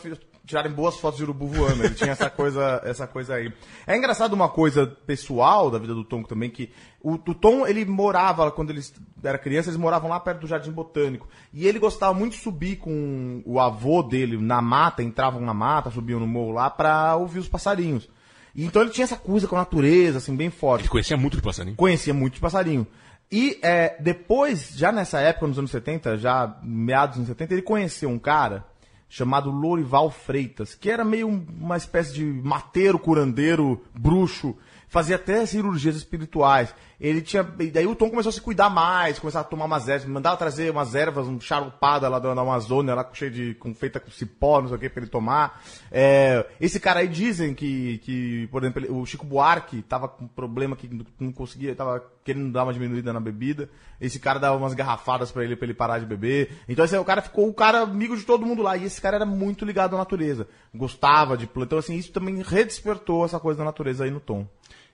tirarem 0.47 0.71
boas 0.71 0.97
fotos 0.97 1.19
de 1.19 1.25
urubu 1.25 1.47
voando. 1.47 1.85
Ele 1.85 1.95
tinha 1.95 2.13
essa 2.13 2.29
coisa, 2.29 2.81
essa 2.85 3.07
coisa 3.07 3.35
aí. 3.35 3.53
É 3.87 3.97
engraçado 3.97 4.33
uma 4.33 4.49
coisa 4.49 4.87
pessoal 4.87 5.71
da 5.71 5.79
vida 5.79 5.95
do 5.95 6.05
Tom 6.05 6.23
também 6.23 6.51
que 6.51 6.71
o, 7.03 7.15
o 7.15 7.35
Tom 7.35 7.67
ele 7.67 7.85
morava 7.85 8.51
quando 8.51 8.71
ele 8.71 8.83
era 9.23 9.39
criança, 9.39 9.69
eles 9.69 9.81
moravam 9.81 10.11
lá 10.11 10.21
perto 10.21 10.41
do 10.41 10.47
Jardim 10.47 10.71
Botânico 10.71 11.29
e 11.53 11.67
ele 11.67 11.79
gostava 11.79 12.15
muito 12.15 12.33
de 12.33 12.39
subir 12.39 12.77
com 12.77 13.43
o 13.45 13.59
avô 13.59 14.03
dele 14.03 14.37
na 14.37 14.61
mata, 14.61 15.03
entravam 15.03 15.41
na 15.41 15.55
mata, 15.55 15.91
subiam 15.91 16.21
no 16.21 16.27
morro 16.27 16.53
lá 16.53 16.71
pra 16.71 17.17
ouvir 17.17 17.39
os 17.39 17.49
passarinhos. 17.49 18.09
E 18.55 18.65
então 18.65 18.83
ele 18.83 18.93
tinha 18.93 19.05
essa 19.05 19.17
coisa 19.17 19.49
com 19.49 19.57
a 19.57 19.61
natureza, 19.61 20.19
assim, 20.19 20.37
bem 20.37 20.49
forte. 20.49 20.83
Ele 20.83 20.89
conhecia 20.89 21.17
muito 21.17 21.37
de 21.37 21.43
passarinho. 21.43 21.77
Conhecia 21.77 22.15
muito 22.15 22.35
de 22.35 22.41
passarinho. 22.41 22.87
E 23.33 23.59
é, 23.63 23.97
depois, 24.01 24.71
já 24.77 24.93
nessa 24.93 25.19
época, 25.19 25.49
nos 25.49 25.59
anos 25.59 25.71
70, 25.73 26.19
já 26.19 26.57
meados 26.63 27.17
dos 27.17 27.19
anos 27.21 27.29
70, 27.29 27.55
ele 27.55 27.63
conheceu 27.63 28.09
um 28.09 28.19
cara 28.19 28.65
chamado 29.09 29.51
Lorival 29.51 30.11
Freitas, 30.11 30.75
que 30.75 30.91
era 30.91 31.05
meio 31.05 31.29
um- 31.29 31.47
uma 31.61 31.77
espécie 31.77 32.15
de 32.15 32.25
mateiro, 32.25 32.99
curandeiro, 32.99 33.81
bruxo, 33.95 34.57
fazia 34.89 35.17
até 35.17 35.45
cirurgias 35.47 35.97
espirituais. 35.97 36.75
Ele 37.07 37.21
tinha. 37.21 37.47
E 37.61 37.67
daí 37.71 37.87
o 37.87 37.95
Tom 37.95 38.09
começou 38.09 38.31
a 38.31 38.33
se 38.33 38.41
cuidar 38.41 38.71
mais, 38.71 39.19
começar 39.19 39.41
a 39.41 39.45
tomar 39.45 39.67
umas 39.67 39.89
ervas, 39.89 40.09
mandava 40.09 40.39
trazer 40.39 40.71
umas 40.71 40.95
ervas, 40.95 41.27
um 41.27 41.39
charupada 41.39 42.09
lá 42.09 42.19
da, 42.19 42.31
Amazônia, 42.33 42.95
lá 42.95 43.07
cheio 43.13 43.31
de. 43.31 43.55
Com, 43.57 43.75
feita 43.75 44.01
com 44.01 44.11
cipó, 44.11 44.61
não 44.63 44.69
sei 44.69 44.77
o 44.79 44.81
que, 44.81 44.89
pra 44.89 45.03
ele 45.03 45.11
tomar. 45.11 45.63
É, 45.93 46.47
esse 46.59 46.81
cara 46.81 47.01
aí 47.01 47.09
dizem 47.09 47.53
que, 47.55 47.99
que 47.99 48.47
por 48.51 48.63
exemplo, 48.63 48.81
ele- 48.83 48.91
o 48.91 49.05
Chico 49.05 49.27
Buarque 49.27 49.83
tava 49.83 50.09
com 50.09 50.27
problema 50.27 50.75
que 50.77 50.89
não- 51.21 51.31
conseguia, 51.33 51.75
tava 51.75 52.03
querendo 52.25 52.51
dar 52.51 52.65
uma 52.65 52.73
diminuída 52.73 53.13
na 53.13 53.21
bebida. 53.21 53.69
Esse 54.01 54.19
cara 54.19 54.39
dava 54.39 54.57
umas 54.57 54.73
garrafadas 54.73 55.31
pra 55.31 55.45
ele, 55.45 55.57
pra 55.57 55.67
ele 55.67 55.75
parar 55.75 55.99
de 55.99 56.07
beber. 56.07 56.57
Então 56.67 56.85
esse, 56.87 56.95
aí, 56.95 57.01
o 57.01 57.05
cara 57.05 57.21
ficou 57.21 57.47
o 57.49 57.53
cara 57.55 57.81
amigo 57.83 58.17
de 58.17 58.23
todo 58.25 58.47
mundo 58.47 58.63
lá. 58.63 58.79
E 58.79 58.85
esse 58.85 58.99
cara 59.01 59.17
era 59.17 59.27
muito 59.27 59.65
ligado 59.67 59.95
à 59.95 59.99
natureza. 59.99 60.49
Gostava 60.75 61.37
de 61.37 61.47
planta. 61.47 61.67
Então, 61.67 61.79
assim, 61.79 61.97
isso 61.97 62.13
também 62.13 62.43
redespertou 62.43 63.27
essa 63.27 63.39
coisa 63.39 63.59
da 63.59 63.65
natureza 63.65 64.05
aí 64.05 64.11
no 64.11 64.21
Tom. 64.21 64.47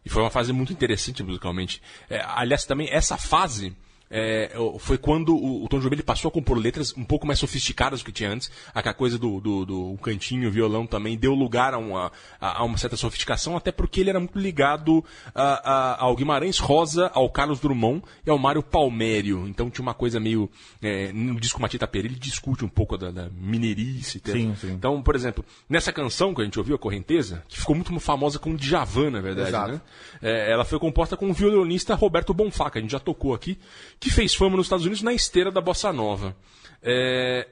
E 0.05 0.09
foi 0.09 0.23
uma 0.23 0.31
fase 0.31 0.53
muito 0.53 0.73
interessante 0.73 1.23
musicalmente. 1.23 1.83
É, 2.09 2.23
aliás, 2.25 2.65
também 2.65 2.89
essa 2.91 3.17
fase 3.17 3.77
é, 4.11 4.51
foi 4.81 4.99
quando 4.99 5.35
o, 5.37 5.65
o 5.65 5.69
Tom 5.69 5.79
Jobim 5.79 5.95
ele 5.97 6.03
passou 6.03 6.29
a 6.29 6.33
compor 6.33 6.59
letras 6.59 6.93
um 6.97 7.05
pouco 7.05 7.27
mais 7.27 7.39
sofisticadas 7.39 8.01
do 8.01 8.05
que 8.07 8.13
tinha 8.13 8.31
antes. 8.31 8.51
Aquela 8.75 8.95
coisa 8.95 9.17
do, 9.19 9.41
do, 9.41 9.65
do 9.65 9.99
cantinho, 10.03 10.49
o 10.49 10.53
violão 10.53 10.87
também 10.87 11.17
deu 11.17 11.33
lugar 11.35 11.75
a 11.75 11.79
uma, 11.79 12.11
a, 12.41 12.59
a 12.61 12.65
uma 12.65 12.77
certa 12.77 12.97
sofisticação, 12.97 13.57
até 13.57 13.71
porque 13.71 14.01
ele 14.01 14.11
era 14.11 14.19
muito 14.19 14.39
ligado 14.39 15.05
a- 15.35 15.71
a- 15.73 16.03
ao 16.03 16.17
Guimarães 16.17 16.59
Rosa, 16.59 17.11
ao 17.15 17.31
Carlos 17.31 17.61
Drummond 17.61 18.03
e 18.27 18.31
ao 18.31 18.39
Mário 18.39 18.63
Palmério. 18.63 19.47
Então 19.47 19.71
tinha 19.71 19.83
uma 19.83 19.95
coisa 19.95 20.19
meio. 20.19 20.51
é, 20.83 21.13
no 21.13 21.39
disco 21.39 21.61
Matita 21.63 21.87
Pereira 21.87 22.13
ele 22.15 22.21
discute 22.21 22.65
um 22.65 22.69
pouco 22.69 22.97
da, 22.99 23.11
da 23.11 23.29
mineirice. 23.31 24.19
Sim, 24.33 24.55
sim. 24.57 24.73
Então, 24.73 25.01
por 25.03 25.15
exemplo, 25.15 25.45
nessa 25.69 25.93
canção 25.93 26.35
que 26.35 26.41
a 26.41 26.45
gente 26.45 26.59
ouviu, 26.59 26.75
a 26.75 26.79
Correnteza, 26.79 27.43
que 27.49 27.59
ficou 27.59 27.75
muito 27.75 27.99
famosa 28.01 28.39
com 28.39 28.57
Djavan, 28.57 29.11
na 29.11 29.21
verdade, 29.21 29.51
né? 29.75 29.81
É, 30.23 30.51
ela 30.51 30.65
foi 30.65 30.79
composta 30.79 31.17
com 31.17 31.31
o 31.31 31.33
violonista 31.33 31.95
Roberto 31.95 32.35
Bonfá, 32.35 32.71
que 32.71 32.79
a 32.79 32.81
gente 32.81 32.91
já 32.91 32.99
tocou 32.99 33.35
aqui, 33.35 33.59
que 34.01 34.11
fez 34.11 34.35
fama 34.35 34.57
nos 34.57 34.67
Estados 34.67 34.85
Unidos 34.87 35.03
na 35.03 35.13
esteira 35.13 35.51
da 35.51 35.61
Bossa 35.61 35.93
Nova. 35.93 36.35
É, 36.83 37.47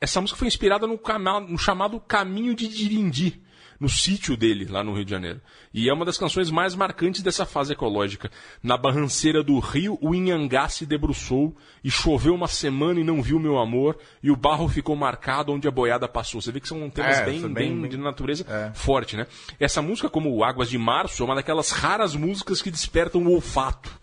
essa 0.00 0.20
música 0.20 0.38
foi 0.38 0.48
inspirada 0.48 0.86
no, 0.86 0.96
cama- 0.96 1.40
no 1.40 1.58
chamado 1.58 2.00
Caminho 2.00 2.54
de 2.54 2.66
Dirindi, 2.66 3.42
no 3.78 3.88
sítio 3.88 4.36
dele, 4.36 4.66
lá 4.66 4.82
no 4.82 4.94
Rio 4.94 5.04
de 5.04 5.10
Janeiro. 5.10 5.40
E 5.72 5.88
é 5.88 5.92
uma 5.92 6.04
das 6.04 6.16
canções 6.18 6.50
mais 6.50 6.74
marcantes 6.74 7.22
dessa 7.22 7.44
fase 7.46 7.72
ecológica. 7.72 8.30
Na 8.62 8.76
barranceira 8.76 9.42
do 9.42 9.58
rio, 9.58 9.98
o 10.02 10.14
Inhangá 10.14 10.68
se 10.68 10.84
debruçou, 10.86 11.54
e 11.84 11.90
choveu 11.90 12.34
uma 12.34 12.48
semana 12.48 13.00
e 13.00 13.04
não 13.04 13.22
viu 13.22 13.38
meu 13.38 13.58
amor, 13.58 13.98
e 14.22 14.30
o 14.30 14.36
barro 14.36 14.68
ficou 14.68 14.96
marcado 14.96 15.52
onde 15.52 15.66
a 15.68 15.70
boiada 15.70 16.06
passou. 16.08 16.40
Você 16.42 16.50
vê 16.52 16.60
que 16.60 16.68
são 16.68 16.88
temas 16.90 17.18
É, 17.18 17.24
bem, 17.26 17.40
bem, 17.52 17.80
bem- 17.80 17.90
de 17.90 17.96
natureza 17.98 18.44
É. 18.48 18.72
forte, 18.74 19.16
né? 19.16 19.26
Essa 19.58 19.80
música, 19.82 20.08
como 20.10 20.42
Águas 20.44 20.68
de 20.70 20.76
Março, 20.78 21.22
é 21.22 21.26
uma 21.26 21.34
daquelas 21.34 21.70
raras 21.70 22.14
músicas 22.14 22.60
que 22.62 22.70
despertam 22.70 23.22
o 23.22 23.32
olfato. 23.34 23.99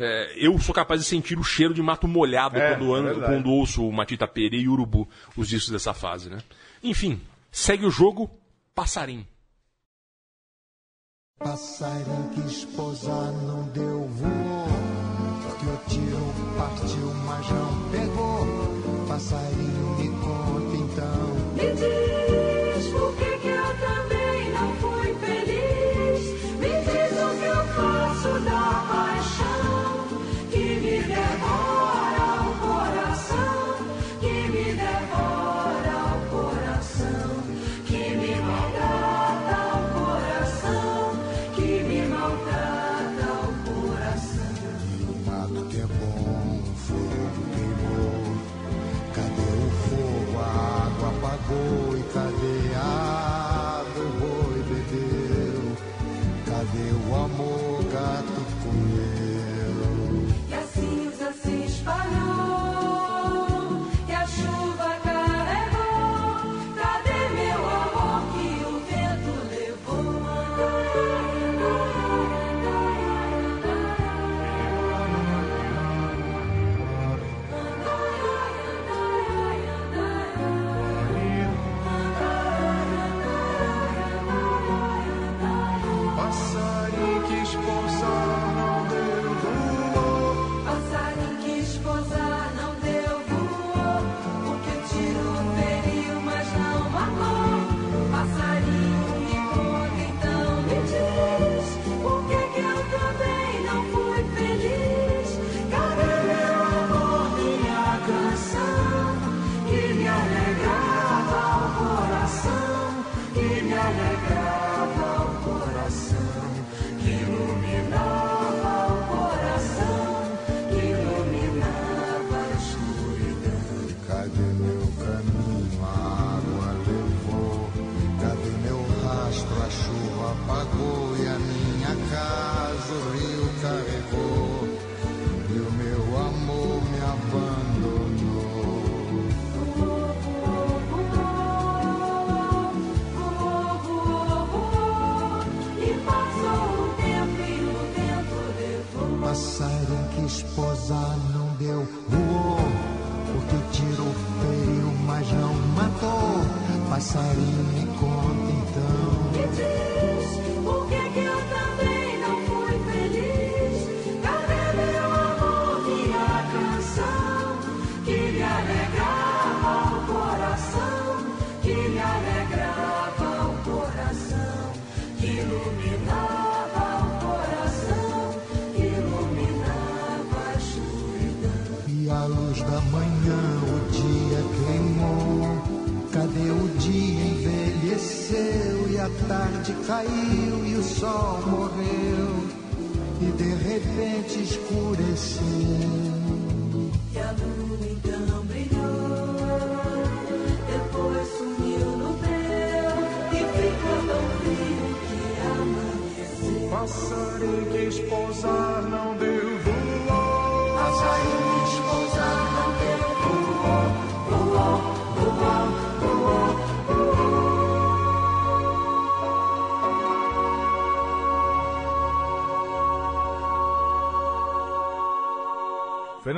É, 0.00 0.32
eu 0.34 0.58
sou 0.58 0.74
capaz 0.74 1.00
de 1.00 1.06
sentir 1.06 1.38
o 1.38 1.44
cheiro 1.44 1.74
de 1.74 1.82
mato 1.82 2.08
molhado 2.08 2.56
É, 2.56 2.74
quando, 2.74 2.96
é 2.96 2.98
ando, 2.98 3.20
quando 3.20 3.50
ouço 3.50 3.86
o 3.86 3.92
Matita 3.92 4.26
Pere 4.26 4.58
e 4.58 4.66
Urubu, 4.68 5.06
os 5.36 5.46
discos 5.46 5.70
dessa 5.70 5.92
fase, 5.92 6.30
né? 6.30 6.38
Enfim, 6.82 7.20
segue 7.52 7.84
o 7.84 7.90
jogo, 7.90 8.30
Passarinho. 8.74 9.26
Passarinho 11.38 12.30
quis 12.34 12.64
pousar, 12.64 13.32
não 13.32 13.64
deu 13.68 14.08
voou. 14.08 14.68
Porque 15.42 15.66
o 15.66 15.76
tiro 15.88 16.34
partiu, 16.56 17.14
mas 17.26 17.50
não 17.50 17.90
pegou. 17.90 19.06
Passarinho 19.06 19.98
me 19.98 20.08
conta 20.20 20.76
então. 20.76 21.34
Me 21.54 21.74
diz 21.74 22.09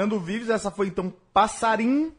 Fernando 0.03 0.19
Vives, 0.19 0.51
essa 0.51 0.69
foi 0.69 0.89
então 0.89 1.13
Passarim, 1.33 2.13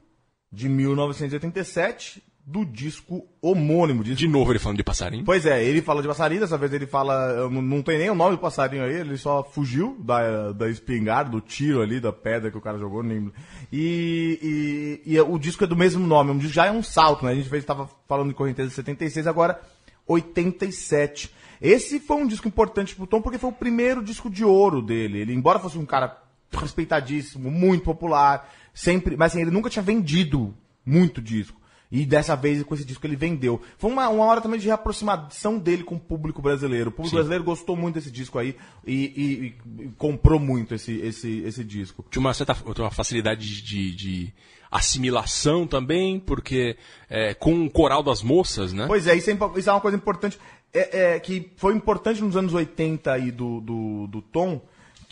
de 0.49 0.69
1987, 0.69 2.23
do 2.45 2.63
disco 2.63 3.27
homônimo. 3.41 4.05
Disco... 4.05 4.19
De 4.19 4.27
novo 4.27 4.53
ele 4.53 4.59
falando 4.59 4.77
de 4.77 4.83
passarinho. 4.85 5.25
Pois 5.25 5.45
é, 5.45 5.61
ele 5.61 5.81
fala 5.81 6.01
de 6.01 6.07
passarinho, 6.07 6.39
dessa 6.39 6.57
vez 6.57 6.71
ele 6.71 6.85
fala. 6.85 7.49
Não, 7.49 7.61
não 7.61 7.81
tem 7.81 7.97
nem 7.97 8.09
o 8.09 8.15
nome 8.15 8.37
do 8.37 8.41
passarinho 8.41 8.85
aí, 8.85 8.93
ele 8.93 9.17
só 9.17 9.43
fugiu 9.43 9.97
da, 9.99 10.53
da 10.53 10.69
espingarda, 10.69 11.31
do 11.31 11.41
tiro 11.41 11.81
ali, 11.81 11.99
da 11.99 12.13
pedra 12.13 12.49
que 12.49 12.57
o 12.57 12.61
cara 12.61 12.77
jogou. 12.77 13.03
Nem... 13.03 13.31
E, 13.69 15.01
e, 15.05 15.13
e 15.13 15.19
o 15.19 15.37
disco 15.37 15.65
é 15.65 15.67
do 15.67 15.75
mesmo 15.75 16.07
nome, 16.07 16.39
já 16.47 16.67
é 16.67 16.71
um 16.71 16.83
salto, 16.83 17.25
né? 17.25 17.31
A 17.31 17.35
gente 17.35 17.49
fez, 17.49 17.65
tava 17.65 17.89
falando 18.07 18.29
de 18.29 18.35
Correnteza 18.35 18.69
de 18.69 18.75
76, 18.75 19.27
agora 19.27 19.59
87. 20.07 21.33
Esse 21.61 21.99
foi 21.99 22.17
um 22.17 22.27
disco 22.27 22.47
importante 22.47 22.95
pro 22.95 23.07
Tom 23.07 23.21
porque 23.21 23.37
foi 23.37 23.49
o 23.49 23.53
primeiro 23.53 24.01
disco 24.01 24.29
de 24.29 24.45
ouro 24.45 24.81
dele. 24.81 25.19
Ele, 25.19 25.33
embora 25.33 25.59
fosse 25.59 25.77
um 25.77 25.85
cara 25.85 26.22
respeitadíssimo, 26.59 27.49
muito 27.51 27.83
popular, 27.83 28.49
sempre, 28.73 29.15
mas 29.17 29.31
assim, 29.31 29.41
ele 29.41 29.51
nunca 29.51 29.69
tinha 29.69 29.83
vendido 29.83 30.53
muito 30.85 31.21
disco. 31.21 31.61
E 31.91 32.07
dessa 32.07 32.35
vez, 32.35 32.63
com 32.63 32.73
esse 32.73 32.83
disco, 32.83 33.05
ele 33.05 33.15
vendeu. 33.15 33.61
Foi 33.77 33.91
uma, 33.91 34.09
uma 34.09 34.25
hora 34.25 34.41
também 34.41 34.59
de 34.59 34.65
reaproximação 34.65 35.59
dele 35.59 35.83
com 35.83 35.93
o 35.93 35.99
público 35.99 36.41
brasileiro. 36.41 36.89
O 36.89 36.91
público 36.91 37.09
Sim. 37.11 37.15
brasileiro 37.17 37.43
gostou 37.43 37.75
muito 37.75 37.93
desse 37.95 38.09
disco 38.09 38.39
aí 38.39 38.55
e, 38.83 39.53
e- 39.77 39.83
e 39.83 39.89
comprou 39.95 40.39
muito 40.39 40.73
esse, 40.73 40.91
esse, 41.01 41.41
esse 41.45 41.63
disco. 41.63 42.03
Tinha 42.09 42.19
uma 42.19 42.33
certa 42.33 42.55
uma 42.65 42.89
facilidade 42.89 43.61
de, 43.61 43.95
de 43.95 44.33
assimilação 44.71 45.65
também, 45.67 46.19
porque 46.19 46.75
é, 47.09 47.33
com 47.35 47.63
o 47.65 47.69
coral 47.69 48.01
das 48.03 48.23
moças, 48.23 48.73
né? 48.73 48.85
Pois 48.87 49.07
é, 49.07 49.15
isso 49.15 49.29
é, 49.29 49.37
isso 49.57 49.69
é 49.69 49.73
uma 49.73 49.81
coisa 49.81 49.95
importante, 49.95 50.39
é, 50.73 51.13
é, 51.15 51.19
que 51.19 51.51
foi 51.57 51.75
importante 51.75 52.21
nos 52.23 52.35
anos 52.35 52.53
80 52.55 53.11
aí 53.11 53.31
do, 53.31 53.61
do, 53.61 54.07
do 54.07 54.21
Tom, 54.21 54.59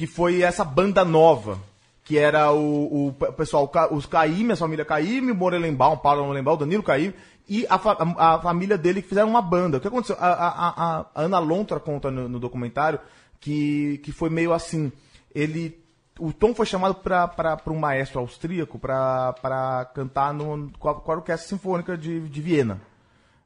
que 0.02 0.08
foi 0.08 0.42
essa 0.42 0.66
banda 0.66 1.06
nova, 1.06 1.60
que 2.04 2.18
era 2.18 2.52
o, 2.52 3.10
o 3.10 3.14
pe- 3.14 3.32
pessoal, 3.34 3.72
os 3.92 4.08
Caíme, 4.08 4.54
a 4.54 4.56
família 4.56 4.84
Caíme, 4.84 5.32
o 5.32 5.36
Morelenbaum, 5.36 5.94
o 5.94 5.98
Paulo 5.98 6.24
Morelenbaum, 6.24 6.56
o 6.56 6.58
Danilo 6.58 6.82
Caíme, 6.82 7.14
e 7.48 7.68
a, 7.70 7.78
fa- 7.78 7.96
a- 8.18 8.40
família 8.42 8.80
dele 8.80 9.04
que 9.04 9.10
fizeram 9.10 9.30
uma 9.30 9.44
banda. 9.44 9.78
O 9.78 9.80
que 9.80 9.88
aconteceu? 9.88 10.18
A- 10.20 10.26
a- 10.26 11.06
a 11.14 11.22
Ana 11.22 11.38
Lontra 11.38 11.80
conta 11.80 12.10
no, 12.10 12.28
no 12.28 12.40
documentário 12.40 13.00
que, 13.40 14.00
que 14.00 14.12
foi 14.12 14.32
meio 14.32 14.54
assim, 14.54 14.92
ele... 15.36 15.80
O 16.20 16.34
Tom 16.34 16.56
foi 16.56 16.66
chamado 16.66 16.96
para 16.96 17.62
um 17.68 17.78
maestro 17.78 18.22
austríaco 18.22 18.80
para 18.80 19.88
cantar 19.94 20.34
no, 20.34 20.72
com, 20.80 20.90
a, 20.90 20.96
com 20.96 21.12
a 21.12 21.16
Orquestra 21.18 21.48
Sinfônica 21.48 21.96
de, 21.96 22.22
de 22.28 22.42
Viena. 22.42 22.82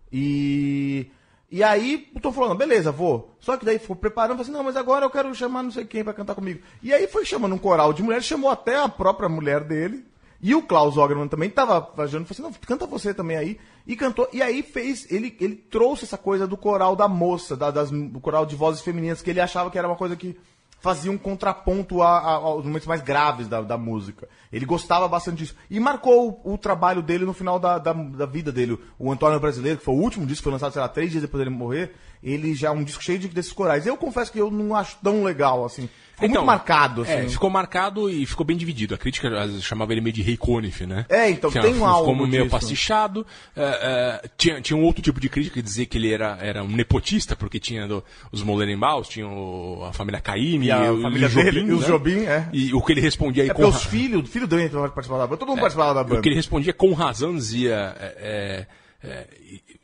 E, 0.10 1.12
e 1.56 1.64
aí 1.64 2.10
o 2.14 2.20
Tom 2.20 2.34
falou, 2.34 2.54
beleza, 2.54 2.92
vou. 2.92 3.34
Só 3.40 3.56
que 3.56 3.64
daí 3.64 3.80
ficou 3.80 3.96
preparando, 3.96 4.32
falou 4.32 4.42
assim, 4.42 4.52
não, 4.52 4.62
mas 4.62 4.76
agora 4.76 5.06
eu 5.06 5.10
quero 5.10 5.34
chamar 5.34 5.64
não 5.64 5.72
sei 5.72 5.86
quem 5.86 6.04
pra 6.04 6.14
cantar 6.14 6.36
comigo. 6.36 6.60
E 6.84 6.94
aí 6.94 7.08
foi 7.08 7.24
chamando 7.24 7.56
um 7.56 7.58
coral 7.58 7.94
de 7.94 8.04
mulheres, 8.04 8.26
chamou 8.26 8.50
até 8.50 8.78
a 8.78 8.90
própria 8.90 9.30
mulher 9.30 9.64
dele. 9.64 10.06
E 10.42 10.54
o 10.54 10.62
Klaus 10.62 10.98
Ogerman 10.98 11.30
também 11.30 11.50
tava 11.50 11.82
fazendo, 11.96 12.26
falou 12.26 12.32
assim, 12.32 12.42
não, 12.42 12.68
canta 12.68 12.86
você 12.86 13.14
também 13.14 13.38
aí. 13.38 13.58
E 13.88 13.96
cantou, 13.96 14.28
e 14.34 14.42
aí 14.42 14.64
fez, 14.64 15.10
ele, 15.10 15.34
ele 15.40 15.56
trouxe 15.56 16.04
essa 16.04 16.18
coisa 16.18 16.46
do 16.46 16.58
coral 16.58 16.94
da 16.94 17.08
moça, 17.08 17.56
da, 17.56 17.72
das, 17.72 17.90
do 17.90 18.20
coral 18.20 18.46
de 18.46 18.58
vozes 18.58 18.82
femininas, 18.82 19.22
que 19.22 19.30
ele 19.30 19.40
achava 19.40 19.72
que 19.72 19.78
era 19.78 19.88
uma 19.88 19.96
coisa 19.96 20.18
que 20.18 20.38
fazia 20.86 21.12
um 21.12 21.18
contraponto 21.18 22.02
a- 22.04 22.20
a- 22.20 22.34
aos 22.36 22.64
momentos 22.64 22.88
mais 22.88 23.02
graves 23.02 23.48
da, 23.48 23.60
da 23.62 23.76
música. 23.78 24.30
Ele 24.54 24.66
gostava 24.66 25.08
bastante 25.08 25.40
disso. 25.40 25.56
E 25.70 25.80
marcou 25.80 26.40
o, 26.46 26.54
o 26.54 26.58
trabalho 26.60 27.02
dele 27.02 27.26
no 27.26 27.34
final 27.34 27.58
da, 27.60 27.80
da, 27.80 27.92
da 27.92 28.26
vida 28.28 28.52
dele. 28.52 28.78
O 29.00 29.12
Antônio 29.12 29.40
Brasileiro, 29.40 29.80
que 29.80 29.84
foi 29.84 29.96
o 29.96 29.98
último 29.98 30.26
disco, 30.28 30.44
foi 30.44 30.52
lançado, 30.54 30.72
sei 30.74 30.82
lá, 30.82 30.88
três 30.88 31.10
dias 31.10 31.24
depois 31.24 31.44
dele 31.44 31.54
morrer, 31.56 31.96
ele 32.22 32.54
já 32.54 32.68
é 32.68 32.72
um 32.72 32.84
disco 32.84 33.04
cheio 33.04 33.18
de, 33.18 33.28
desses 33.28 33.52
corais. 33.52 33.88
Eu 33.88 33.98
confesso 33.98 34.32
que 34.32 34.40
eu 34.40 34.52
não 34.52 34.76
acho 34.76 34.98
tão 35.04 35.24
legal, 35.24 35.66
assim. 35.66 35.90
Ficou 36.16 36.30
muito 36.30 36.46
marcado, 36.46 37.02
assim. 37.02 37.12
é, 37.12 37.28
ficou 37.30 37.50
marcado 37.50 38.10
e 38.10 38.26
ficou 38.26 38.46
bem 38.46 38.56
dividido. 38.56 38.96
A 38.96 38.98
crítica 38.98 39.30
chamava 39.62 39.92
ele 39.92 40.02
meio 40.02 40.14
de 40.14 40.22
rei 40.22 40.38
Conif, 40.38 40.86
né? 40.86 41.06
É, 41.10 41.30
então, 41.30 41.52
tem 41.52 41.62
um 41.62 41.74
ficou 41.74 41.88
algo 41.88 42.16
meio 42.28 42.44
disso. 42.44 42.50
pastichado. 42.50 43.26
é, 43.56 44.22
é, 44.24 44.30
tinha, 44.38 44.62
tinha 44.62 44.78
um 44.78 44.84
outro 44.84 45.02
tipo 45.02 45.20
de 45.20 45.28
crítica 45.30 45.56
que 45.56 45.62
dizia 45.62 45.86
que 45.86 45.98
ele 45.98 46.12
era, 46.14 46.38
era 46.42 46.64
um 46.64 46.70
nepotista, 46.70 47.36
porque 47.36 47.60
tinha 47.60 47.88
do- 47.88 48.04
os 48.32 48.42
Molenbaus, 48.42 49.08
tinha 49.10 49.28
o- 49.28 49.84
a 49.84 49.92
família 49.94 50.22
Caymmi, 50.22 50.68
E 50.68 50.72
a 50.72 50.92
o, 50.92 51.02
família 51.02 51.28
o 51.28 51.30
Jobim, 51.30 51.44
dele, 51.44 51.60
e 51.62 51.72
os 51.74 51.82
né? 51.82 51.88
Jobim, 51.88 52.20
é. 52.26 52.50
E 52.54 52.74
o 52.74 52.82
que 52.82 52.92
ele 52.94 53.02
respondia 53.02 53.44
aí 53.44 53.50
É 53.50 53.54
com 53.54 53.68
os 53.68 53.84
filhos, 53.84 54.24
o 54.24 54.28
filho 54.28 54.48
dele 54.48 54.70
participava 54.70 55.20
da 55.20 55.28
banda, 55.28 55.38
todo 55.38 55.50
mundo 55.50 55.60
participava 55.60 55.94
da 55.94 56.02
o 56.02 56.06
banda. 56.06 56.22
que 56.22 56.30
ele 56.30 56.36
respondia 56.36 56.74
com 56.74 56.94
razão 56.94 57.36
dizia. 57.36 57.94
é, 58.00 58.68
é, 59.06 59.28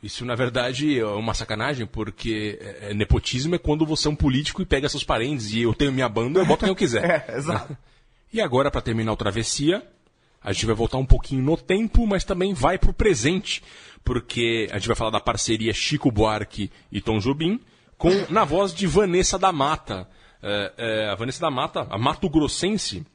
isso 0.02 0.26
na 0.26 0.36
verdade 0.36 1.00
é 1.00 1.06
uma 1.06 1.34
sacanagem, 1.34 1.86
porque 1.86 2.60
é, 2.60 2.90
é, 2.90 2.94
nepotismo 2.94 3.56
é 3.56 3.58
quando 3.58 3.86
você 3.86 4.08
é 4.08 4.12
um 4.12 4.16
político 4.16 4.62
e 4.62 4.66
pega 4.66 4.90
seus 4.90 5.04
parentes 5.04 5.54
e 5.54 5.62
eu 5.62 5.74
tenho 5.74 5.92
minha 5.92 6.10
banda, 6.10 6.40
eu 6.40 6.46
boto 6.46 6.62
quem 6.62 6.70
eu 6.70 6.76
quiser. 6.76 7.02
É, 7.28 7.38
exato. 7.38 7.78
E 8.34 8.40
agora, 8.40 8.72
para 8.72 8.82
terminar 8.82 9.12
o 9.12 9.18
Travessia, 9.18 9.84
a 10.42 10.54
gente 10.54 10.66
vai 10.66 10.74
voltar 10.74 10.98
um 10.98 11.06
pouquinho 11.06 11.44
no 11.44 11.58
tempo, 11.58 12.08
mas 12.08 12.24
também 12.24 12.54
vai 12.54 12.78
pro 12.78 12.94
presente, 12.94 13.62
porque 14.04 14.68
a 14.72 14.78
gente 14.78 14.88
vai 14.88 14.96
falar 14.96 15.12
da 15.12 15.20
parceria 15.20 15.74
Chico 15.74 16.12
Buarque 16.12 16.72
e 16.92 17.02
Tom 17.02 17.20
Jobim, 17.20 17.60
com, 17.98 18.10
na 18.30 18.44
voz 18.44 18.74
de 18.74 18.88
Vanessa 18.88 19.38
da 19.38 19.52
Mata. 19.52 20.08
É, 20.42 20.74
é, 20.78 21.10
a 21.10 21.16
Vanessa 21.16 21.42
da 21.42 21.52
Mata, 21.52 21.86
a 21.90 21.98
Mato 21.98 22.28
Grossense, 22.30 23.06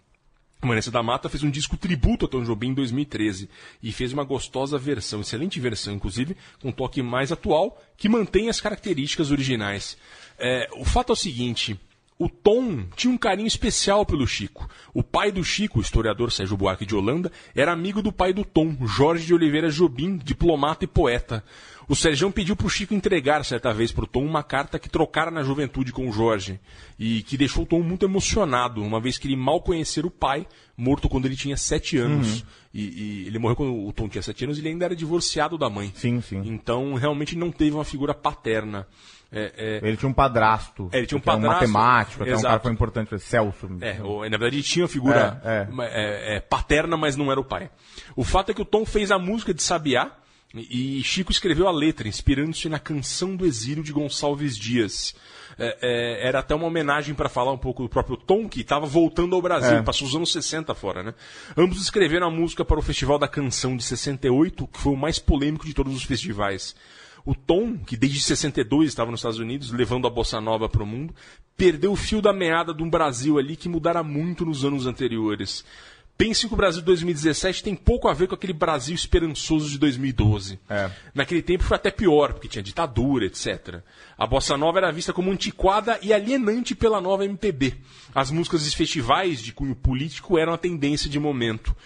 Vanessa 0.60 0.90
da 0.90 1.02
Mata 1.02 1.28
fez 1.28 1.42
um 1.42 1.50
disco 1.50 1.76
tributo 1.76 2.24
a 2.24 2.28
Tom 2.28 2.42
Jobim 2.42 2.68
em 2.68 2.74
2013 2.74 3.48
e 3.82 3.92
fez 3.92 4.12
uma 4.12 4.24
gostosa 4.24 4.78
versão, 4.78 5.20
excelente 5.20 5.60
versão, 5.60 5.94
inclusive, 5.94 6.36
com 6.60 6.68
um 6.68 6.72
toque 6.72 7.02
mais 7.02 7.30
atual, 7.30 7.80
que 7.96 8.08
mantém 8.08 8.48
as 8.48 8.60
características 8.60 9.30
originais. 9.30 9.96
É, 10.38 10.68
o 10.72 10.84
fato 10.84 11.10
é 11.10 11.14
o 11.14 11.16
seguinte. 11.16 11.78
O 12.18 12.30
Tom 12.30 12.86
tinha 12.96 13.12
um 13.12 13.18
carinho 13.18 13.46
especial 13.46 14.06
pelo 14.06 14.26
Chico. 14.26 14.66
O 14.94 15.02
pai 15.02 15.30
do 15.30 15.44
Chico, 15.44 15.78
o 15.78 15.82
historiador 15.82 16.32
Sérgio 16.32 16.56
Buarque 16.56 16.86
de 16.86 16.96
Holanda, 16.96 17.30
era 17.54 17.72
amigo 17.72 18.00
do 18.00 18.10
pai 18.10 18.32
do 18.32 18.42
Tom, 18.42 18.74
Jorge 18.86 19.26
de 19.26 19.34
Oliveira 19.34 19.70
Jobim, 19.70 20.16
diplomata 20.16 20.84
e 20.84 20.88
poeta. 20.88 21.44
O 21.88 21.94
Sérgio 21.94 22.30
pediu 22.32 22.56
para 22.56 22.66
o 22.66 22.70
Chico 22.70 22.94
entregar 22.94 23.44
certa 23.44 23.72
vez 23.72 23.92
para 23.92 24.04
o 24.04 24.06
Tom 24.06 24.24
uma 24.24 24.42
carta 24.42 24.78
que 24.78 24.88
trocara 24.88 25.30
na 25.30 25.42
juventude 25.42 25.92
com 25.92 26.08
o 26.08 26.12
Jorge 26.12 26.58
e 26.98 27.22
que 27.22 27.36
deixou 27.36 27.62
o 27.62 27.66
Tom 27.66 27.80
muito 27.80 28.04
emocionado, 28.04 28.82
uma 28.82 29.00
vez 29.00 29.18
que 29.18 29.28
ele 29.28 29.36
mal 29.36 29.60
conhecera 29.60 30.06
o 30.06 30.10
pai, 30.10 30.46
morto 30.76 31.08
quando 31.08 31.26
ele 31.26 31.36
tinha 31.36 31.56
sete 31.56 31.96
anos. 31.96 32.40
Uhum. 32.40 32.46
E, 32.74 32.82
e 32.82 33.26
ele 33.26 33.38
morreu 33.38 33.56
quando 33.56 33.86
o 33.86 33.92
Tom 33.92 34.08
tinha 34.08 34.20
sete 34.20 34.44
anos 34.44 34.58
e 34.58 34.60
ele 34.60 34.70
ainda 34.70 34.84
era 34.84 34.96
divorciado 34.96 35.56
da 35.56 35.70
mãe. 35.70 35.92
Sim, 35.94 36.20
sim. 36.20 36.42
Então 36.44 36.94
realmente 36.94 37.36
não 37.36 37.50
teve 37.50 37.74
uma 37.74 37.84
figura 37.84 38.12
paterna. 38.12 38.86
É, 39.30 39.80
é, 39.82 39.88
Ele 39.88 39.96
tinha 39.96 40.08
um 40.08 40.14
padrasto. 40.14 40.88
É, 40.92 40.98
ele 40.98 41.06
tinha 41.06 41.18
um 41.18 41.20
padrasto. 41.20 41.54
matemático, 41.54 42.22
até 42.22 42.36
um 42.36 42.42
cara 42.42 42.60
foi 42.60 42.72
importante, 42.72 43.18
Celso. 43.18 43.68
É, 43.80 43.98
na 43.98 44.38
verdade 44.38 44.56
ele 44.56 44.62
tinha 44.62 44.84
uma 44.84 44.88
figura 44.88 45.40
É, 45.44 45.66
é, 45.80 46.36
é, 46.36 46.40
paterna, 46.40 46.96
mas 46.96 47.16
não 47.16 47.30
era 47.30 47.40
o 47.40 47.44
pai. 47.44 47.70
O 48.14 48.22
fato 48.22 48.50
é 48.50 48.54
que 48.54 48.62
o 48.62 48.64
Tom 48.64 48.84
fez 48.84 49.10
a 49.10 49.18
música 49.18 49.52
de 49.52 49.62
Sabiá, 49.62 50.12
E 50.70 51.02
Chico 51.02 51.30
escreveu 51.32 51.66
a 51.68 51.72
letra, 51.72 52.08
inspirando-se 52.08 52.68
na 52.68 52.78
canção 52.78 53.36
do 53.36 53.44
exílio 53.46 53.82
de 53.82 53.92
Gonçalves 53.92 54.56
Dias. 54.56 55.14
É, 55.58 55.78
é, 55.80 56.28
era 56.28 56.40
até 56.40 56.54
uma 56.54 56.66
homenagem 56.66 57.14
para 57.14 57.28
falar 57.28 57.52
um 57.52 57.58
pouco 57.58 57.82
do 57.82 57.88
próprio 57.88 58.16
Tom, 58.16 58.48
que 58.48 58.60
estava 58.60 58.84
voltando 58.86 59.34
ao 59.34 59.40
Brasil, 59.42 59.78
É. 59.78 59.82
passou 59.82 60.06
os 60.06 60.14
anos 60.14 60.30
60 60.32 60.74
fora, 60.74 61.02
né? 61.02 61.14
Ambos 61.56 61.80
escreveram 61.80 62.26
a 62.26 62.30
música 62.30 62.64
para 62.64 62.78
o 62.78 62.82
Festival 62.82 63.18
da 63.18 63.28
Canção 63.28 63.76
de 63.76 63.82
68, 63.84 64.66
que 64.66 64.78
foi 64.78 64.92
o 64.92 64.96
mais 64.96 65.18
polêmico 65.18 65.64
de 65.66 65.72
todos 65.74 65.94
os 65.94 66.02
festivais. 66.04 66.74
O 67.24 67.34
Tom, 67.34 67.76
que 67.78 67.96
desde 67.96 68.20
62 68.20 68.88
estava 68.88 69.10
nos 69.10 69.20
Estados 69.20 69.38
Unidos, 69.38 69.72
levando 69.72 70.06
a 70.06 70.10
bossa 70.10 70.40
nova 70.40 70.68
para 70.68 70.82
o 70.82 70.86
mundo, 70.86 71.12
perdeu 71.56 71.90
o 71.92 71.96
fio 71.96 72.20
da 72.22 72.32
meada 72.32 72.72
de 72.72 72.82
um 72.82 72.90
Brasil 72.90 73.38
ali 73.38 73.56
que 73.56 73.68
mudara 73.68 74.02
muito 74.02 74.44
nos 74.44 74.64
anos 74.64 74.86
anteriores. 74.86 75.64
Pense 76.18 76.48
que 76.48 76.54
o 76.54 76.56
Brasil 76.56 76.80
de 76.80 76.86
2017 76.86 77.62
tem 77.62 77.74
pouco 77.74 78.08
a 78.08 78.14
ver 78.14 78.26
com 78.26 78.34
aquele 78.34 78.54
Brasil 78.54 78.94
esperançoso 78.94 79.68
de 79.68 79.78
2012. 79.78 80.58
Naquele 81.14 81.42
tempo 81.42 81.62
foi 81.62 81.76
até 81.76 81.90
pior, 81.90 82.32
porque 82.32 82.48
tinha 82.48 82.62
ditadura, 82.62 83.26
etc. 83.26 83.80
A 84.16 84.26
bossa 84.26 84.56
nova 84.56 84.78
era 84.78 84.90
vista 84.90 85.12
como 85.12 85.30
antiquada 85.30 85.98
e 86.00 86.14
alienante 86.14 86.74
pela 86.74 87.02
nova 87.02 87.24
MPB. 87.24 87.74
As 88.14 88.30
músicas 88.30 88.64
dos 88.64 88.72
festivais 88.72 89.42
de 89.42 89.52
cunho 89.52 89.76
político 89.76 90.38
eram 90.38 90.54
a 90.54 90.58
tendência 90.58 91.10
de 91.10 91.20
momento. 91.20 91.76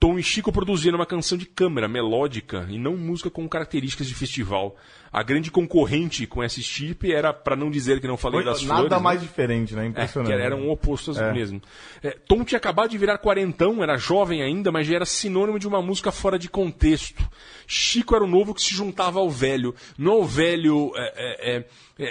Tom 0.00 0.18
e 0.18 0.22
Chico 0.22 0.50
produziram 0.50 0.98
uma 0.98 1.04
canção 1.04 1.36
de 1.36 1.44
câmara, 1.44 1.86
melódica, 1.86 2.66
e 2.70 2.78
não 2.78 2.96
música 2.96 3.28
com 3.30 3.46
características 3.46 4.06
de 4.08 4.14
festival. 4.14 4.74
A 5.12 5.22
grande 5.24 5.50
concorrente 5.50 6.24
com 6.26 6.40
essa 6.42 6.58
estipe 6.60 7.12
era, 7.12 7.32
para 7.34 7.54
não 7.56 7.68
dizer 7.70 8.00
que 8.00 8.06
não 8.06 8.16
falei 8.16 8.42
Foi 8.42 8.50
das 8.52 8.62
nada 8.62 8.80
flores... 8.86 9.02
mais 9.02 9.20
né? 9.20 9.26
diferente, 9.26 9.74
né? 9.74 9.84
É, 9.84 9.88
Impressionante. 9.88 10.34
que 10.34 10.40
eram 10.42 10.70
opostos 10.70 11.18
É. 11.18 11.32
mesmo. 11.32 11.60
É, 12.02 12.16
Tom 12.26 12.44
tinha 12.44 12.56
acabado 12.58 12.88
de 12.90 12.96
virar 12.96 13.18
quarentão, 13.18 13.82
era 13.82 13.96
jovem 13.98 14.40
ainda, 14.40 14.70
mas 14.72 14.86
já 14.86 14.94
era 14.94 15.04
sinônimo 15.04 15.58
de 15.58 15.66
uma 15.68 15.82
música 15.82 16.10
fora 16.12 16.38
de 16.38 16.48
contexto. 16.48 17.22
Chico 17.66 18.14
era 18.14 18.24
o 18.24 18.26
novo 18.28 18.54
que 18.54 18.62
se 18.62 18.72
juntava 18.74 19.18
ao 19.18 19.28
velho. 19.28 19.74
Não 19.98 20.12
ao 20.12 20.24
velho. 20.24 20.92
é, 20.96 21.12
é, 21.16 21.56
é, 21.56 21.64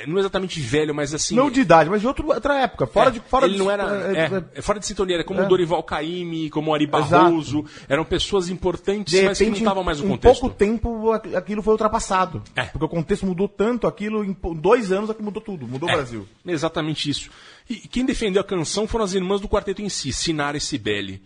é, 0.03 0.05
não 0.07 0.19
exatamente 0.19 0.59
velho, 0.59 0.93
mas 0.93 1.13
assim. 1.13 1.35
Não 1.35 1.49
de 1.49 1.61
idade, 1.61 1.89
mas 1.89 2.01
de 2.01 2.07
outro- 2.07 2.27
outra 2.27 2.59
época. 2.61 2.85
Fora 2.85 3.09
É, 3.09 3.13
de. 3.13 3.19
Fora 3.21 3.45
ele 3.45 3.53
de- 3.55 3.59
não 3.59 3.71
era. 3.71 3.83
é, 3.83 4.11
É, 4.19 4.25
é, 4.25 4.43
é 4.55 4.61
fora 4.61 4.77
de 4.79 4.85
sintonia, 4.85 5.15
era 5.15 5.23
como 5.23 5.39
É. 5.41 5.45
o 5.45 5.47
Dorival 5.47 5.81
Caymmi, 5.83 6.49
como 6.49 6.71
o 6.71 6.73
Ari 6.73 6.85
Exato. 6.85 7.65
Eram 7.87 8.03
pessoas 8.03 8.49
importantes, 8.49 9.13
mas 9.23 9.37
que 9.37 9.45
não 9.45 9.53
estavam 9.53 9.83
mais 9.83 9.99
no 9.99 10.05
em 10.05 10.09
contexto. 10.09 10.39
pouco 10.41 10.55
tempo 10.55 11.11
aqu- 11.11 11.35
aquilo 11.35 11.61
foi 11.61 11.71
ultrapassado. 11.73 12.41
Porque 12.71 12.85
o 12.85 12.89
contexto 12.89 13.25
mudou 13.25 13.47
tanto, 13.47 13.87
aquilo 13.87 14.23
em 14.23 14.35
dois 14.55 14.91
anos 14.91 15.09
aqui 15.09 15.21
mudou 15.21 15.41
tudo, 15.41 15.67
mudou 15.67 15.87
É, 15.89 15.93
o 15.93 15.95
Brasil. 15.95 16.27
Exatamente 16.45 17.09
isso. 17.09 17.29
E 17.69 17.75
quem 17.75 18.05
defendeu 18.05 18.41
a 18.41 18.45
canção 18.45 18.87
foram 18.87 19.05
as 19.05 19.13
irmãs 19.13 19.39
do 19.41 19.47
quarteto 19.47 19.81
em 19.81 19.89
si, 19.89 20.11
Sinara 20.11 20.57
e 20.57 20.61
Cibele. 20.61 21.21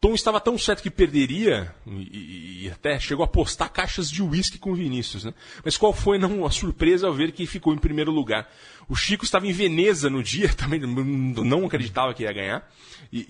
Tom 0.00 0.14
estava 0.14 0.40
tão 0.40 0.58
certo 0.58 0.82
que 0.82 0.90
perderia, 0.90 1.74
e, 1.86 2.64
e- 2.66 2.70
até 2.70 2.98
chegou 3.00 3.24
a 3.24 3.28
postar 3.28 3.68
caixas 3.70 4.10
de 4.10 4.22
uísque 4.22 4.58
com 4.58 4.74
Vinícius, 4.74 5.24
né? 5.24 5.32
Mas 5.64 5.76
qual 5.76 5.92
foi 5.92 6.18
não, 6.18 6.44
a 6.44 6.50
surpresa 6.50 7.06
ao 7.06 7.14
ver 7.14 7.32
que 7.32 7.46
ficou 7.46 7.72
em 7.72 7.78
primeiro 7.78 8.10
lugar? 8.10 8.48
O 8.88 8.94
Chico 8.94 9.24
estava 9.24 9.46
em 9.46 9.52
Veneza 9.52 10.08
no 10.10 10.22
dia, 10.22 10.48
também 10.54 10.80
não 10.80 11.64
acreditava 11.66 12.12
que 12.14 12.22
ia 12.24 12.32
ganhar, 12.32 12.70
e, 13.12 13.26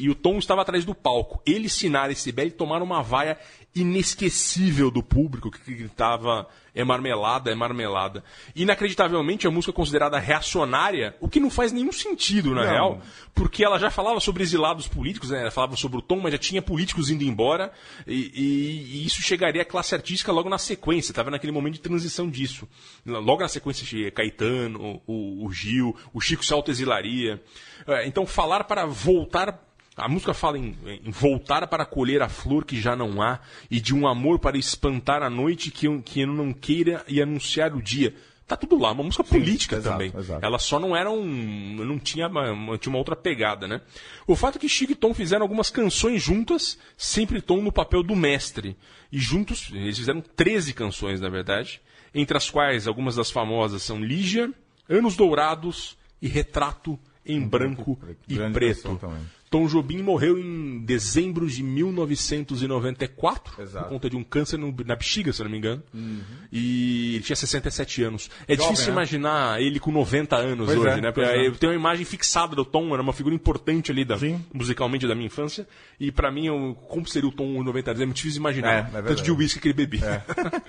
e- 0.00 0.04
e 0.04 0.10
o 0.10 0.14
Tom 0.14 0.38
estava 0.38 0.62
atrás 0.62 0.84
do 0.84 0.94
palco. 0.94 1.40
Ele, 1.46 1.68
Sinara 1.68 2.12
e 2.12 2.16
Cibele 2.16 2.50
tomaram 2.50 2.84
uma 2.84 3.02
vaia 3.02 3.38
inesquecível 3.80 4.90
do 4.90 5.02
público 5.02 5.50
que 5.50 5.74
gritava 5.74 6.46
é 6.74 6.84
marmelada, 6.84 7.50
é 7.50 7.54
marmelada. 7.54 8.22
Inacreditavelmente, 8.54 9.46
a 9.46 9.50
música 9.50 9.72
é 9.72 9.74
considerada 9.74 10.18
reacionária, 10.18 11.16
o 11.20 11.28
que 11.28 11.40
não 11.40 11.50
faz 11.50 11.72
nenhum 11.72 11.90
sentido, 11.90 12.54
na 12.54 12.64
Não. 12.64 12.70
real, 12.70 13.02
porque 13.34 13.64
ela 13.64 13.78
já 13.78 13.90
falava 13.90 14.20
sobre 14.20 14.42
exilados 14.44 14.86
políticos, 14.86 15.30
né? 15.30 15.40
ela 15.40 15.50
falava 15.50 15.74
sobre 15.76 15.98
o 15.98 16.02
Tom, 16.02 16.20
mas 16.20 16.32
já 16.32 16.38
tinha 16.38 16.62
políticos 16.62 17.10
indo 17.10 17.24
embora, 17.24 17.72
e, 18.06 18.14
e- 18.34 18.96
e 19.02 19.06
isso 19.06 19.20
chegaria 19.22 19.62
à 19.62 19.64
classe 19.64 19.94
artística 19.94 20.30
logo 20.30 20.48
na 20.48 20.58
sequência, 20.58 21.10
estava 21.10 21.30
naquele 21.30 21.52
momento 21.52 21.74
de 21.74 21.80
transição 21.80 22.28
disso. 22.28 22.68
Logo 23.04 23.40
na 23.42 23.48
sequência 23.48 24.10
Caetano, 24.12 25.00
o, 25.06 25.46
o 25.46 25.52
Gil, 25.52 25.96
o 26.12 26.20
Chico 26.20 26.44
se 26.44 26.52
autoexilaria. 26.52 27.42
É, 27.86 28.06
Então, 28.06 28.26
falar 28.26 28.64
para 28.64 28.84
voltar 28.86 29.67
a 29.98 30.08
música 30.08 30.32
fala 30.32 30.58
em, 30.58 30.76
em 31.04 31.10
voltar 31.10 31.66
para 31.66 31.84
colher 31.84 32.22
a 32.22 32.28
flor 32.28 32.64
que 32.64 32.80
já 32.80 32.94
não 32.94 33.20
há 33.20 33.40
e 33.70 33.80
de 33.80 33.94
um 33.94 34.06
amor 34.06 34.38
para 34.38 34.56
espantar 34.56 35.22
a 35.22 35.28
noite 35.28 35.70
que 35.70 35.86
eu, 35.86 36.00
que 36.00 36.20
eu 36.20 36.28
não 36.28 36.52
queira 36.52 37.04
e 37.08 37.20
anunciar 37.20 37.74
o 37.74 37.82
dia. 37.82 38.14
Tá 38.46 38.56
tudo 38.56 38.78
lá, 38.78 38.92
uma 38.92 39.04
música 39.04 39.22
política 39.22 39.76
exato, 39.76 39.92
também. 39.92 40.10
exato. 40.16 40.42
Ela 40.42 40.58
só 40.58 40.80
não 40.80 40.96
era 40.96 41.10
um. 41.10 41.22
não 41.84 41.98
tinha 41.98 42.28
uma, 42.28 42.78
tinha 42.78 42.90
uma 42.90 42.98
outra 42.98 43.14
pegada, 43.14 43.68
né? 43.68 43.82
O 44.26 44.34
fato 44.34 44.56
é 44.56 44.58
que 44.58 44.68
Chico 44.70 44.92
e 44.92 44.94
Tom 44.94 45.12
fizeram 45.12 45.42
algumas 45.42 45.68
canções 45.68 46.22
juntas, 46.22 46.78
sempre 46.96 47.42
Tom 47.42 47.60
no 47.60 47.70
papel 47.70 48.02
do 48.02 48.16
mestre. 48.16 48.74
E 49.12 49.18
juntos, 49.18 49.68
eles 49.70 49.98
fizeram 49.98 50.22
13 50.22 50.72
canções, 50.72 51.20
na 51.20 51.28
verdade, 51.28 51.82
entre 52.14 52.38
as 52.38 52.48
quais 52.48 52.86
algumas 52.86 53.16
das 53.16 53.30
famosas 53.30 53.82
são 53.82 54.02
Lígia, 54.02 54.50
Anos 54.88 55.14
Dourados 55.14 55.98
e 56.22 56.26
Retrato 56.26 56.98
em 57.26 57.46
Branco 57.46 57.98
e 58.26 58.34
Grande 58.34 58.58
canção 58.58 58.96
Preto. 58.96 59.16
Tom 59.50 59.66
Jobim 59.66 60.02
morreu 60.02 60.38
em 60.38 60.80
dezembro 60.84 61.48
de 61.48 61.62
1994 61.62 63.62
Exato. 63.62 63.84
por 63.86 63.90
conta 63.92 64.10
de 64.10 64.16
um 64.16 64.22
câncer 64.22 64.58
no- 64.58 64.74
na 64.84 64.94
bexiga, 64.94 65.32
se 65.32 65.42
não 65.42 65.50
me 65.50 65.58
engano. 65.58 65.82
Uhum. 65.94 66.20
E 66.52 67.14
ele 67.14 67.24
tinha 67.24 67.36
67 67.36 68.02
anos. 68.02 68.30
É 68.46 68.54
Jovem, 68.54 68.68
difícil 68.70 68.86
né? 68.88 68.92
imaginar 68.92 69.60
ele 69.60 69.80
com 69.80 69.90
90 69.90 70.36
anos 70.36 70.66
Pois 70.66 70.78
hoje, 70.78 70.98
é, 70.98 71.00
né? 71.00 71.12
Porque 71.12 71.28
é. 71.30 71.46
Eu 71.46 71.52
tenho 71.56 71.72
uma 71.72 71.78
imagem 71.78 72.04
fixada 72.04 72.54
do 72.54 72.64
Tom, 72.64 72.92
era 72.92 73.02
uma 73.02 73.12
figura 73.12 73.34
importante 73.34 73.90
ali 73.90 74.04
da, 74.04 74.16
musicalmente 74.52 75.06
da 75.06 75.14
minha 75.14 75.26
infância. 75.26 75.66
E 75.98 76.12
pra 76.12 76.30
mim, 76.30 76.46
eu, 76.46 76.76
como 76.88 77.06
seria 77.06 77.28
o 77.28 77.32
Tom 77.32 77.54
com 77.54 77.62
90 77.62 77.90
anos? 77.90 78.02
É 78.02 78.06
muito 78.06 78.16
difícil 78.16 78.40
imaginar. 78.40 78.90
É, 78.94 78.98
é. 78.98 79.02
Tanto 79.02 79.22
de 79.22 79.32
uísque 79.32 79.60
que 79.60 79.68
ele 79.68 79.74
bebia. 79.74 80.24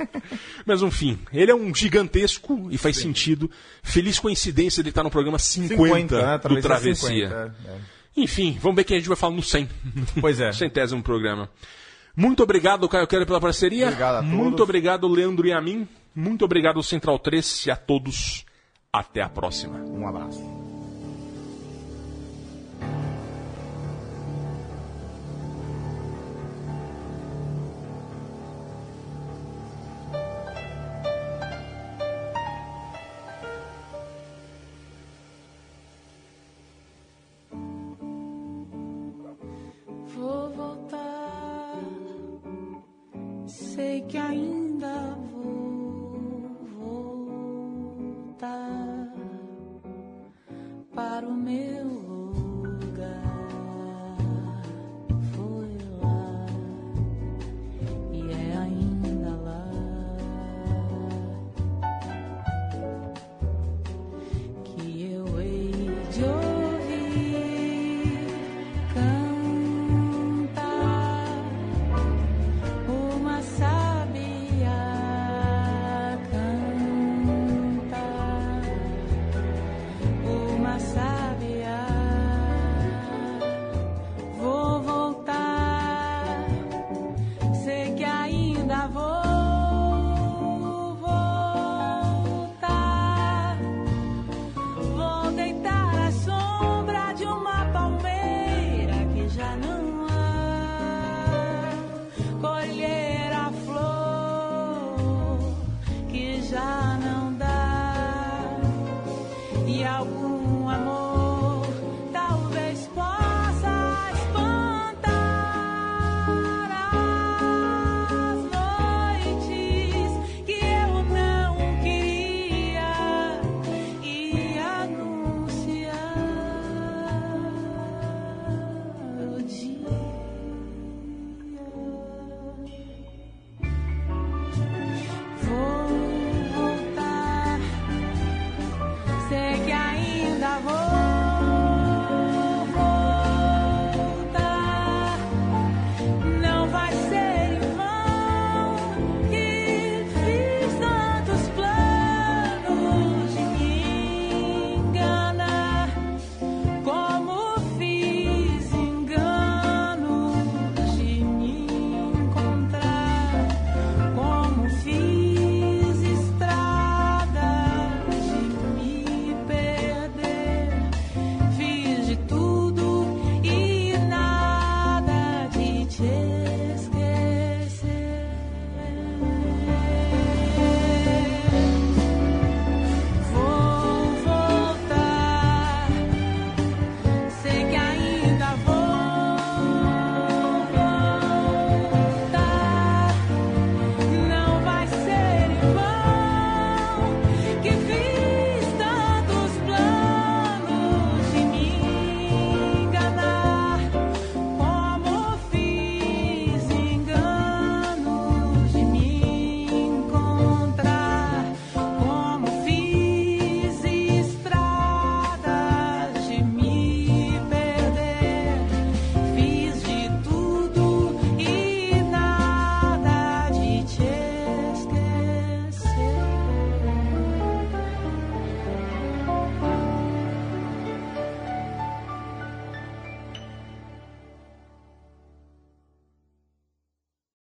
Mas 0.65 0.82
enfim, 0.82 1.19
ele 1.34 1.51
é 1.51 1.55
um 1.55 1.73
gigantesco 1.73 2.67
e 2.71 2.77
faz 2.77 2.97
sentido. 2.97 3.49
Feliz 3.84 4.19
coincidência 4.19 4.82
de 4.84 4.89
estar 4.89 5.03
no 5.03 5.11
programa 5.11 5.38
50, 5.39 5.75
50, 5.75 6.21
né? 6.21 6.38
do 6.38 6.61
Travessia. 6.61 7.30
50, 7.30 7.55
é, 7.65 7.71
é. 7.71 7.99
Enfim, 8.16 8.57
vamos 8.60 8.76
ver 8.76 8.84
quem 8.84 8.97
a 8.97 8.99
gente 8.99 9.07
vai 9.07 9.18
falar 9.18 9.36
no 9.36 9.43
100. 9.43 9.70
Pois 10.20 10.39
é. 10.39 10.51
Centésimo 10.51 11.01
programa. 11.01 11.49
Muito 12.16 12.43
obrigado, 12.43 12.89
Caio 12.89 13.07
Quero, 13.07 13.26
pela 13.26 13.39
parceria. 13.39 13.86
Obrigado 13.86 14.16
a 14.16 14.20
todos. 14.20 14.34
Muito 14.34 14.64
obrigado, 14.64 15.07
Leandro 15.07 15.47
e 15.47 15.53
a 15.53 15.62
mim. 15.62 15.88
Muito 16.14 16.43
obrigado, 16.43 16.82
Central 16.84 17.18
3 17.20 17.68
e 17.68 17.72
a 17.72 17.76
todos. 17.76 18.45
Até 18.91 19.22
a 19.22 19.30
próxima. 19.30 19.80
Um 19.80 20.07
abraço. 20.07 20.59
Que 44.10 44.18
ainda 44.18 44.49